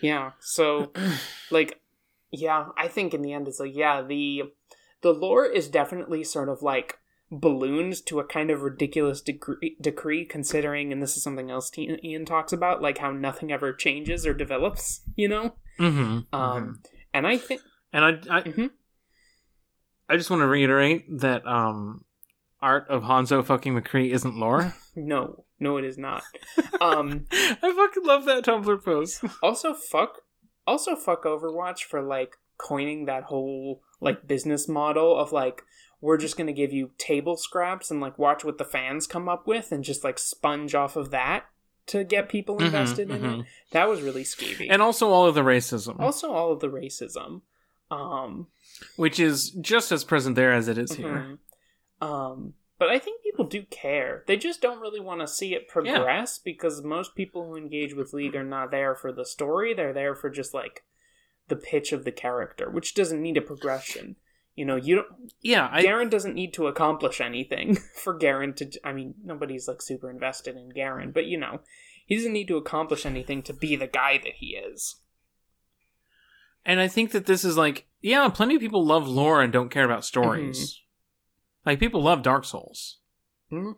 Yeah. 0.00 0.30
So, 0.38 0.92
like, 1.50 1.80
yeah, 2.30 2.66
I 2.78 2.86
think 2.86 3.12
in 3.12 3.22
the 3.22 3.32
end 3.32 3.48
it's 3.48 3.58
like, 3.58 3.74
yeah, 3.74 4.02
the 4.02 4.52
the 5.00 5.12
lore 5.12 5.46
is 5.46 5.66
definitely 5.66 6.22
sort 6.22 6.48
of 6.48 6.62
like 6.62 7.00
ballooned 7.32 8.04
to 8.06 8.20
a 8.20 8.24
kind 8.24 8.50
of 8.50 8.60
ridiculous 8.62 9.20
degree, 9.22 9.76
decree, 9.80 10.24
considering, 10.24 10.92
and 10.92 11.02
this 11.02 11.16
is 11.16 11.22
something 11.22 11.50
else 11.50 11.70
T- 11.70 11.98
Ian 12.04 12.24
talks 12.26 12.52
about, 12.52 12.82
like 12.82 12.98
how 12.98 13.10
nothing 13.10 13.50
ever 13.50 13.72
changes 13.72 14.26
or 14.26 14.34
develops. 14.34 15.00
You 15.16 15.28
know. 15.28 15.54
Mm-hmm. 15.80 16.34
Um, 16.34 16.80
and 17.14 17.26
I 17.26 17.38
think. 17.38 17.62
And 17.92 18.04
I, 18.04 18.38
I, 18.38 18.42
Mhm. 18.42 18.70
I 20.08 20.16
just 20.16 20.30
want 20.30 20.40
to 20.42 20.46
reiterate 20.46 21.04
that 21.20 21.46
um, 21.46 22.04
art 22.60 22.86
of 22.88 23.02
Hanzo 23.02 23.44
fucking 23.44 23.74
McCree 23.74 24.10
isn't 24.12 24.36
lore. 24.36 24.74
No, 24.94 25.46
no, 25.58 25.78
it 25.78 25.84
is 25.86 25.96
not. 25.96 26.22
Um, 26.82 27.26
I 27.32 27.72
fucking 27.74 28.04
love 28.04 28.26
that 28.26 28.44
Tumblr 28.44 28.84
post. 28.84 29.24
also, 29.42 29.72
fuck, 29.72 30.18
also 30.66 30.94
fuck 30.96 31.24
Overwatch 31.24 31.84
for 31.84 32.02
like 32.02 32.36
coining 32.58 33.06
that 33.06 33.22
whole 33.24 33.80
like 34.00 34.26
business 34.28 34.68
model 34.68 35.16
of 35.16 35.32
like 35.32 35.62
we're 36.02 36.18
just 36.18 36.36
gonna 36.36 36.52
give 36.52 36.72
you 36.72 36.90
table 36.98 37.38
scraps 37.38 37.90
and 37.90 38.00
like 38.00 38.18
watch 38.18 38.44
what 38.44 38.58
the 38.58 38.64
fans 38.64 39.06
come 39.06 39.28
up 39.28 39.46
with 39.46 39.72
and 39.72 39.82
just 39.84 40.04
like 40.04 40.18
sponge 40.18 40.74
off 40.74 40.96
of 40.96 41.10
that 41.10 41.46
to 41.86 42.04
get 42.04 42.28
people 42.28 42.58
Mhm, 42.58 42.66
invested 42.66 43.10
in 43.10 43.22
mhm. 43.22 43.40
it. 43.40 43.46
That 43.70 43.88
was 43.88 44.02
really 44.02 44.24
skeevy. 44.24 44.66
And 44.68 44.82
also 44.82 45.08
all 45.08 45.26
of 45.26 45.34
the 45.34 45.42
racism, 45.42 45.98
also 45.98 46.30
all 46.32 46.52
of 46.52 46.60
the 46.60 46.68
racism. 46.68 47.40
Um, 47.90 48.48
which 48.96 49.20
is 49.20 49.50
just 49.60 49.92
as 49.92 50.02
present 50.04 50.34
there 50.36 50.52
as 50.52 50.66
it 50.68 50.78
is 50.78 50.92
here. 50.92 51.38
mhm. 52.00 52.06
Um, 52.06 52.54
but 52.78 52.88
I 52.88 52.98
think 52.98 53.22
people 53.22 53.44
do 53.44 53.62
care. 53.64 54.24
They 54.26 54.36
just 54.36 54.60
don't 54.60 54.80
really 54.80 54.98
want 54.98 55.20
to 55.20 55.28
see 55.28 55.54
it 55.54 55.68
progress 55.68 56.38
because 56.38 56.82
most 56.82 57.14
people 57.14 57.46
who 57.46 57.56
engage 57.56 57.94
with 57.94 58.12
League 58.12 58.34
are 58.34 58.42
not 58.42 58.70
there 58.72 58.94
for 58.94 59.12
the 59.12 59.24
story. 59.24 59.72
They're 59.74 59.92
there 59.92 60.14
for 60.16 60.30
just 60.30 60.52
like 60.54 60.82
the 61.48 61.54
pitch 61.56 61.92
of 61.92 62.04
the 62.04 62.10
character, 62.12 62.70
which 62.70 62.94
doesn't 62.94 63.20
need 63.22 63.36
a 63.36 63.42
progression. 63.42 64.16
You 64.54 64.66
know, 64.66 64.76
you 64.76 64.96
don't. 64.96 65.32
Yeah, 65.40 65.68
I, 65.72 65.82
Garen 65.82 66.10
doesn't 66.10 66.34
need 66.34 66.52
to 66.54 66.66
accomplish 66.66 67.20
anything 67.20 67.76
for 68.02 68.14
Garen 68.14 68.52
to. 68.54 68.70
I 68.84 68.92
mean, 68.92 69.14
nobody's 69.24 69.66
like 69.66 69.80
super 69.80 70.10
invested 70.10 70.56
in 70.56 70.70
Garen, 70.70 71.10
but 71.10 71.26
you 71.26 71.38
know, 71.38 71.60
he 72.06 72.16
doesn't 72.16 72.32
need 72.32 72.48
to 72.48 72.56
accomplish 72.56 73.06
anything 73.06 73.42
to 73.44 73.54
be 73.54 73.76
the 73.76 73.86
guy 73.86 74.18
that 74.18 74.34
he 74.36 74.48
is. 74.48 74.96
and 76.64 76.80
I 76.80 76.88
think 76.88 77.12
that 77.12 77.26
this 77.26 77.44
is 77.44 77.56
like, 77.56 77.86
yeah, 78.02 78.28
plenty 78.28 78.54
of 78.56 78.60
people 78.60 78.84
love 78.84 79.08
lore 79.08 79.42
and 79.42 79.52
don't 79.52 79.70
care 79.70 79.84
about 79.84 80.04
stories. 80.04 80.58
Mm-hmm. 80.58 81.70
Like 81.70 81.80
people 81.80 82.02
love 82.02 82.22
Dark 82.22 82.44
Souls. 82.44 82.98
Hmm? 83.50 83.72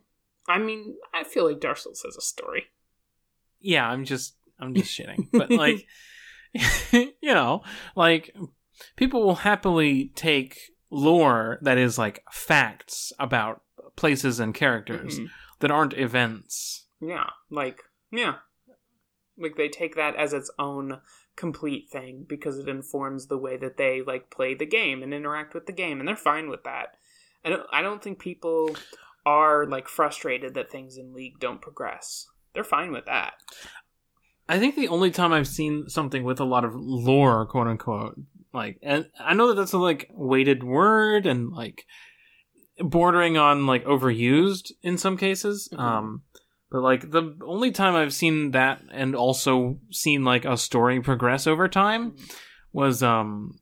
I 0.49 0.59
mean, 0.59 0.97
I 1.15 1.25
feel 1.25 1.47
like 1.47 1.61
Dark 1.61 1.79
Souls 1.79 2.03
has 2.05 2.17
a 2.17 2.21
story. 2.21 2.65
Yeah, 3.61 3.89
I'm 3.89 4.05
just, 4.05 4.37
I'm 4.59 4.75
just 4.75 4.99
shitting, 4.99 5.29
but 5.33 5.51
like, 5.51 5.87
you 6.93 7.13
know, 7.23 7.63
like 7.97 8.35
people 8.97 9.23
will 9.23 9.37
happily 9.37 10.13
take 10.15 10.59
lore 10.91 11.59
that 11.63 11.79
is 11.79 11.99
like 11.99 12.23
facts 12.31 13.13
about 13.19 13.63
places 13.97 14.41
and 14.41 14.55
characters 14.55 15.19
Mhm. 15.19 15.29
that 15.61 15.71
aren't 15.71 15.95
events. 15.95 16.87
Yeah, 17.01 17.31
like 17.51 17.81
yeah, 18.11 18.37
like 19.37 19.57
they 19.57 19.69
take 19.69 19.97
that 19.97 20.15
as 20.17 20.33
its 20.33 20.51
own 20.59 21.01
complete 21.37 21.89
thing 21.91 22.25
because 22.29 22.59
it 22.59 22.69
informs 22.69 23.27
the 23.27 23.39
way 23.39 23.57
that 23.57 23.77
they 23.77 24.01
like 24.03 24.31
play 24.31 24.55
the 24.55 24.67
game 24.67 25.03
and 25.03 25.13
interact 25.13 25.53
with 25.55 25.67
the 25.67 25.73
game, 25.73 25.99
and 25.99 26.07
they're 26.09 26.17
fine 26.17 26.49
with 26.49 26.63
that. 26.65 26.97
I 27.45 27.51
don't. 27.51 27.67
I 27.73 27.83
don't 27.83 28.03
think 28.03 28.19
people 28.19 28.77
are 29.27 29.67
like 29.67 29.89
frustrated 29.89 30.55
that 30.55 30.71
things 30.71 30.97
in 30.97 31.13
League 31.13 31.39
don't 31.41 31.61
progress. 31.63 32.27
They're 32.53 32.63
fine 32.65 32.93
with 32.93 33.07
that. 33.07 33.35
I 34.49 34.59
think 34.59 34.77
the 34.77 34.89
only 34.89 35.11
time 35.11 35.33
I've 35.33 35.49
seen 35.49 35.89
something 35.89 36.23
with 36.23 36.39
a 36.39 36.45
lot 36.45 36.65
of 36.65 36.75
lore, 36.75 37.47
quote 37.47 37.67
unquote, 37.67 38.19
like, 38.55 38.79
and 38.83 39.07
I 39.19 39.35
know 39.35 39.49
that 39.49 39.57
that's 39.57 39.73
a 39.73 39.79
like 39.79 40.11
weighted 40.15 40.63
word 40.65 41.27
and 41.27 41.51
like 41.53 41.85
bordering 42.79 43.37
on 43.37 43.67
like 43.67 43.85
overused 43.85 44.73
in 44.83 44.97
some 44.99 45.17
cases. 45.17 45.69
Mhm. 45.73 45.79
Um, 45.79 46.23
but 46.71 46.83
like 46.83 47.11
the 47.11 47.37
only 47.45 47.71
time 47.71 47.95
I've 47.95 48.15
seen 48.15 48.53
that 48.53 48.83
and 48.91 49.15
also 49.15 49.79
seen 49.91 50.25
like 50.25 50.45
a 50.45 50.57
story 50.57 51.01
progress 51.01 51.47
over 51.47 51.69
time 51.69 52.17
was 52.73 53.03
um 53.03 53.59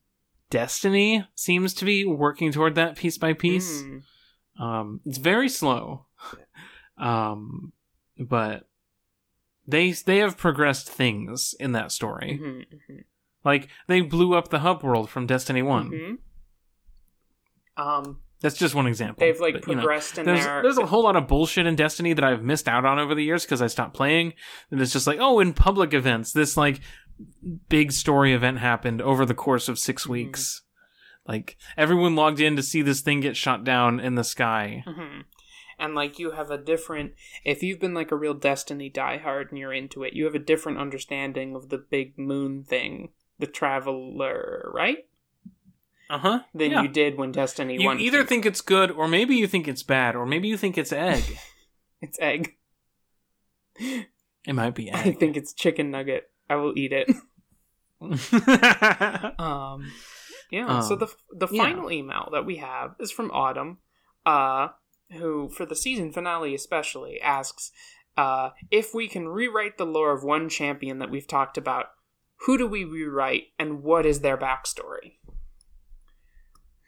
Destiny 0.52 1.26
seems 1.34 1.72
to 1.72 1.86
be 1.86 2.04
working 2.04 2.52
toward 2.52 2.74
that 2.74 2.96
piece 2.96 3.16
by 3.16 3.32
piece. 3.32 3.82
Mm. 3.82 4.02
Um, 4.60 5.00
it's 5.06 5.16
very 5.16 5.48
slow, 5.48 6.08
um, 6.98 7.72
but 8.18 8.68
they 9.66 9.92
they 9.92 10.18
have 10.18 10.36
progressed 10.36 10.90
things 10.90 11.54
in 11.58 11.72
that 11.72 11.90
story. 11.90 12.38
Mhm, 12.38 12.66
mhm, 12.66 13.04
Like 13.44 13.68
they 13.88 14.00
blew 14.00 14.34
up 14.34 14.48
the 14.48 14.60
hub 14.60 14.82
world 14.82 15.10
from 15.10 15.26
Destiny 15.26 15.62
One. 15.62 15.90
mhm. 15.90 16.18
Um, 17.76 18.18
That's 18.40 18.56
just 18.56 18.74
one 18.74 18.86
example. 18.86 19.20
they've 19.20 19.40
like 19.40 19.54
But, 19.54 19.68
you 19.68 19.74
know, 19.76 19.80
progressed 19.82 20.18
in 20.18 20.26
there's 20.26 20.44
their. 20.44 20.62
there's 20.62 20.78
a 20.78 20.86
whole 20.86 21.04
lot 21.04 21.16
of 21.16 21.26
bullshit 21.28 21.66
in 21.66 21.74
Destiny 21.76 22.12
that 22.12 22.24
I've 22.24 22.42
missed 22.42 22.68
out 22.68 22.84
on 22.84 22.98
over 22.98 23.14
the 23.14 23.24
years 23.24 23.44
because 23.44 23.62
I 23.62 23.66
stopped 23.68 23.94
playing. 23.94 24.34
And 24.70 24.80
it's 24.80 24.92
just 24.92 25.06
like, 25.06 25.18
oh, 25.20 25.40
in 25.40 25.52
public 25.54 25.94
events, 25.94 26.32
this 26.32 26.56
like 26.56 26.80
big 27.68 27.92
story 27.92 28.32
event 28.32 28.58
happened 28.58 29.00
over 29.00 29.24
the 29.24 29.34
course 29.34 29.68
of 29.68 29.78
6 29.78 30.06
Mhm. 30.06 30.10
weeks. 30.10 30.62
Like 31.26 31.56
everyone 31.76 32.14
logged 32.16 32.40
in 32.40 32.56
to 32.56 32.62
see 32.62 32.82
this 32.82 33.00
thing 33.00 33.20
get 33.20 33.36
shot 33.36 33.64
down 33.64 34.00
in 34.00 34.16
the 34.16 34.24
sky. 34.24 34.82
hmm 34.86 35.20
And 35.78 35.94
like 35.94 36.18
you 36.18 36.32
have 36.32 36.50
a 36.50 36.58
different, 36.58 37.12
if 37.44 37.62
you've 37.62 37.80
been 37.80 37.94
like 37.94 38.10
a 38.10 38.16
real 38.16 38.34
Destiny 38.34 38.90
diehard 38.90 39.48
and 39.50 39.58
you're 39.58 39.72
into 39.72 40.02
it, 40.02 40.12
you 40.14 40.24
have 40.26 40.34
a 40.34 40.38
different 40.40 40.78
understanding 40.78 41.54
of 41.56 41.68
the 41.70 41.78
big 41.78 42.18
moon 42.18 42.64
thing, 42.64 43.10
the 43.42 43.46
Traveler, 43.46 44.70
right? 44.72 45.04
Uh 46.08 46.18
huh. 46.18 46.40
Than 46.54 46.70
Yeah. 46.70 46.82
you 46.82 46.88
did 46.88 47.18
when 47.18 47.32
Destiny 47.32 47.74
You 47.78 47.86
One. 47.86 48.00
either 48.00 48.18
came. 48.20 48.26
think 48.28 48.46
it's 48.46 48.60
good, 48.62 48.90
or 48.90 49.06
maybe 49.08 49.34
you 49.36 49.46
think 49.46 49.68
it's 49.68 49.82
bad, 49.82 50.16
or 50.16 50.24
maybe 50.26 50.48
you 50.48 50.56
think 50.56 50.78
it's 50.78 50.92
egg. 50.92 51.22
it's 52.00 52.18
egg. 52.20 52.54
it 53.78 54.54
might 54.54 54.74
be 54.74 54.90
egg. 54.90 55.06
I 55.06 55.12
think 55.12 55.36
it's 55.36 55.52
chicken 55.52 55.90
nugget. 55.90 56.30
I 56.50 56.56
will 56.56 56.72
eat 56.76 56.92
it. 56.92 57.08
Um, 59.38 59.92
yeah. 60.50 60.80
so 60.80 60.94
Um, 60.94 60.98
the 61.00 61.08
the 61.46 61.48
yeah. 61.52 61.62
final 61.62 61.90
email 61.90 62.28
that 62.32 62.44
we 62.44 62.56
have 62.56 62.94
is 62.98 63.10
from 63.12 63.30
Autumn, 63.30 63.78
uh, 64.26 64.68
who 65.12 65.48
for 65.48 65.64
the 65.66 65.76
season 65.76 66.12
finale 66.12 66.54
especially 66.54 67.20
asks 67.20 67.70
uh, 68.16 68.50
if 68.70 68.92
we 68.94 69.08
can 69.08 69.28
rewrite 69.28 69.78
the 69.78 69.86
lore 69.86 70.12
of 70.12 70.24
one 70.24 70.48
champion 70.48 70.98
that 70.98 71.10
we've 71.10 71.26
talked 71.28 71.56
about. 71.56 71.86
Who 72.46 72.58
do 72.58 72.66
we 72.66 72.84
rewrite, 72.84 73.48
and 73.58 73.82
what 73.82 74.04
is 74.04 74.20
their 74.20 74.36
backstory? 74.36 75.18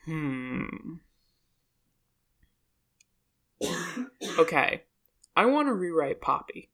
Hmm. 0.04 0.96
Okay, 4.38 4.82
I 5.36 5.46
want 5.46 5.68
to 5.68 5.72
rewrite 5.72 6.20
Poppy, 6.20 6.70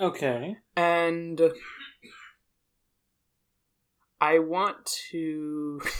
okay. 0.00 0.56
and 0.76 1.40
I 4.20 4.38
want 4.38 4.88
to. 5.10 5.82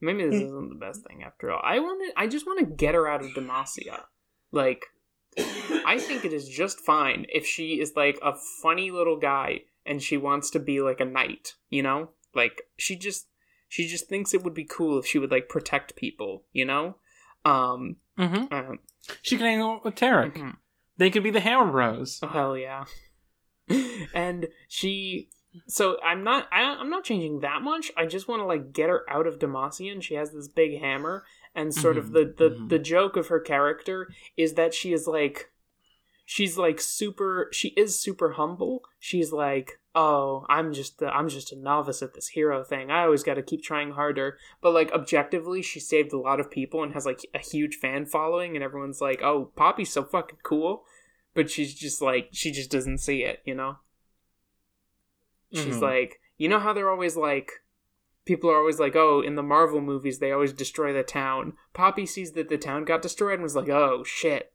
Maybe 0.00 0.24
this 0.24 0.34
isn't 0.34 0.70
the 0.70 0.74
best 0.74 1.06
thing 1.06 1.22
after 1.22 1.52
all. 1.52 1.60
I 1.62 1.78
want 1.78 2.02
to. 2.04 2.20
I 2.20 2.26
just 2.26 2.46
want 2.46 2.58
to 2.58 2.66
get 2.74 2.96
her 2.96 3.06
out 3.06 3.22
of 3.22 3.30
Demacia. 3.32 4.00
Like, 4.50 4.86
I 5.38 5.98
think 5.98 6.24
it 6.24 6.32
is 6.32 6.48
just 6.48 6.80
fine 6.80 7.26
if 7.28 7.46
she 7.46 7.80
is 7.80 7.92
like 7.96 8.18
a 8.22 8.34
funny 8.62 8.90
little 8.90 9.16
guy 9.18 9.62
and 9.86 10.02
she 10.02 10.16
wants 10.16 10.50
to 10.50 10.58
be 10.58 10.80
like 10.80 11.00
a 11.00 11.04
knight. 11.04 11.54
You 11.70 11.82
know, 11.82 12.10
like 12.34 12.62
she 12.76 12.96
just 12.96 13.26
she 13.68 13.86
just 13.88 14.08
thinks 14.08 14.34
it 14.34 14.42
would 14.44 14.54
be 14.54 14.64
cool 14.64 14.98
if 14.98 15.06
she 15.06 15.18
would 15.18 15.30
like 15.30 15.48
protect 15.48 15.96
people. 15.96 16.44
You 16.52 16.64
know, 16.66 16.96
um, 17.44 17.96
Mm-hmm. 18.18 18.52
um 18.54 18.78
She 19.22 19.36
can 19.36 19.46
hang 19.46 19.60
out 19.62 19.84
with 19.84 19.94
Taric. 19.94 20.34
mhm. 20.34 20.56
They 20.98 21.08
could 21.10 21.22
be 21.22 21.30
the 21.30 21.40
Hammer 21.40 21.70
Bros. 21.72 22.20
Oh 22.22 22.28
hell 22.28 22.56
yeah! 22.56 22.84
and 24.14 24.48
she, 24.68 25.30
so 25.66 25.96
I'm 26.04 26.22
not, 26.22 26.46
I, 26.52 26.62
I'm 26.62 26.90
not 26.90 27.04
changing 27.04 27.40
that 27.40 27.62
much. 27.62 27.90
I 27.96 28.04
just 28.06 28.28
want 28.28 28.40
to 28.42 28.46
like 28.46 28.72
get 28.72 28.90
her 28.90 29.02
out 29.08 29.26
of 29.26 29.38
Demacian. 29.38 30.02
She 30.02 30.14
has 30.14 30.32
this 30.32 30.48
big 30.48 30.78
hammer, 30.80 31.24
and 31.54 31.74
sort 31.74 31.98
of 31.98 32.06
Mhm, 32.06 32.12
the 32.12 32.34
the 32.38 32.54
mhm. 32.56 32.68
the 32.68 32.78
joke 32.78 33.16
of 33.16 33.28
her 33.28 33.40
character 33.40 34.08
is 34.36 34.54
that 34.54 34.72
she 34.74 34.92
is 34.92 35.06
like, 35.06 35.50
she's 36.24 36.56
like 36.56 36.80
super. 36.80 37.48
She 37.52 37.68
is 37.68 37.98
super 38.00 38.32
humble. 38.32 38.82
She's 38.98 39.32
like, 39.32 39.80
oh, 39.94 40.46
I'm 40.48 40.72
just 40.72 40.98
the, 40.98 41.08
I'm 41.08 41.28
just 41.28 41.52
a 41.52 41.56
novice 41.56 42.02
at 42.02 42.14
this 42.14 42.28
hero 42.28 42.64
thing. 42.64 42.90
I 42.90 43.02
always 43.04 43.22
got 43.22 43.34
to 43.34 43.42
keep 43.42 43.62
trying 43.62 43.92
harder. 43.92 44.38
But 44.62 44.72
like 44.72 44.90
objectively, 44.92 45.60
she 45.62 45.80
saved 45.80 46.12
a 46.12 46.18
lot 46.18 46.40
of 46.40 46.50
people 46.50 46.82
and 46.82 46.94
has 46.94 47.04
like 47.04 47.20
a 47.34 47.38
huge 47.38 47.76
fan 47.76 48.06
following, 48.06 48.54
and 48.56 48.64
everyone's 48.64 49.00
like, 49.00 49.20
oh, 49.22 49.50
Poppy's 49.56 49.92
so 49.92 50.04
fucking 50.04 50.38
cool 50.42 50.84
but 51.34 51.50
she's 51.50 51.72
just 51.74 52.02
like 52.02 52.28
she 52.30 52.50
just 52.52 52.70
doesn't 52.70 52.98
see 52.98 53.22
it 53.24 53.40
you 53.46 53.54
know 53.54 53.76
she's 55.50 55.76
Mhm. 55.76 55.80
like 55.80 56.20
you 56.36 56.46
know 56.46 56.58
how 56.58 56.74
they're 56.74 56.90
always 56.90 57.16
like 57.16 57.61
people 58.24 58.50
are 58.50 58.56
always 58.56 58.78
like 58.78 58.94
oh 58.96 59.20
in 59.20 59.34
the 59.34 59.42
marvel 59.42 59.80
movies 59.80 60.18
they 60.18 60.32
always 60.32 60.52
destroy 60.52 60.92
the 60.92 61.02
town 61.02 61.54
poppy 61.72 62.06
sees 62.06 62.32
that 62.32 62.48
the 62.48 62.58
town 62.58 62.84
got 62.84 63.02
destroyed 63.02 63.34
and 63.34 63.42
was 63.42 63.56
like 63.56 63.68
oh 63.68 64.02
shit 64.04 64.52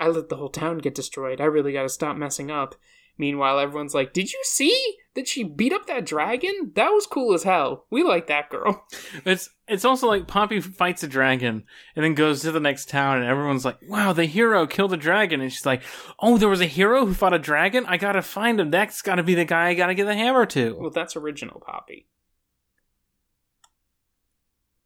i 0.00 0.08
let 0.08 0.28
the 0.28 0.36
whole 0.36 0.48
town 0.48 0.78
get 0.78 0.94
destroyed 0.94 1.40
i 1.40 1.44
really 1.44 1.72
gotta 1.72 1.88
stop 1.88 2.16
messing 2.16 2.50
up 2.50 2.74
meanwhile 3.18 3.58
everyone's 3.58 3.94
like 3.94 4.12
did 4.12 4.32
you 4.32 4.40
see 4.44 4.96
that 5.14 5.28
she 5.28 5.44
beat 5.44 5.72
up 5.72 5.86
that 5.86 6.06
dragon 6.06 6.72
that 6.74 6.88
was 6.88 7.06
cool 7.06 7.34
as 7.34 7.42
hell 7.42 7.86
we 7.90 8.02
like 8.02 8.26
that 8.26 8.48
girl 8.48 8.86
It's 9.24 9.50
it's 9.68 9.84
also 9.84 10.06
like 10.06 10.26
Poppy 10.26 10.60
fights 10.60 11.02
a 11.02 11.08
dragon 11.08 11.64
and 11.94 12.04
then 12.04 12.14
goes 12.14 12.42
to 12.42 12.52
the 12.52 12.60
next 12.60 12.88
town 12.88 13.18
and 13.18 13.26
everyone's 13.26 13.64
like, 13.64 13.78
"Wow, 13.88 14.12
the 14.12 14.26
hero 14.26 14.66
killed 14.66 14.92
a 14.92 14.98
dragon!" 14.98 15.40
And 15.40 15.50
she's 15.50 15.64
like, 15.64 15.82
"Oh, 16.18 16.36
there 16.36 16.48
was 16.48 16.60
a 16.60 16.66
hero 16.66 17.06
who 17.06 17.14
fought 17.14 17.32
a 17.32 17.38
dragon. 17.38 17.86
I 17.86 17.96
gotta 17.96 18.20
find 18.20 18.60
him. 18.60 18.70
That's 18.70 19.00
gotta 19.00 19.22
be 19.22 19.34
the 19.34 19.44
guy 19.44 19.68
I 19.68 19.74
gotta 19.74 19.94
get 19.94 20.04
the 20.04 20.14
hammer 20.14 20.44
to." 20.46 20.76
well 20.78 20.90
that's 20.90 21.16
original 21.16 21.62
poppy 21.64 22.06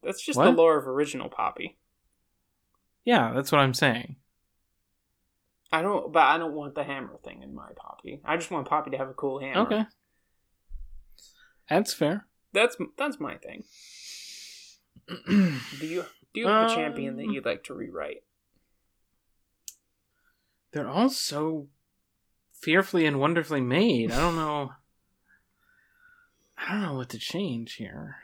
that's 0.07 0.25
just 0.25 0.39
What? 0.39 0.45
the 0.47 0.53
lore 0.53 0.79
of 0.79 0.87
original 0.89 1.29
poppy 1.29 1.77
yeah, 3.05 3.33
that's 3.35 3.53
what 3.53 3.61
I'm 3.61 3.73
saying. 3.75 4.17
I 5.71 5.81
don't, 5.81 6.13
but 6.13 6.25
I 6.25 6.39
don't 6.39 6.55
want 6.55 6.75
the 6.75 6.83
hammer 6.83 7.17
thing 7.23 7.41
in 7.43 7.55
my 7.55 7.69
Poppy. 7.77 8.21
I 8.25 8.37
just 8.37 8.51
want 8.51 8.67
Poppy 8.69 8.91
to 8.91 8.99
have 8.99 9.09
a 9.09 9.15
cool 9.15 9.39
hammer. 9.39 9.61
Okay, 9.61 9.85
that's 11.71 11.95
fair. 11.95 12.27
that's 12.53 12.77
that's 12.99 13.21
my 13.21 13.37
thing. 13.37 13.63
Do 15.29 15.87
you 15.87 16.05
do 16.35 16.41
you 16.41 16.49
have 16.49 16.71
a 16.71 16.75
champion 16.75 17.17
that 17.19 17.27
Um, 17.27 17.31
you'd 17.31 17.45
like 17.47 17.63
to 17.65 17.75
rewrite? 17.75 18.25
They're 20.73 20.89
all 20.89 21.09
so 21.11 21.69
fearfully 22.53 23.07
and 23.07 23.21
wonderfully 23.21 23.61
made. 23.61 24.11
I 24.11 24.19
don't 24.19 24.35
know. 24.37 24.73
I 26.59 26.73
don't 26.73 26.83
know 26.83 26.95
what 26.95 27.11
to 27.11 27.19
change 27.19 27.75
here. 27.75 28.17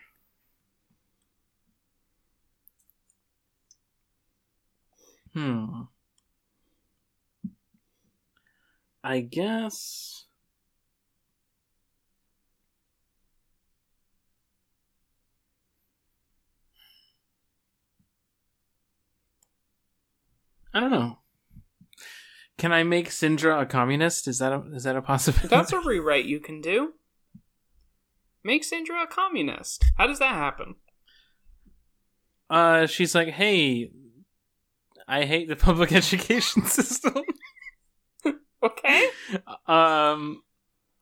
Hmm. 5.34 5.82
I 9.04 9.20
guess. 9.20 10.26
I 20.74 20.80
don't 20.80 20.90
know. 20.90 21.18
Can 22.58 22.72
I 22.72 22.82
make 22.82 23.08
Syndra 23.08 23.60
a 23.60 23.66
communist? 23.66 24.28
Is 24.28 24.38
that 24.38 24.52
a 24.52 24.62
is 24.74 24.84
that 24.84 24.96
a 24.96 25.02
possibility? 25.02 25.48
That's 25.48 25.72
a 25.72 25.80
rewrite 25.84 26.24
you 26.26 26.40
can 26.40 26.60
do. 26.60 26.94
Make 28.44 28.62
Syndra 28.62 29.02
a 29.04 29.06
communist. 29.06 29.84
How 29.96 30.06
does 30.06 30.18
that 30.18 30.34
happen? 30.34 30.76
uh 32.50 32.86
she's 32.86 33.14
like, 33.14 33.28
"Hey, 33.28 33.90
I 35.12 35.24
hate 35.24 35.48
the 35.48 35.56
public 35.68 35.92
education 35.92 36.64
system." 36.64 37.22
Okay. 38.64 39.08
um 39.66 40.40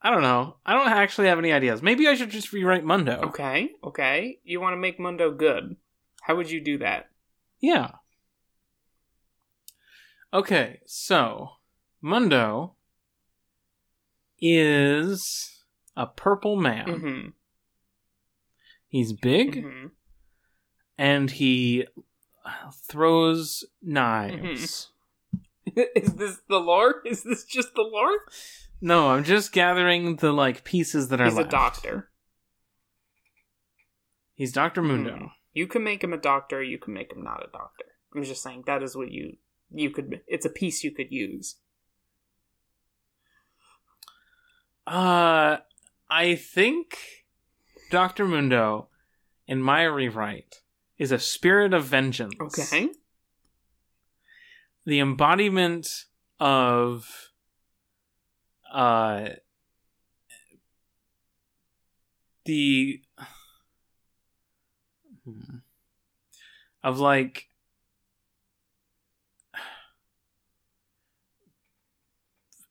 I 0.01 0.09
don't 0.09 0.23
know. 0.23 0.55
I 0.65 0.73
don't 0.73 0.87
actually 0.87 1.27
have 1.27 1.37
any 1.37 1.53
ideas. 1.53 1.83
Maybe 1.83 2.07
I 2.07 2.15
should 2.15 2.31
just 2.31 2.51
rewrite 2.51 2.83
Mundo. 2.83 3.21
Okay. 3.25 3.69
Okay. 3.83 4.39
You 4.43 4.59
want 4.59 4.73
to 4.73 4.77
make 4.77 4.99
Mundo 4.99 5.29
good. 5.29 5.75
How 6.23 6.35
would 6.35 6.49
you 6.49 6.59
do 6.59 6.79
that? 6.79 7.11
Yeah. 7.59 7.91
Okay, 10.33 10.79
so 10.85 11.49
Mundo 12.01 12.75
is 14.39 15.61
a 15.95 16.07
purple 16.07 16.55
man. 16.55 16.85
Mm-hmm. 16.87 17.29
He's 18.87 19.13
big 19.13 19.63
mm-hmm. 19.63 19.87
and 20.97 21.31
he 21.31 21.85
throws 22.87 23.63
knives. 23.81 24.89
Is 25.75 26.15
this 26.15 26.39
the 26.49 26.57
lore? 26.59 27.01
Is 27.05 27.23
this 27.23 27.43
just 27.45 27.75
the 27.75 27.81
lore? 27.83 28.17
No, 28.81 29.09
I'm 29.11 29.23
just 29.23 29.51
gathering 29.51 30.15
the 30.17 30.31
like 30.31 30.63
pieces 30.63 31.09
that 31.09 31.21
are 31.21 31.25
He's 31.25 31.37
a 31.37 31.43
doctor. 31.43 32.09
He's 34.33 34.51
Doctor 34.51 34.81
Mundo. 34.81 35.11
Mhm. 35.15 35.31
You 35.53 35.67
can 35.67 35.83
make 35.83 36.03
him 36.03 36.13
a 36.13 36.17
doctor. 36.17 36.63
You 36.63 36.79
can 36.79 36.93
make 36.93 37.11
him 37.11 37.23
not 37.23 37.43
a 37.43 37.51
doctor. 37.51 37.85
I'm 38.15 38.23
just 38.23 38.41
saying 38.41 38.63
that 38.65 38.81
is 38.81 38.95
what 38.95 39.11
you 39.11 39.37
you 39.69 39.91
could. 39.91 40.21
It's 40.27 40.45
a 40.45 40.49
piece 40.49 40.83
you 40.83 40.91
could 40.91 41.11
use. 41.11 41.57
Uh, 44.87 45.57
I 46.09 46.35
think 46.35 46.97
Doctor 47.91 48.25
Mundo, 48.25 48.87
in 49.47 49.61
my 49.61 49.83
rewrite, 49.83 50.61
is 51.01 51.11
a 51.11 51.17
spirit 51.17 51.73
of 51.73 51.83
vengeance. 51.85 52.35
Okay. 52.39 52.89
the 54.85 54.99
embodiment 54.99 56.05
of 56.39 57.31
uh 58.71 59.29
the 62.45 63.01
Hmm. 65.25 65.57
of 66.83 66.99
like 66.99 67.47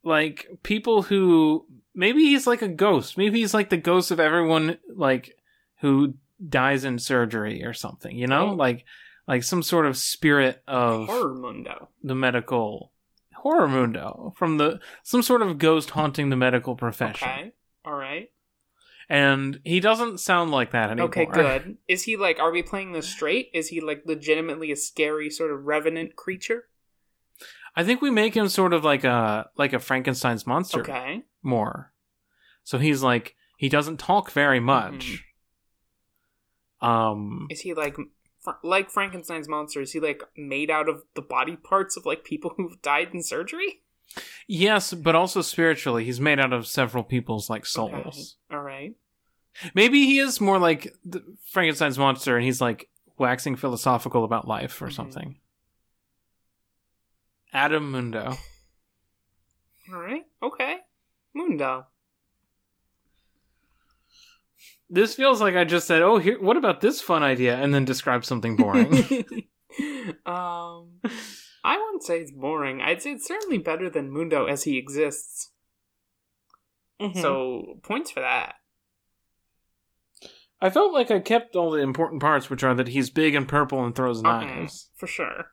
like 0.03 0.49
people 0.63 1.03
who 1.03 1.67
maybe 1.95 2.21
he's 2.25 2.47
like 2.47 2.63
a 2.63 2.69
ghost 2.69 3.17
maybe 3.17 3.41
he's 3.41 3.55
like 3.55 3.71
the 3.71 3.77
ghost 3.77 4.11
of 4.11 4.19
everyone 4.19 4.79
like 4.97 5.37
who 5.81 6.15
dies 6.49 6.85
in 6.85 6.99
surgery 6.99 7.65
or 7.65 7.73
something 7.73 8.17
you 8.17 8.27
know 8.27 8.47
like 8.55 8.85
like 9.29 9.43
some 9.43 9.63
sort 9.63 9.87
of 9.87 9.97
spirit 9.97 10.63
of 10.67 11.07
Horror 11.07 11.35
Mundo. 11.35 11.89
the 12.03 12.15
medical 12.15 12.93
horror 13.37 13.69
mundo 13.69 14.35
from 14.37 14.59
the 14.59 14.79
some 15.03 15.23
sort 15.23 15.41
of 15.41 15.57
ghost 15.59 15.91
haunting 15.91 16.29
the 16.31 16.37
medical 16.37 16.77
profession 16.77 17.29
Okay. 17.29 17.53
All 17.87 17.95
right. 17.95 18.31
and 19.09 19.61
he 19.65 19.81
doesn't 19.81 20.21
sound 20.21 20.51
like 20.51 20.73
that 20.73 20.91
anymore 20.91 21.09
Okay. 21.09 21.25
Good. 21.33 21.79
Is 21.89 22.03
he 22.03 22.17
like? 22.17 22.39
Are 22.39 22.51
we 22.51 22.63
playing 22.63 22.93
this 22.93 23.09
straight? 23.09 23.49
Is 23.55 23.69
he 23.69 23.81
like 23.81 24.03
legitimately 24.05 24.71
a 24.73 24.77
scary 24.77 25.31
sort 25.31 25.51
of 25.53 25.65
revenant 25.65 26.17
creature? 26.17 26.65
i 27.77 27.85
think 27.85 28.03
we 28.03 28.11
make 28.11 28.35
him 28.37 28.49
sort 28.49 28.73
of 28.73 28.85
like 28.85 29.05
a 29.05 29.49
like 29.57 29.73
a 29.73 29.79
frankenstein's 29.79 30.45
monster 30.47 30.81
Okay. 30.81 31.23
more 31.43 31.93
so 32.65 32.79
he's 32.79 33.01
like 33.03 33.37
he 33.57 33.69
doesn't 33.69 33.99
talk 33.99 34.33
very 34.33 34.59
mm-hmm. 34.59 34.67
much 34.67 35.25
um 36.83 37.47
Is 37.51 37.61
he 37.61 37.75
like? 37.75 37.97
Like 38.63 38.91
Frankenstein's 38.91 39.49
monster, 39.49 39.83
is 39.83 39.93
he 39.93 40.01
like 40.01 40.23
made 40.35 40.71
out 40.71 40.89
of 40.89 41.03
the 41.15 41.21
body 41.21 41.57
parts 41.57 41.97
of 41.99 42.07
like 42.07 42.25
people 42.25 42.53
who've 42.57 42.81
died 42.83 43.09
in 43.13 43.23
surgery? 43.23 43.83
yes 44.49 44.93
but 44.93 45.15
also 45.15 45.41
spiritually 45.41 46.05
he's 46.05 46.19
made 46.19 46.41
out 46.41 46.53
of 46.53 46.67
several 46.67 47.05
people's 47.05 47.49
like 47.49 47.65
souls 47.65 48.37
Okay. 48.51 48.57
All 48.57 48.63
right. 48.63 48.95
maybe 49.73 50.05
he 50.05 50.19
is 50.19 50.41
more 50.41 50.59
like 50.59 50.93
the 51.05 51.23
frankenstein's 51.53 51.97
monster 51.97 52.35
and 52.35 52.45
he's 52.45 52.61
like 52.61 52.89
waxing 53.19 53.55
philosophical 53.55 54.25
about 54.25 54.49
life 54.49 54.83
or 54.83 54.87
Mhm. 54.89 54.93
something 54.95 55.41
adam 57.53 57.93
mundo 57.93 58.37
All 59.93 60.01
right. 60.01 60.25
Okay. 60.43 60.77
Mundo. 61.35 61.87
This 64.93 65.15
feels 65.15 65.41
like 65.41 65.55
I 65.55 65.65
just 65.65 65.87
said, 65.87 66.03
"Oh, 66.03 66.19
here. 66.19 66.41
What 66.41 66.57
about 66.57 66.81
this 66.81 67.01
fun 67.01 67.23
idea?" 67.23 67.57
and 67.57 67.73
then 67.73 67.85
described 67.85 68.25
something 68.25 68.57
boring. 68.57 68.93
um, 70.27 70.99
I 71.63 71.77
wouldn't 71.77 72.03
say 72.03 72.19
it's 72.19 72.33
boring. 72.33 72.81
I'd 72.81 73.01
say 73.01 73.13
it's 73.13 73.27
certainly 73.29 73.59
better 73.59 73.89
than 73.89 74.11
Mundo 74.11 74.47
as 74.47 74.65
he 74.65 74.77
exists. 74.77 75.53
Mm-hmm. 77.01 77.21
So 77.21 77.79
points 77.83 78.11
for 78.11 78.21
that. 78.21 78.55
I 80.61 80.69
felt 80.69 80.93
like 80.93 81.11
I 81.11 81.21
kept 81.21 81.57
all 81.57 81.71
the 81.71 81.79
important 81.79 82.21
parts, 82.21 82.51
which 82.51 82.63
are 82.63 82.75
that 82.75 82.89
he's 82.89 83.09
big 83.09 83.35
and 83.35 83.49
purple 83.49 83.83
and 83.85 83.95
throws 83.95 84.19
Okay, 84.19 84.29
knives. 84.29 84.91
for 84.97 85.07
sure. 85.07 85.47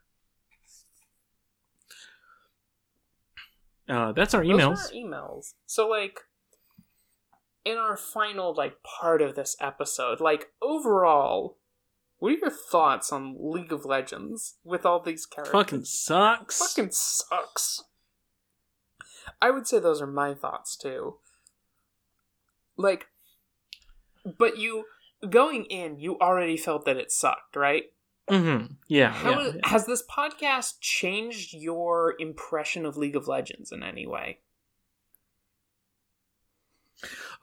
Uh, 3.87 4.11
that's 4.11 4.33
our 4.33 4.43
Those 4.43 4.51
emails. 4.59 4.77
are 4.77 4.87
our 4.87 4.91
emails. 4.93 5.53
So 5.65 5.87
like 5.87 6.19
in 7.67 7.77
our 7.77 7.97
final 7.97 8.53
like 8.55 8.81
part 8.81 9.21
of 9.21 9.35
this 9.35 9.57
episode, 9.59 10.21
like 10.21 10.51
overall, 10.61 11.57
what 12.19 12.33
are 12.33 12.37
your 12.37 12.49
thoughts 12.49 13.11
on 13.11 13.35
League 13.37 13.73
of 13.73 13.83
Legends 13.83 14.55
with 14.63 14.85
all 14.85 15.01
these 15.01 15.25
characters? 15.25 15.51
Fucking 15.51 15.83
sucks. 15.83 16.57
fucking 16.57 16.91
sucks. 16.91 17.83
I 19.41 19.51
would 19.51 19.67
say 19.67 19.79
those 19.79 20.01
are 20.01 20.07
my 20.07 20.33
thoughts 20.33 20.77
too. 20.77 21.17
Like 22.77 23.07
but 24.37 24.57
you 24.57 24.85
going 25.29 25.65
in, 25.65 25.99
you 25.99 26.17
already 26.19 26.55
felt 26.55 26.85
that 26.85 26.95
it 26.95 27.11
sucked, 27.11 27.55
right? 27.55 27.83
Mm-hmm. 28.29 28.73
Yeah. 28.87 29.11
How 29.11 29.39
yeah, 29.39 29.51
yeah. 29.55 29.69
has 29.69 29.85
this 29.85 30.03
podcast 30.05 30.79
changed 30.79 31.53
your 31.53 32.15
impression 32.17 32.85
of 32.85 32.95
League 32.95 33.15
of 33.15 33.27
Legends 33.27 33.71
in 33.73 33.83
any 33.83 34.07
way? 34.07 34.39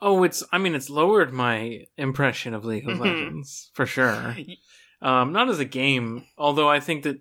Oh, 0.01 0.23
it's. 0.23 0.43
I 0.51 0.57
mean, 0.57 0.75
it's 0.75 0.89
lowered 0.89 1.31
my 1.33 1.85
impression 1.97 2.53
of 2.53 2.65
League 2.65 2.87
of 2.87 2.97
Mhm. 2.97 3.01
Legends 3.01 3.71
for 3.73 3.85
sure. 3.85 4.35
Um, 5.01 5.33
not 5.33 5.49
as 5.49 5.59
a 5.59 5.65
game, 5.65 6.25
although 6.37 6.69
I 6.69 6.79
think 6.79 7.03
that 7.03 7.17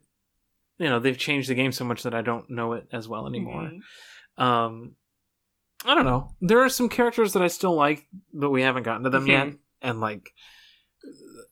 you 0.78 0.88
know 0.88 1.00
they've 1.00 1.18
changed 1.18 1.50
the 1.50 1.54
game 1.54 1.72
so 1.72 1.84
much 1.84 2.04
that 2.04 2.14
I 2.14 2.22
don't 2.22 2.48
know 2.48 2.72
it 2.74 2.86
as 2.92 3.08
well 3.08 3.26
anymore. 3.26 3.72
Mhm. 4.38 4.42
Um, 4.42 4.96
I 5.84 5.94
don't 5.94 6.04
know. 6.06 6.34
There 6.40 6.60
are 6.62 6.68
some 6.70 6.88
characters 6.88 7.32
that 7.32 7.42
I 7.42 7.48
still 7.48 7.74
like, 7.74 8.06
but 8.32 8.50
we 8.50 8.62
haven't 8.62 8.84
gotten 8.84 9.02
to 9.04 9.10
them 9.10 9.24
Mhm. 9.26 9.28
yet. 9.28 9.54
And 9.82 10.00
like, 10.00 10.32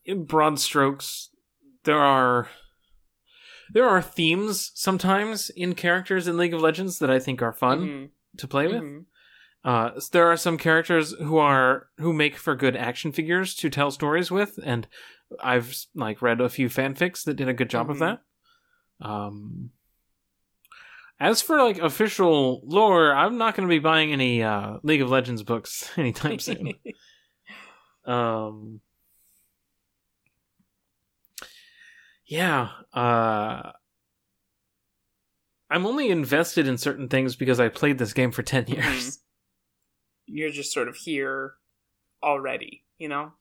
in 0.05 0.23
broad 0.25 0.59
strokes, 0.59 1.29
there 1.83 1.99
are 1.99 2.49
there 3.71 3.87
are 3.87 4.01
themes 4.01 4.71
sometimes 4.73 5.49
in 5.51 5.75
characters 5.75 6.27
in 6.27 6.37
League 6.37 6.53
of 6.53 6.61
Legends 6.61 6.99
that 6.99 7.11
I 7.11 7.19
think 7.19 7.41
are 7.41 7.53
fun 7.53 7.79
Mhm. 7.81 8.09
to 8.37 8.47
play 8.47 8.67
with. 8.67 9.05
Uh, 9.63 9.91
there 10.11 10.27
are 10.29 10.35
some 10.37 10.57
characters 10.57 11.13
who 11.13 11.37
are 11.37 11.87
who 11.97 12.11
make 12.11 12.35
for 12.37 12.55
good 12.55 12.75
action 12.75 13.11
figures 13.13 13.55
to 13.55 13.69
tell 13.69 13.91
stories 13.91 14.29
with, 14.29 14.59
and 14.63 14.87
I've 15.41 15.73
like 15.95 16.21
read 16.21 16.41
a 16.41 16.49
few 16.49 16.67
fanfics 16.69 17.23
that 17.23 17.35
did 17.35 17.47
a 17.47 17.53
good 17.53 17.69
job 17.69 17.89
of 17.89 17.97
Mhm. 17.97 17.99
that. 18.99 19.07
Um, 19.07 19.71
as 21.19 21.41
for 21.41 21.57
like 21.63 21.77
official 21.77 22.61
lore, 22.65 23.13
I'm 23.13 23.37
not 23.37 23.55
going 23.55 23.67
to 23.67 23.73
be 23.73 23.79
buying 23.79 24.11
any 24.11 24.43
uh, 24.43 24.77
League 24.83 25.01
of 25.01 25.09
Legends 25.09 25.43
books 25.43 25.89
anytime 25.97 26.39
soon. 26.39 26.73
um, 28.05 28.81
yeah, 32.25 32.69
uh, 32.93 33.71
I'm 35.69 35.85
only 35.85 36.09
invested 36.09 36.67
in 36.67 36.77
certain 36.77 37.07
things 37.07 37.35
because 37.35 37.59
I 37.59 37.69
played 37.69 37.97
this 37.97 38.13
game 38.13 38.31
for 38.31 38.43
ten 38.43 38.67
years. 38.67 39.19
You're 40.25 40.51
just 40.51 40.71
sort 40.73 40.87
of 40.87 40.95
here 40.95 41.53
already, 42.21 42.83
you 42.97 43.07
know? 43.09 43.33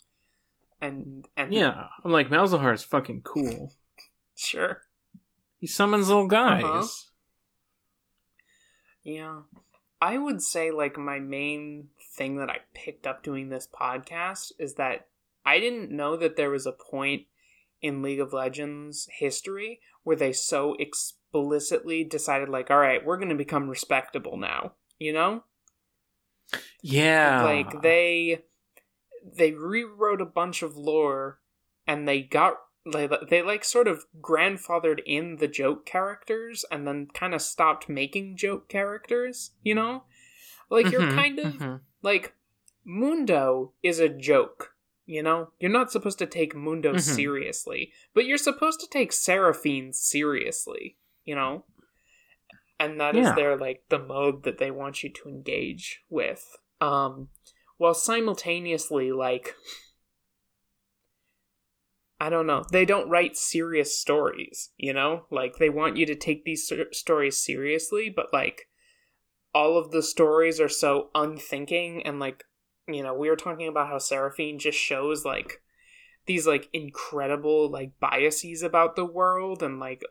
And 0.80 1.26
and 1.36 1.52
Yeah, 1.54 1.86
I'm 2.04 2.10
like 2.10 2.28
Malzahar 2.28 2.74
is 2.74 2.82
fucking 2.82 3.22
cool. 3.22 3.72
sure. 4.36 4.82
He 5.58 5.66
summons 5.68 6.08
little 6.08 6.26
guys. 6.26 6.64
Uh-huh. 6.64 6.86
Yeah. 9.04 9.40
I 10.00 10.18
would 10.18 10.42
say 10.42 10.70
like 10.70 10.98
my 10.98 11.20
main 11.20 11.88
thing 12.16 12.36
that 12.38 12.50
I 12.50 12.58
picked 12.74 13.06
up 13.06 13.22
doing 13.22 13.48
this 13.48 13.68
podcast 13.72 14.52
is 14.58 14.74
that 14.74 15.06
I 15.46 15.60
didn't 15.60 15.90
know 15.90 16.16
that 16.16 16.36
there 16.36 16.50
was 16.50 16.66
a 16.66 16.72
point 16.72 17.22
in 17.80 18.02
League 18.02 18.20
of 18.20 18.32
Legends 18.32 19.08
history 19.18 19.80
where 20.02 20.16
they 20.16 20.32
so 20.32 20.74
explicitly 20.80 22.02
decided 22.04 22.48
like 22.48 22.70
all 22.70 22.78
right, 22.78 23.04
we're 23.04 23.16
going 23.16 23.28
to 23.28 23.34
become 23.36 23.68
respectable 23.68 24.36
now, 24.36 24.72
you 24.98 25.12
know? 25.12 25.44
Yeah, 26.82 27.44
like 27.44 27.82
they 27.82 28.42
they 29.24 29.52
rewrote 29.52 30.20
a 30.20 30.26
bunch 30.26 30.62
of 30.62 30.76
lore 30.76 31.40
and 31.86 32.08
they 32.08 32.22
got 32.22 32.54
they, 32.90 33.08
they 33.28 33.42
like 33.42 33.64
sort 33.64 33.86
of 33.86 34.04
grandfathered 34.20 35.00
in 35.06 35.36
the 35.36 35.46
joke 35.46 35.86
characters 35.86 36.64
and 36.70 36.86
then 36.86 37.06
kind 37.14 37.32
of 37.34 37.40
stopped 37.40 37.88
making 37.88 38.36
joke 38.36 38.68
characters 38.68 39.52
you 39.62 39.74
know 39.74 40.02
like 40.68 40.90
you're 40.90 41.02
Mhm, 41.02 41.14
kind 41.14 41.38
of 41.38 41.52
mhm. 41.54 41.80
like 42.02 42.34
mundo 42.84 43.72
is 43.82 44.00
a 44.00 44.08
joke 44.08 44.74
you 45.06 45.22
know 45.22 45.50
you're 45.60 45.70
not 45.70 45.92
supposed 45.92 46.18
to 46.18 46.26
take 46.26 46.56
mundo 46.56 46.94
Mhm. 46.94 47.00
seriously 47.00 47.92
but 48.14 48.24
you're 48.24 48.38
supposed 48.38 48.80
to 48.80 48.88
take 48.88 49.12
seraphine 49.12 49.92
seriously 49.92 50.96
you 51.24 51.36
know 51.36 51.64
and 52.82 53.00
that 53.00 53.16
is 53.16 53.26
Yeah. 53.26 53.34
their 53.34 53.56
like 53.56 53.84
the 53.88 53.98
mode 53.98 54.42
that 54.42 54.58
they 54.58 54.70
want 54.70 55.02
you 55.02 55.10
to 55.10 55.28
engage 55.28 56.02
with 56.10 56.56
um 56.80 57.28
while 57.76 57.94
simultaneously 57.94 59.12
like 59.12 59.54
i 62.20 62.28
don't 62.28 62.46
know 62.46 62.64
they 62.72 62.84
don't 62.84 63.08
write 63.08 63.36
serious 63.36 63.96
stories 63.96 64.70
you 64.76 64.92
know 64.92 65.24
like 65.30 65.56
they 65.56 65.68
want 65.70 65.96
you 65.96 66.06
to 66.06 66.14
take 66.14 66.44
these 66.44 66.66
ser- 66.66 66.92
stories 66.92 67.38
seriously 67.38 68.10
but 68.14 68.32
like 68.32 68.68
all 69.54 69.78
of 69.78 69.90
the 69.90 70.02
stories 70.02 70.60
are 70.60 70.68
so 70.68 71.10
unthinking 71.14 72.02
and 72.04 72.18
like 72.18 72.44
you 72.88 73.02
know 73.02 73.14
we 73.14 73.28
were 73.28 73.36
talking 73.36 73.68
about 73.68 73.88
how 73.88 73.98
seraphine 73.98 74.58
just 74.58 74.78
shows 74.78 75.24
like 75.24 75.62
these 76.26 76.46
like 76.46 76.68
incredible 76.72 77.70
like 77.70 77.98
biases 78.00 78.62
about 78.62 78.96
the 78.96 79.04
world 79.04 79.62
and 79.62 79.78
like 79.78 80.02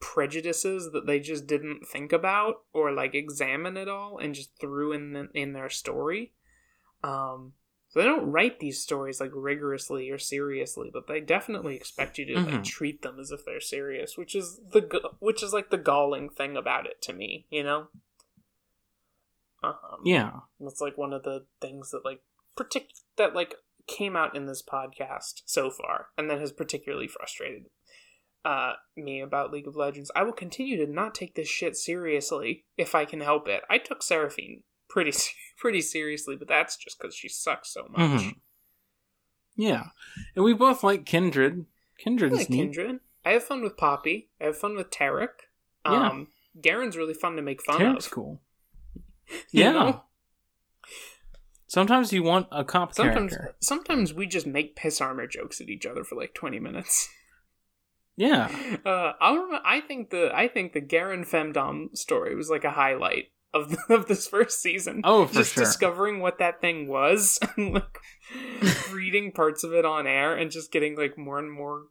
prejudices 0.00 0.90
that 0.92 1.06
they 1.06 1.18
just 1.20 1.46
didn't 1.46 1.86
think 1.86 2.12
about 2.12 2.62
or 2.72 2.92
like 2.92 3.14
examine 3.14 3.76
at 3.76 3.88
all 3.88 4.18
and 4.18 4.34
just 4.34 4.50
threw 4.60 4.92
in 4.92 5.12
the, 5.12 5.28
in 5.34 5.52
their 5.52 5.70
story. 5.70 6.32
Um 7.02 7.52
so 7.88 8.00
they 8.00 8.06
don't 8.06 8.30
write 8.30 8.58
these 8.58 8.80
stories 8.80 9.20
like 9.20 9.30
rigorously 9.32 10.10
or 10.10 10.18
seriously 10.18 10.90
but 10.92 11.06
they 11.06 11.20
definitely 11.20 11.76
expect 11.76 12.18
you 12.18 12.26
to 12.26 12.34
like 12.40 12.54
Mhm. 12.60 12.64
treat 12.64 13.00
them 13.02 13.18
as 13.18 13.30
if 13.30 13.44
they're 13.46 13.60
serious 13.60 14.18
which 14.18 14.34
is 14.34 14.60
the 14.72 15.12
which 15.20 15.42
is 15.42 15.52
like 15.54 15.70
the 15.70 15.78
galling 15.78 16.28
thing 16.28 16.56
about 16.56 16.86
it 16.86 17.00
to 17.02 17.12
me 17.12 17.46
you 17.48 17.62
know? 17.62 17.88
Um, 19.62 20.00
yeah, 20.04 20.40
that's 20.60 20.80
like 20.80 20.98
one 20.98 21.12
of 21.12 21.22
the 21.22 21.46
things 21.60 21.90
that 21.90 22.04
like 22.04 22.20
partic- 22.56 23.02
that 23.16 23.34
like 23.34 23.54
came 23.86 24.16
out 24.16 24.36
in 24.36 24.46
this 24.46 24.62
podcast 24.62 25.42
so 25.46 25.70
far 25.70 26.08
and 26.18 26.28
that 26.28 26.40
has 26.40 26.52
particularly 26.52 27.08
frustrated 27.08 27.66
uh 28.46 28.74
me 28.96 29.20
about 29.20 29.52
League 29.52 29.66
of 29.66 29.76
Legends. 29.76 30.10
I 30.14 30.22
will 30.22 30.32
continue 30.32 30.76
to 30.78 30.90
not 30.90 31.14
take 31.14 31.34
this 31.34 31.48
shit 31.48 31.76
seriously 31.76 32.64
if 32.78 32.94
I 32.94 33.04
can 33.04 33.20
help 33.20 33.48
it. 33.48 33.62
I 33.68 33.78
took 33.78 34.02
Seraphine 34.02 34.62
pretty 34.88 35.12
pretty 35.58 35.80
seriously, 35.82 36.36
but 36.36 36.48
that's 36.48 36.76
just 36.76 36.98
cuz 36.98 37.14
she 37.14 37.28
sucks 37.28 37.70
so 37.74 37.88
much. 37.90 38.20
Mhm. 38.22 38.36
yeah, 39.56 39.84
and 40.34 40.44
we 40.44 40.54
both 40.54 40.82
like 40.84 41.04
Kindred. 41.04 41.66
I 41.98 42.02
Kindred's 42.02 42.36
like 42.36 42.50
neat. 42.50 42.58
Kindred. 42.74 43.00
I 43.24 43.30
have 43.32 43.42
fun 43.44 43.62
with 43.62 43.76
Poppy. 43.76 44.28
I 44.40 44.44
have 44.44 44.56
fun 44.58 44.76
with 44.76 44.90
Taric. 44.90 45.48
Yeah. 45.84 46.08
Um 46.10 46.28
Garen's 46.60 46.96
really 46.96 47.14
fun 47.14 47.36
to 47.36 47.42
make 47.42 47.62
fun 47.62 47.80
Taric's 47.80 48.06
of. 48.06 48.12
cool. 48.12 48.40
Yeah. 49.50 49.72
know? 49.72 50.02
Sometimes 51.66 52.12
you 52.12 52.22
want 52.22 52.46
a 52.52 52.64
cop 52.64 52.94
Sometimes 52.94 53.32
character. 53.32 53.56
sometimes 53.60 54.14
we 54.14 54.26
just 54.26 54.46
make 54.46 54.76
piss 54.76 55.00
armor 55.00 55.26
jokes 55.26 55.60
at 55.60 55.68
each 55.68 55.84
other 55.84 56.04
for 56.04 56.14
like 56.14 56.32
20 56.34 56.60
minutes. 56.60 57.08
Yeah, 58.16 58.48
Uh, 58.84 59.12
I'll 59.20 59.60
I 59.64 59.80
think 59.80 60.10
the 60.10 60.30
I 60.34 60.48
think 60.48 60.72
the 60.72 60.80
Garen 60.80 61.24
Femdom 61.24 61.96
story 61.96 62.34
was 62.34 62.48
like 62.48 62.64
a 62.64 62.70
highlight 62.70 63.26
of 63.52 63.76
of 63.90 64.06
this 64.08 64.26
first 64.26 64.60
season. 64.62 65.02
Oh, 65.04 65.26
for 65.26 65.34
just 65.34 65.52
sure. 65.54 65.64
discovering 65.64 66.20
what 66.20 66.38
that 66.38 66.60
thing 66.60 66.88
was, 66.88 67.38
and 67.56 67.74
like 67.74 67.98
reading 68.92 69.32
parts 69.32 69.64
of 69.64 69.72
it 69.74 69.84
on 69.84 70.06
air, 70.06 70.34
and 70.34 70.50
just 70.50 70.72
getting 70.72 70.96
like 70.96 71.18
more 71.18 71.38
and 71.38 71.52
more 71.52 71.84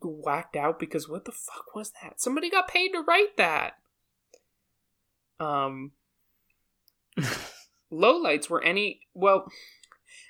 whacked 0.00 0.56
out 0.56 0.78
because 0.78 1.08
what 1.08 1.24
the 1.24 1.32
fuck 1.32 1.74
was 1.74 1.92
that? 2.02 2.20
Somebody 2.20 2.48
got 2.48 2.68
paid 2.68 2.92
to 2.92 3.00
write 3.00 3.36
that. 3.36 3.72
Um, 5.38 5.92
low 7.90 8.16
lights 8.16 8.48
were 8.48 8.62
any 8.62 9.00
well, 9.12 9.50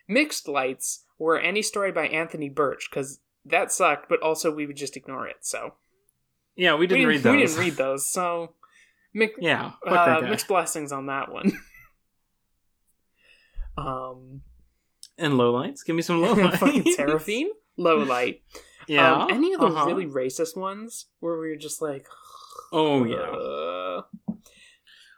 mixed 0.09 0.49
lights 0.49 1.05
were 1.19 1.39
any 1.39 1.63
story 1.63 1.93
by 1.93 2.07
Anthony 2.09 2.49
Birch 2.49 2.89
because 2.91 3.21
that 3.51 3.73
sucked, 3.73 4.09
but 4.09 4.23
also 4.23 4.55
we 4.55 4.67
would 4.67 4.77
just 4.77 4.97
ignore 4.97 5.27
it. 5.27 5.37
So 5.41 5.75
yeah, 6.57 6.75
we 6.75 6.87
didn't 6.87 7.07
we 7.07 7.15
read 7.15 7.23
those. 7.23 7.33
We 7.33 7.47
didn't 7.47 7.59
read 7.59 7.77
those, 7.77 8.11
so 8.11 8.55
Yeah, 9.39 9.73
uh, 9.87 10.21
mixed 10.23 10.49
blessings 10.49 10.93
on 10.93 11.07
that 11.07 11.33
one. 11.33 11.53
um, 13.79 14.43
And 15.19 15.35
lowlights. 15.35 15.85
Give 15.85 15.97
me 15.97 16.03
some 16.03 16.21
lowlights. 16.21 16.59
Fucking 16.59 16.93
Seraphine, 16.93 17.51
low 17.77 17.99
light. 17.99 18.43
Yeah. 18.89 19.25
Um, 19.25 19.33
any 19.33 19.53
of 19.53 19.61
those 19.61 19.75
uh-huh. 19.75 19.87
really 19.87 20.07
racist 20.07 20.57
ones 20.57 21.07
where 21.19 21.41
we 21.41 21.49
were 21.49 21.57
just 21.57 21.83
like, 21.83 22.07
Oh 22.71 23.03
yeah. 23.03 23.17
uh, 23.17 24.03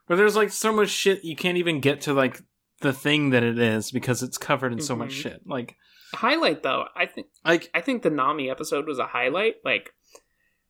Where 0.07 0.17
there's 0.17 0.37
like 0.37 0.53
so 0.53 0.73
much 0.73 0.89
shit 0.89 1.23
you 1.23 1.37
can't 1.37 1.59
even 1.59 1.81
get 1.81 2.01
to 2.03 2.15
like 2.15 2.41
the 2.81 2.93
thing 2.93 3.31
that 3.31 3.43
it 3.43 3.59
is 3.59 3.91
because 3.91 4.23
it's 4.23 4.39
covered 4.39 4.73
in 4.73 4.81
so 4.81 4.95
much 4.97 5.11
Mhm. 5.11 5.23
shit. 5.23 5.41
Like 5.47 5.77
highlight 6.15 6.63
though. 6.63 6.87
I 6.97 7.07
think 7.07 7.27
like 7.45 7.71
I 7.75 7.81
think 7.81 8.03
the 8.03 8.11
Nami 8.11 8.51
episode 8.51 8.87
was 8.87 8.99
a 8.99 9.07
highlight. 9.09 9.57
Like 9.65 9.95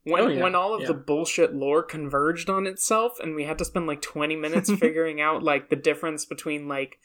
when 0.04 0.22
Oh, 0.22 0.28
yeah. 0.28 0.42
when 0.42 0.54
all 0.54 0.74
of 0.74 0.86
the 0.86 0.94
bullshit 0.94 1.54
lore 1.54 1.82
converged 1.82 2.48
on 2.48 2.66
itself, 2.66 3.18
and 3.20 3.34
we 3.34 3.44
had 3.44 3.58
to 3.58 3.64
spend 3.64 3.86
like 3.86 4.00
twenty 4.02 4.36
minutes 4.36 4.70
figuring 4.80 5.20
out 5.20 5.42
like 5.42 5.68
the 5.68 5.76
difference 5.76 6.24
between 6.24 6.66
like 6.68 6.98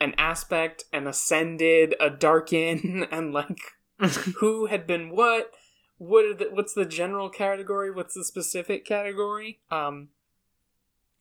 an 0.00 0.14
aspect, 0.18 0.84
an 0.92 1.06
ascended, 1.06 1.94
a 2.00 2.10
Darkin, 2.10 3.06
and 3.10 3.32
like 3.32 3.60
who 4.40 4.66
had 4.66 4.86
been 4.86 5.10
what. 5.10 5.52
What 6.02 6.38
the, 6.38 6.46
what's 6.50 6.72
the 6.72 6.86
general 6.86 7.28
category? 7.28 7.90
What's 7.90 8.14
the 8.14 8.24
specific 8.24 8.86
category? 8.86 9.60
Um, 9.70 10.08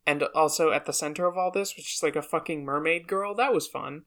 and 0.09 0.23
also 0.33 0.71
at 0.71 0.85
the 0.85 0.93
center 0.93 1.27
of 1.27 1.37
all 1.37 1.51
this, 1.51 1.75
which 1.77 1.93
is 1.95 2.03
like 2.03 2.15
a 2.15 2.21
fucking 2.21 2.65
mermaid 2.65 3.07
girl. 3.07 3.35
That 3.35 3.53
was 3.53 3.67
fun. 3.67 4.03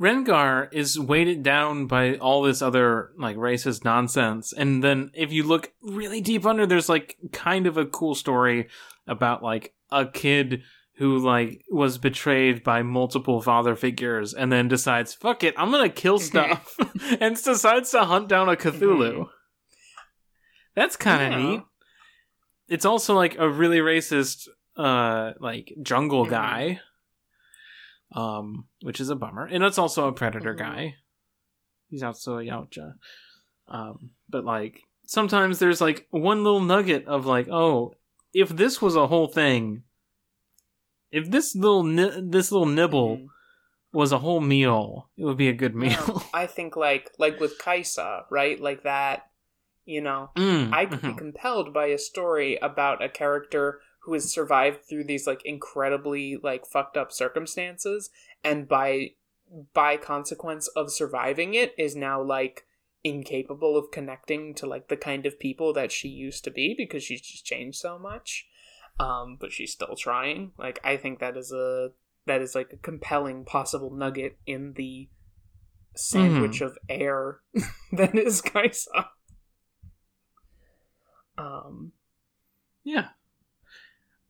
Rengar 0.00 0.72
is 0.72 0.98
weighted 0.98 1.42
down 1.42 1.86
by 1.86 2.16
all 2.16 2.42
this 2.42 2.62
other 2.62 3.12
like 3.18 3.36
racist 3.36 3.84
nonsense. 3.84 4.52
And 4.52 4.82
then 4.82 5.10
if 5.14 5.30
you 5.30 5.42
look 5.42 5.72
really 5.82 6.20
deep 6.20 6.46
under, 6.46 6.66
there's 6.66 6.88
like 6.88 7.16
kind 7.32 7.66
of 7.66 7.76
a 7.76 7.84
cool 7.86 8.14
story 8.14 8.68
about 9.06 9.42
like 9.42 9.74
a 9.92 10.06
kid 10.06 10.62
who 10.96 11.18
like 11.18 11.64
was 11.70 11.98
betrayed 11.98 12.62
by 12.64 12.82
multiple 12.82 13.40
father 13.42 13.76
figures 13.76 14.32
and 14.32 14.50
then 14.50 14.68
decides, 14.68 15.12
fuck 15.14 15.44
it, 15.44 15.54
I'm 15.58 15.70
gonna 15.70 15.88
kill 15.90 16.18
stuff 16.30 16.76
and 17.20 17.36
decides 17.42 17.90
to 17.90 18.04
hunt 18.04 18.28
down 18.28 18.48
a 18.48 18.56
Cthulhu. 18.56 19.12
Mhm. 19.18 19.28
That's 20.74 20.96
kind 20.96 21.34
of 21.34 21.40
Yeah. 21.40 21.46
neat. 21.46 21.62
It's 22.70 22.84
also 22.86 23.14
like 23.14 23.36
a 23.38 23.48
really 23.50 23.78
racist 23.80 24.48
uh 24.76 25.32
like 25.40 25.74
jungle 25.82 26.24
Mhm. 26.24 26.30
guy 26.30 26.80
um, 28.12 28.66
which 28.82 28.98
is 29.00 29.08
a 29.08 29.14
bummer. 29.14 29.46
And 29.46 29.62
it's 29.62 29.78
also 29.78 30.08
a 30.08 30.12
predator 30.12 30.52
Mhm. 30.54 30.58
guy. 30.58 30.94
He's 31.88 32.02
also 32.02 32.38
a 32.38 32.42
Yautja. 32.42 32.94
Um, 33.68 34.10
but 34.28 34.44
like 34.44 34.80
sometimes 35.06 35.58
there's 35.60 35.80
like 35.80 36.08
one 36.10 36.42
little 36.42 36.60
nugget 36.60 37.06
of 37.06 37.26
like, 37.26 37.46
oh, 37.48 37.94
if 38.34 38.48
this 38.48 38.82
was 38.82 38.96
a 38.96 39.06
whole 39.06 39.28
thing, 39.28 39.84
if 41.12 41.30
this 41.30 41.54
little 41.54 41.84
ni- 41.84 42.20
this 42.20 42.50
little 42.50 42.66
nibble 42.66 43.16
Mhm. 43.18 43.26
was 43.92 44.10
a 44.12 44.18
whole 44.18 44.40
meal, 44.40 45.10
it 45.16 45.24
would 45.24 45.36
be 45.36 45.48
a 45.48 45.52
good 45.52 45.74
meal. 45.76 45.90
Yeah, 45.90 46.18
I 46.34 46.46
think 46.46 46.74
like 46.76 47.10
like 47.18 47.38
with 47.38 47.58
Kaisa, 47.58 48.24
right? 48.30 48.58
Like 48.60 48.82
that, 48.82 49.29
you 49.90 50.00
know, 50.00 50.30
Mm, 50.36 50.72
I 50.72 50.86
could 50.86 51.02
be 51.02 51.08
mhm. 51.08 51.18
compelled 51.18 51.74
by 51.74 51.86
a 51.86 51.98
story 51.98 52.56
about 52.62 53.02
a 53.02 53.08
character 53.08 53.80
who 54.04 54.12
has 54.14 54.30
survived 54.32 54.84
through 54.88 55.04
these 55.04 55.26
like 55.26 55.42
incredibly 55.44 56.36
like 56.42 56.64
fucked 56.64 56.96
up 56.96 57.12
circumstances 57.12 58.10
and 58.42 58.66
by 58.68 59.10
by 59.74 59.96
consequence 59.96 60.68
of 60.68 60.92
surviving 60.92 61.54
it 61.54 61.74
is 61.76 61.96
now 61.96 62.22
like 62.22 62.66
incapable 63.02 63.76
of 63.76 63.90
connecting 63.90 64.54
to 64.54 64.66
like 64.66 64.88
the 64.88 64.96
kind 64.96 65.26
of 65.26 65.38
people 65.40 65.72
that 65.72 65.90
she 65.90 66.08
used 66.08 66.44
to 66.44 66.50
be 66.50 66.74
because 66.76 67.02
she's 67.02 67.20
just 67.20 67.44
changed 67.44 67.78
so 67.78 67.98
much. 67.98 68.46
Um 68.98 69.36
but 69.40 69.52
she's 69.52 69.72
still 69.72 69.96
trying. 69.96 70.52
Like 70.58 70.78
I 70.84 70.96
think 70.96 71.18
that 71.18 71.36
is 71.36 71.52
a 71.52 71.90
that 72.26 72.40
is 72.42 72.54
like 72.54 72.72
a 72.72 72.76
compelling 72.76 73.44
possible 73.44 73.90
nugget 73.90 74.38
in 74.46 74.74
the 74.74 75.08
sandwich 75.96 76.60
of 76.60 76.78
air 76.88 77.40
that 77.92 78.14
is 78.14 78.40
Kaisa. 78.40 79.10
Um, 81.40 81.92
yeah. 82.84 83.08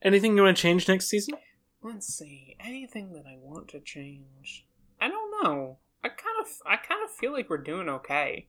Anything 0.03 0.37
you 0.37 0.43
want 0.43 0.57
to 0.57 0.63
change 0.63 0.89
next 0.89 1.07
season? 1.09 1.35
let's 1.83 2.07
see. 2.07 2.57
Anything 2.61 3.13
that 3.15 3.25
I 3.27 3.37
want 3.41 3.69
to 3.69 3.81
change? 3.81 4.67
I 5.01 5.09
don't 5.09 5.43
know. 5.43 5.79
I 6.05 6.09
kind 6.09 6.37
of, 6.41 6.47
I 6.67 6.77
kind 6.77 7.03
of 7.05 7.11
feel 7.11 7.33
like 7.33 7.49
we're 7.49 7.57
doing 7.59 7.89
okay 7.89 8.49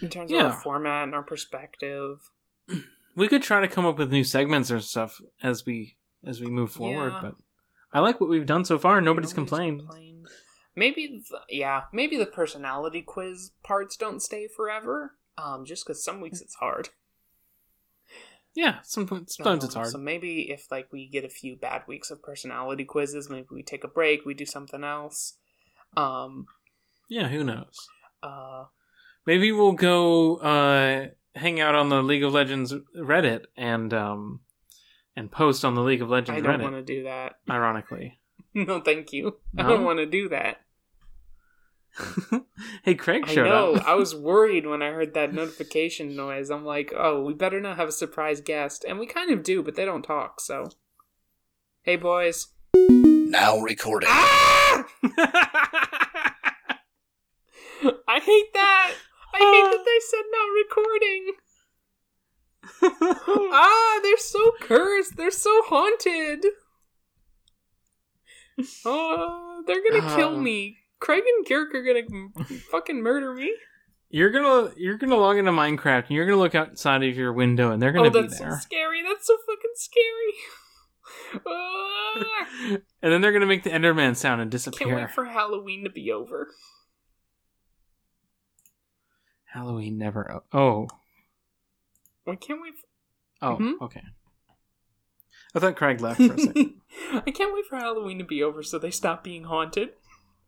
in 0.00 0.08
terms 0.08 0.30
of 0.30 0.36
Yeah. 0.36 0.44
our 0.46 0.52
format 0.52 1.04
and 1.04 1.14
our 1.14 1.22
perspective. 1.22 2.30
We 3.16 3.26
could 3.26 3.42
try 3.42 3.60
to 3.60 3.66
come 3.68 3.84
up 3.84 3.98
with 3.98 4.12
new 4.12 4.22
segments 4.22 4.70
or 4.70 4.78
stuff 4.80 5.20
as 5.42 5.66
we 5.66 5.96
as 6.24 6.40
we 6.40 6.46
move 6.46 6.70
forward, 6.70 7.10
Yeah. 7.12 7.20
but 7.22 7.34
I 7.92 7.98
like 7.98 8.20
what 8.20 8.30
we've 8.30 8.46
done 8.46 8.64
so 8.64 8.78
far. 8.78 9.00
Nobody's, 9.00 9.32
complained. 9.32 9.80
complained. 9.80 10.28
Maybe, 10.76 11.08
th- 11.08 11.24
yeah, 11.48 11.82
maybe 11.92 12.16
the 12.16 12.24
personality 12.24 13.02
quiz 13.02 13.50
parts 13.64 13.96
don't 13.96 14.22
stay 14.22 14.46
forever. 14.46 15.16
Um, 15.36 15.64
just 15.64 15.84
because 15.84 16.04
some 16.04 16.20
weeks 16.20 16.40
it's 16.40 16.54
hard. 16.54 16.90
Yeah, 18.54 18.78
sometimes 18.82 19.36
sometimes 19.36 19.64
it's 19.64 19.74
hard. 19.74 19.88
So 19.88 19.98
maybe 19.98 20.50
if 20.50 20.70
like 20.70 20.88
we 20.92 21.08
get 21.08 21.24
a 21.24 21.28
few 21.28 21.56
bad 21.56 21.82
weeks 21.86 22.10
of 22.10 22.22
personality 22.22 22.84
quizzes, 22.84 23.30
maybe 23.30 23.46
we 23.50 23.62
take 23.62 23.84
a 23.84 23.88
break, 23.88 24.24
we 24.24 24.34
do 24.34 24.46
something 24.46 24.82
else. 24.84 25.34
Um 25.96 26.46
Yeah, 27.08 27.28
who 27.28 27.44
knows? 27.44 27.88
uh 28.22 28.64
Maybe 29.26 29.52
we'll 29.52 29.72
go 29.72 30.36
uh, 30.36 31.08
hang 31.34 31.60
out 31.60 31.74
on 31.74 31.88
the 31.88 32.02
League 32.02 32.24
of 32.24 32.32
Legends 32.32 32.74
Reddit 32.96 33.44
and 33.56 33.92
um, 33.92 34.40
and 35.14 35.30
post 35.30 35.64
on 35.64 35.74
the 35.74 35.82
League 35.82 36.02
of 36.02 36.08
Legends 36.08 36.40
Reddit. 36.40 36.48
I 36.48 36.56
don't 36.56 36.62
want 36.62 36.74
to 36.74 36.82
do 36.82 37.04
that. 37.04 37.34
Ironically, 37.48 38.18
no, 38.54 38.80
thank 38.80 39.12
you. 39.12 39.36
I 39.56 39.62
don't 39.62 39.84
want 39.84 39.98
to 39.98 40.06
do 40.06 40.30
that. 40.30 40.62
hey, 42.84 42.94
Craig 42.94 43.24
I 43.26 43.34
showed 43.34 43.44
know. 43.44 43.74
up. 43.74 43.86
I 43.88 43.94
was 43.94 44.14
worried 44.14 44.66
when 44.66 44.82
I 44.82 44.90
heard 44.90 45.14
that 45.14 45.32
notification 45.34 46.14
noise. 46.16 46.50
I'm 46.50 46.64
like, 46.64 46.92
oh, 46.96 47.22
we 47.22 47.34
better 47.34 47.60
not 47.60 47.76
have 47.76 47.88
a 47.88 47.92
surprise 47.92 48.40
guest. 48.40 48.84
And 48.88 48.98
we 48.98 49.06
kind 49.06 49.30
of 49.30 49.42
do, 49.42 49.62
but 49.62 49.74
they 49.74 49.84
don't 49.84 50.02
talk, 50.02 50.40
so. 50.40 50.70
Hey, 51.82 51.96
boys. 51.96 52.48
Now 52.74 53.58
recording. 53.58 54.08
Ah! 54.10 54.86
I 58.08 58.20
hate 58.20 58.52
that! 58.54 58.94
I 59.32 59.38
hate 59.38 59.70
that 59.70 59.84
they 59.86 60.00
said 60.00 60.24
no 60.32 60.48
recording! 60.54 61.32
Ah, 63.52 64.00
they're 64.02 64.16
so 64.18 64.52
cursed. 64.60 65.16
They're 65.16 65.30
so 65.30 65.50
haunted. 65.66 66.44
Oh, 68.84 69.62
they're 69.66 69.82
gonna 69.90 70.16
kill 70.16 70.36
Uh. 70.36 70.40
me. 70.40 70.78
Craig 71.00 71.22
and 71.26 71.46
Kirk 71.48 71.74
are 71.74 71.82
gonna 71.82 72.28
fucking 72.70 73.02
murder 73.02 73.34
me. 73.34 73.54
you're 74.10 74.30
gonna 74.30 74.72
you're 74.76 74.98
gonna 74.98 75.16
log 75.16 75.36
into 75.38 75.50
Minecraft 75.50 76.02
and 76.08 76.10
you're 76.10 76.26
gonna 76.26 76.38
look 76.38 76.54
outside 76.54 77.02
of 77.02 77.16
your 77.16 77.32
window 77.32 77.72
and 77.72 77.80
they're 77.82 77.92
gonna 77.92 78.08
Oh, 78.08 78.10
be 78.10 78.20
that's 78.22 78.38
so 78.38 78.44
there, 78.44 78.60
scary. 78.60 79.02
That's 79.02 79.26
so 79.26 79.36
fucking 79.46 79.74
scary. 79.74 81.42
Ah, 81.46 82.46
and 83.02 83.12
then 83.12 83.20
they're 83.20 83.32
gonna 83.32 83.46
make 83.46 83.62
the 83.64 83.70
Enderman 83.70 84.14
sound 84.16 84.40
and 84.40 84.50
disappear. 84.50 84.88
can't 84.88 85.00
wait 85.00 85.10
for 85.10 85.24
Halloween 85.24 85.84
to 85.84 85.90
be 85.90 86.12
over. 86.12 86.48
Halloween 89.52 89.98
never. 89.98 90.30
o- 90.32 90.42
Oh, 90.58 90.88
Why 92.24 92.36
can't 92.36 92.60
wait. 92.62 92.74
oh, 93.42 93.56
Mhm. 93.56 93.80
okay. 93.82 94.02
I 95.54 95.58
thought 95.58 95.76
Craig 95.76 96.00
left 96.00 96.18
for 96.22 96.34
a 96.34 96.38
second. 96.38 96.74
I 97.26 97.30
can't 97.32 97.52
wait 97.52 97.66
for 97.66 97.76
Halloween 97.76 98.18
to 98.18 98.24
be 98.24 98.42
over 98.42 98.62
so 98.62 98.78
they 98.78 98.92
stop 98.92 99.24
being 99.24 99.44
haunted. 99.44 99.90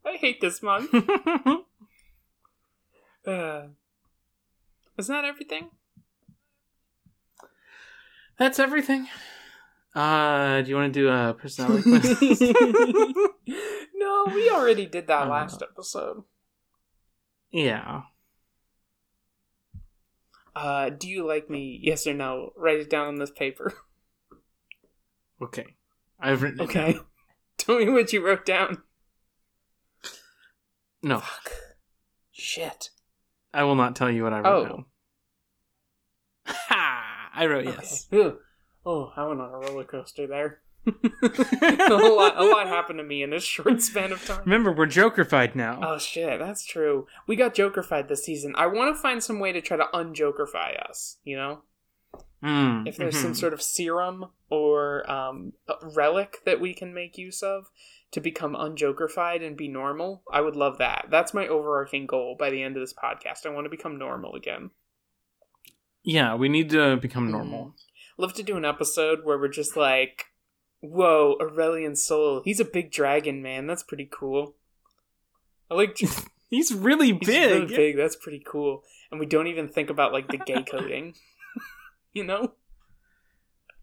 I 0.05 0.17
hate 0.17 0.41
this 0.41 0.63
month. 0.63 0.91
Uh, 3.25 3.69
is 4.99 5.07
that 5.07 5.25
everything? 5.25 5.71
That's 8.37 8.59
everything. 8.59 9.07
Uh, 9.95 10.61
do 10.63 10.69
you 10.71 10.75
want 10.75 10.93
to 10.93 11.01
do 11.01 11.09
a 11.09 11.33
personality 11.33 11.83
quiz? 12.01 12.21
no, 13.95 14.25
we 14.35 14.51
already 14.51 14.87
did 14.87 15.07
that 15.07 15.29
Uh, 15.29 15.31
last 15.31 15.63
episode. 15.63 16.25
yeah. 17.53 18.03
Uh, 20.57 20.91
do 20.91 21.09
you 21.09 21.25
like 21.25 21.49
me? 21.49 21.79
Yes 21.81 22.05
or 22.09 22.15
no? 22.15 22.53
Write 22.57 22.81
it 22.81 22.91
down 22.91 23.07
on 23.07 23.19
this 23.21 23.31
paper. 23.31 23.73
Okay. 25.41 25.77
I've 26.19 26.43
written 26.43 26.61
it 26.61 26.65
Okay. 26.65 26.93
down. 26.95 27.05
Tell 27.57 27.79
me 27.79 27.89
what 27.89 28.13
you 28.13 28.27
wrote 28.27 28.45
down. 28.45 28.83
No, 31.03 31.21
Fuck. 31.21 31.53
Shit. 32.31 32.91
I 33.53 33.65
will 33.65 33.75
not 33.75 33.95
tell 33.97 34.11
you 34.11 34.23
what 34.25 34.33
I 34.33 34.41
wrote 34.41 34.47
Oh. 34.47 34.65
down. 34.69 34.85
Ha! 36.47 37.31
I 37.35 37.47
wrote 37.47 37.65
yes. 37.65 38.09
Okay. 38.13 38.27
Ugh. 38.29 38.37
Oh, 38.85 39.13
I 39.17 39.25
went 39.27 39.41
on 39.41 39.51
a 39.51 39.59
roller 39.59 39.85
coaster 39.85 40.27
there. 40.27 40.61
a 40.87 41.95
lot, 41.95 42.37
a 42.37 42.45
lot 42.45 42.67
happened 42.67 42.99
to 42.99 43.05
me 43.05 43.23
in 43.23 43.33
a 43.33 43.39
short 43.39 43.81
span 43.81 44.11
of 44.11 44.25
time. 44.27 44.41
Remember, 44.45 44.73
we're 44.73 44.87
Jokerfied 44.87 45.55
now. 45.55 45.79
Oh 45.81 45.99
shit, 45.99 46.41
that's 46.41 46.67
true. 46.67 47.07
We 47.29 47.37
got 47.37 47.55
Jokerfied 47.55 48.09
this 48.09 48.25
season. 48.25 48.55
I 48.57 48.67
want 48.67 48.95
to 48.95 49.01
find 49.01 49.23
some 49.23 49.39
way 49.39 49.53
to 49.53 49.61
try 49.61 49.77
to 49.77 49.87
unjokerfy 49.95 50.81
us. 50.89 51.19
You 51.25 51.37
know, 51.37 51.63
Mm, 52.43 52.89
if 52.89 52.97
there's 52.97 53.17
some 53.17 53.33
mhm. 53.33 53.37
sort 53.37 53.53
of 53.53 53.63
serum 53.63 54.27
or 54.51 55.09
um, 55.09 55.53
relic 55.81 56.39
that 56.45 56.61
we 56.61 56.75
can 56.75 56.93
make 56.93 57.17
use 57.17 57.41
of 57.41 57.67
to 58.13 58.21
become 58.21 58.55
unjokerfied 58.55 59.45
and 59.45 59.57
be 59.57 59.69
normal. 59.69 60.23
I 60.31 60.41
would 60.41 60.57
love 60.57 60.79
that. 60.79 61.07
That's 61.11 61.35
my 61.35 61.47
overarching 61.47 62.07
goal 62.07 62.37
by 62.39 62.51
the 62.51 62.63
end 62.63 62.77
of 62.77 62.83
this 62.83 62.95
podcast. 62.95 63.47
I 63.47 63.51
want 63.51 63.65
to 63.65 63.71
become 63.71 63.99
normal 63.99 64.35
again. 64.35 64.71
Yeah, 66.05 66.35
we 66.35 66.49
need 66.49 66.71
to 66.71 66.97
become 66.97 67.29
mm. 67.29 67.33
normal. 67.33 67.75
Love 68.19 68.35
to 68.35 68.43
do 68.43 68.57
an 68.57 68.65
episode 68.65 69.21
where 69.25 69.39
we're 69.39 69.49
just 69.49 69.77
like, 69.77 70.27
whoa, 70.81 71.37
Aurelion 71.41 71.97
Sol. 71.97 72.43
He's 72.45 72.61
a 72.61 72.65
big 72.65 72.93
dragon, 72.93 73.43
man. 73.43 73.67
That's 73.67 73.83
pretty 73.83 74.09
cool. 74.11 74.57
I 75.71 75.75
like 75.75 75.97
he's 75.99 76.25
He's 76.53 76.75
really 76.75 77.13
big. 77.13 77.51
really 77.63 77.67
big. 77.67 77.97
That's 77.97 78.15
pretty 78.15 78.43
cool. 78.47 78.83
And 79.11 79.19
we 79.19 79.25
don't 79.25 79.47
even 79.47 79.69
think 79.69 79.89
about 79.89 80.13
like 80.13 80.29
the 80.29 80.37
gay 80.37 80.63
coding. 80.71 81.15
you 82.13 82.25
know? 82.25 82.53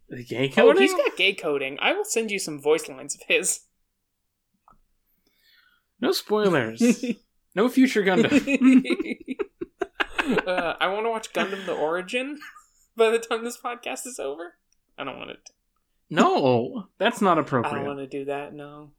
The 0.08 0.24
gay 0.24 0.50
Oh, 0.52 0.56
coding? 0.56 0.84
he's 0.84 0.94
got 0.94 1.18
gay 1.18 1.34
coding. 1.34 1.80
I 1.82 1.94
will 1.94 2.06
send 2.06 2.30
you 2.30 2.38
some 2.38 2.62
voice 2.62 2.88
lines 2.88 3.16
of 3.16 3.22
his. 3.28 3.62
No 6.02 6.12
spoilers. 6.12 7.04
no 7.56 7.70
future 7.70 8.04
Gundam. 8.04 8.32
uh, 10.48 10.74
I 10.80 10.88
want 10.88 11.06
to 11.06 11.10
watch 11.10 11.34
Gundam 11.34 11.66
the 11.66 11.74
Origin 11.74 12.40
by 12.96 13.10
the 13.10 13.20
time 13.20 13.44
this 13.44 13.58
podcast 13.58 14.06
is 14.06 14.20
over. 14.20 14.56
I 14.98 15.04
don't 15.04 15.18
want 15.18 15.32
it. 15.32 15.50
no, 16.10 16.88
that's 16.98 17.22
not 17.22 17.38
appropriate. 17.38 17.74
I 17.74 17.78
don't 17.78 17.88
want 17.88 18.00
to 18.00 18.08
do 18.08 18.26
that. 18.26 18.54
No. 18.54 18.92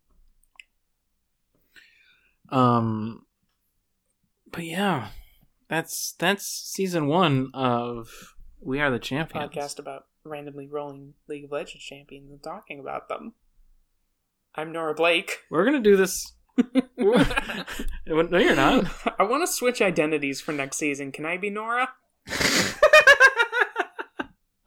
Um, 2.50 3.26
but 4.50 4.64
yeah, 4.64 5.08
that's 5.68 6.14
that's 6.18 6.44
season 6.44 7.06
one 7.06 7.50
of 7.54 8.34
We 8.60 8.80
Are 8.80 8.90
the 8.90 8.98
Champions. 8.98 9.52
Podcast 9.52 9.78
about 9.78 10.06
randomly 10.24 10.66
rolling 10.66 11.14
League 11.28 11.44
of 11.44 11.52
Legends 11.52 11.84
champions 11.84 12.30
and 12.30 12.42
talking 12.42 12.80
about 12.80 13.08
them. 13.08 13.34
I'm 14.54 14.72
Nora 14.72 14.94
Blake. 14.94 15.38
We're 15.50 15.64
gonna 15.64 15.80
do 15.80 15.96
this. 15.96 16.32
no, 18.06 18.38
you're 18.38 18.56
not. 18.56 18.84
I 19.18 19.22
want 19.24 19.42
to 19.46 19.52
switch 19.52 19.80
identities 19.82 20.40
for 20.40 20.52
next 20.52 20.76
season. 20.78 21.12
Can 21.12 21.24
I 21.26 21.36
be 21.36 21.50
Nora? 21.50 21.88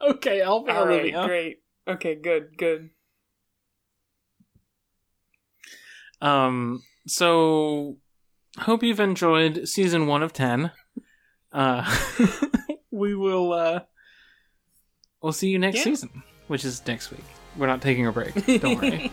okay, 0.00 0.42
I'll 0.42 0.62
be 0.64 0.70
All 0.72 0.86
right, 0.86 1.00
Olivia. 1.00 1.26
great. 1.26 1.58
Okay, 1.88 2.14
good, 2.14 2.56
good. 2.56 2.90
Um, 6.20 6.82
so 7.06 7.98
hope 8.58 8.82
you've 8.82 9.00
enjoyed 9.00 9.68
season 9.68 10.06
one 10.06 10.22
of 10.22 10.32
ten. 10.32 10.70
Uh, 11.52 11.84
we 12.90 13.14
will. 13.14 13.52
uh 13.52 13.80
We'll 15.22 15.32
see 15.32 15.48
you 15.48 15.58
next 15.58 15.78
Yeah. 15.78 15.84
season, 15.84 16.22
which 16.48 16.64
is 16.66 16.86
next 16.86 17.10
week. 17.10 17.24
We're 17.56 17.66
not 17.66 17.80
taking 17.80 18.06
a 18.06 18.12
break. 18.12 18.34
Don't 18.60 18.76
worry. 18.80 19.10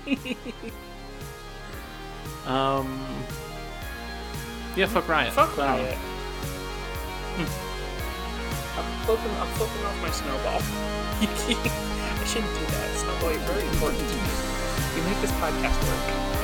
Um. 2.51 2.99
Yeah, 4.75 4.87
fuck 4.87 5.07
Riot. 5.07 5.31
Fuck 5.33 5.57
Um, 5.57 5.65
Riot. 5.79 5.97
I'm 8.77 8.85
flipping, 9.05 9.31
I'm 9.39 9.47
flipping 9.55 9.83
off 9.85 10.01
my 10.01 10.11
snowball. 10.11 10.61
I 11.21 12.25
shouldn't 12.25 12.53
do 12.59 12.65
that. 12.75 12.89
Snowball, 12.95 13.31
you're 13.31 13.39
very 13.47 13.67
important 13.67 13.99
to 13.99 14.15
me. 14.15 14.31
You 14.95 15.01
make 15.07 15.19
this 15.21 15.31
podcast 15.39 15.77
work. 15.87 16.40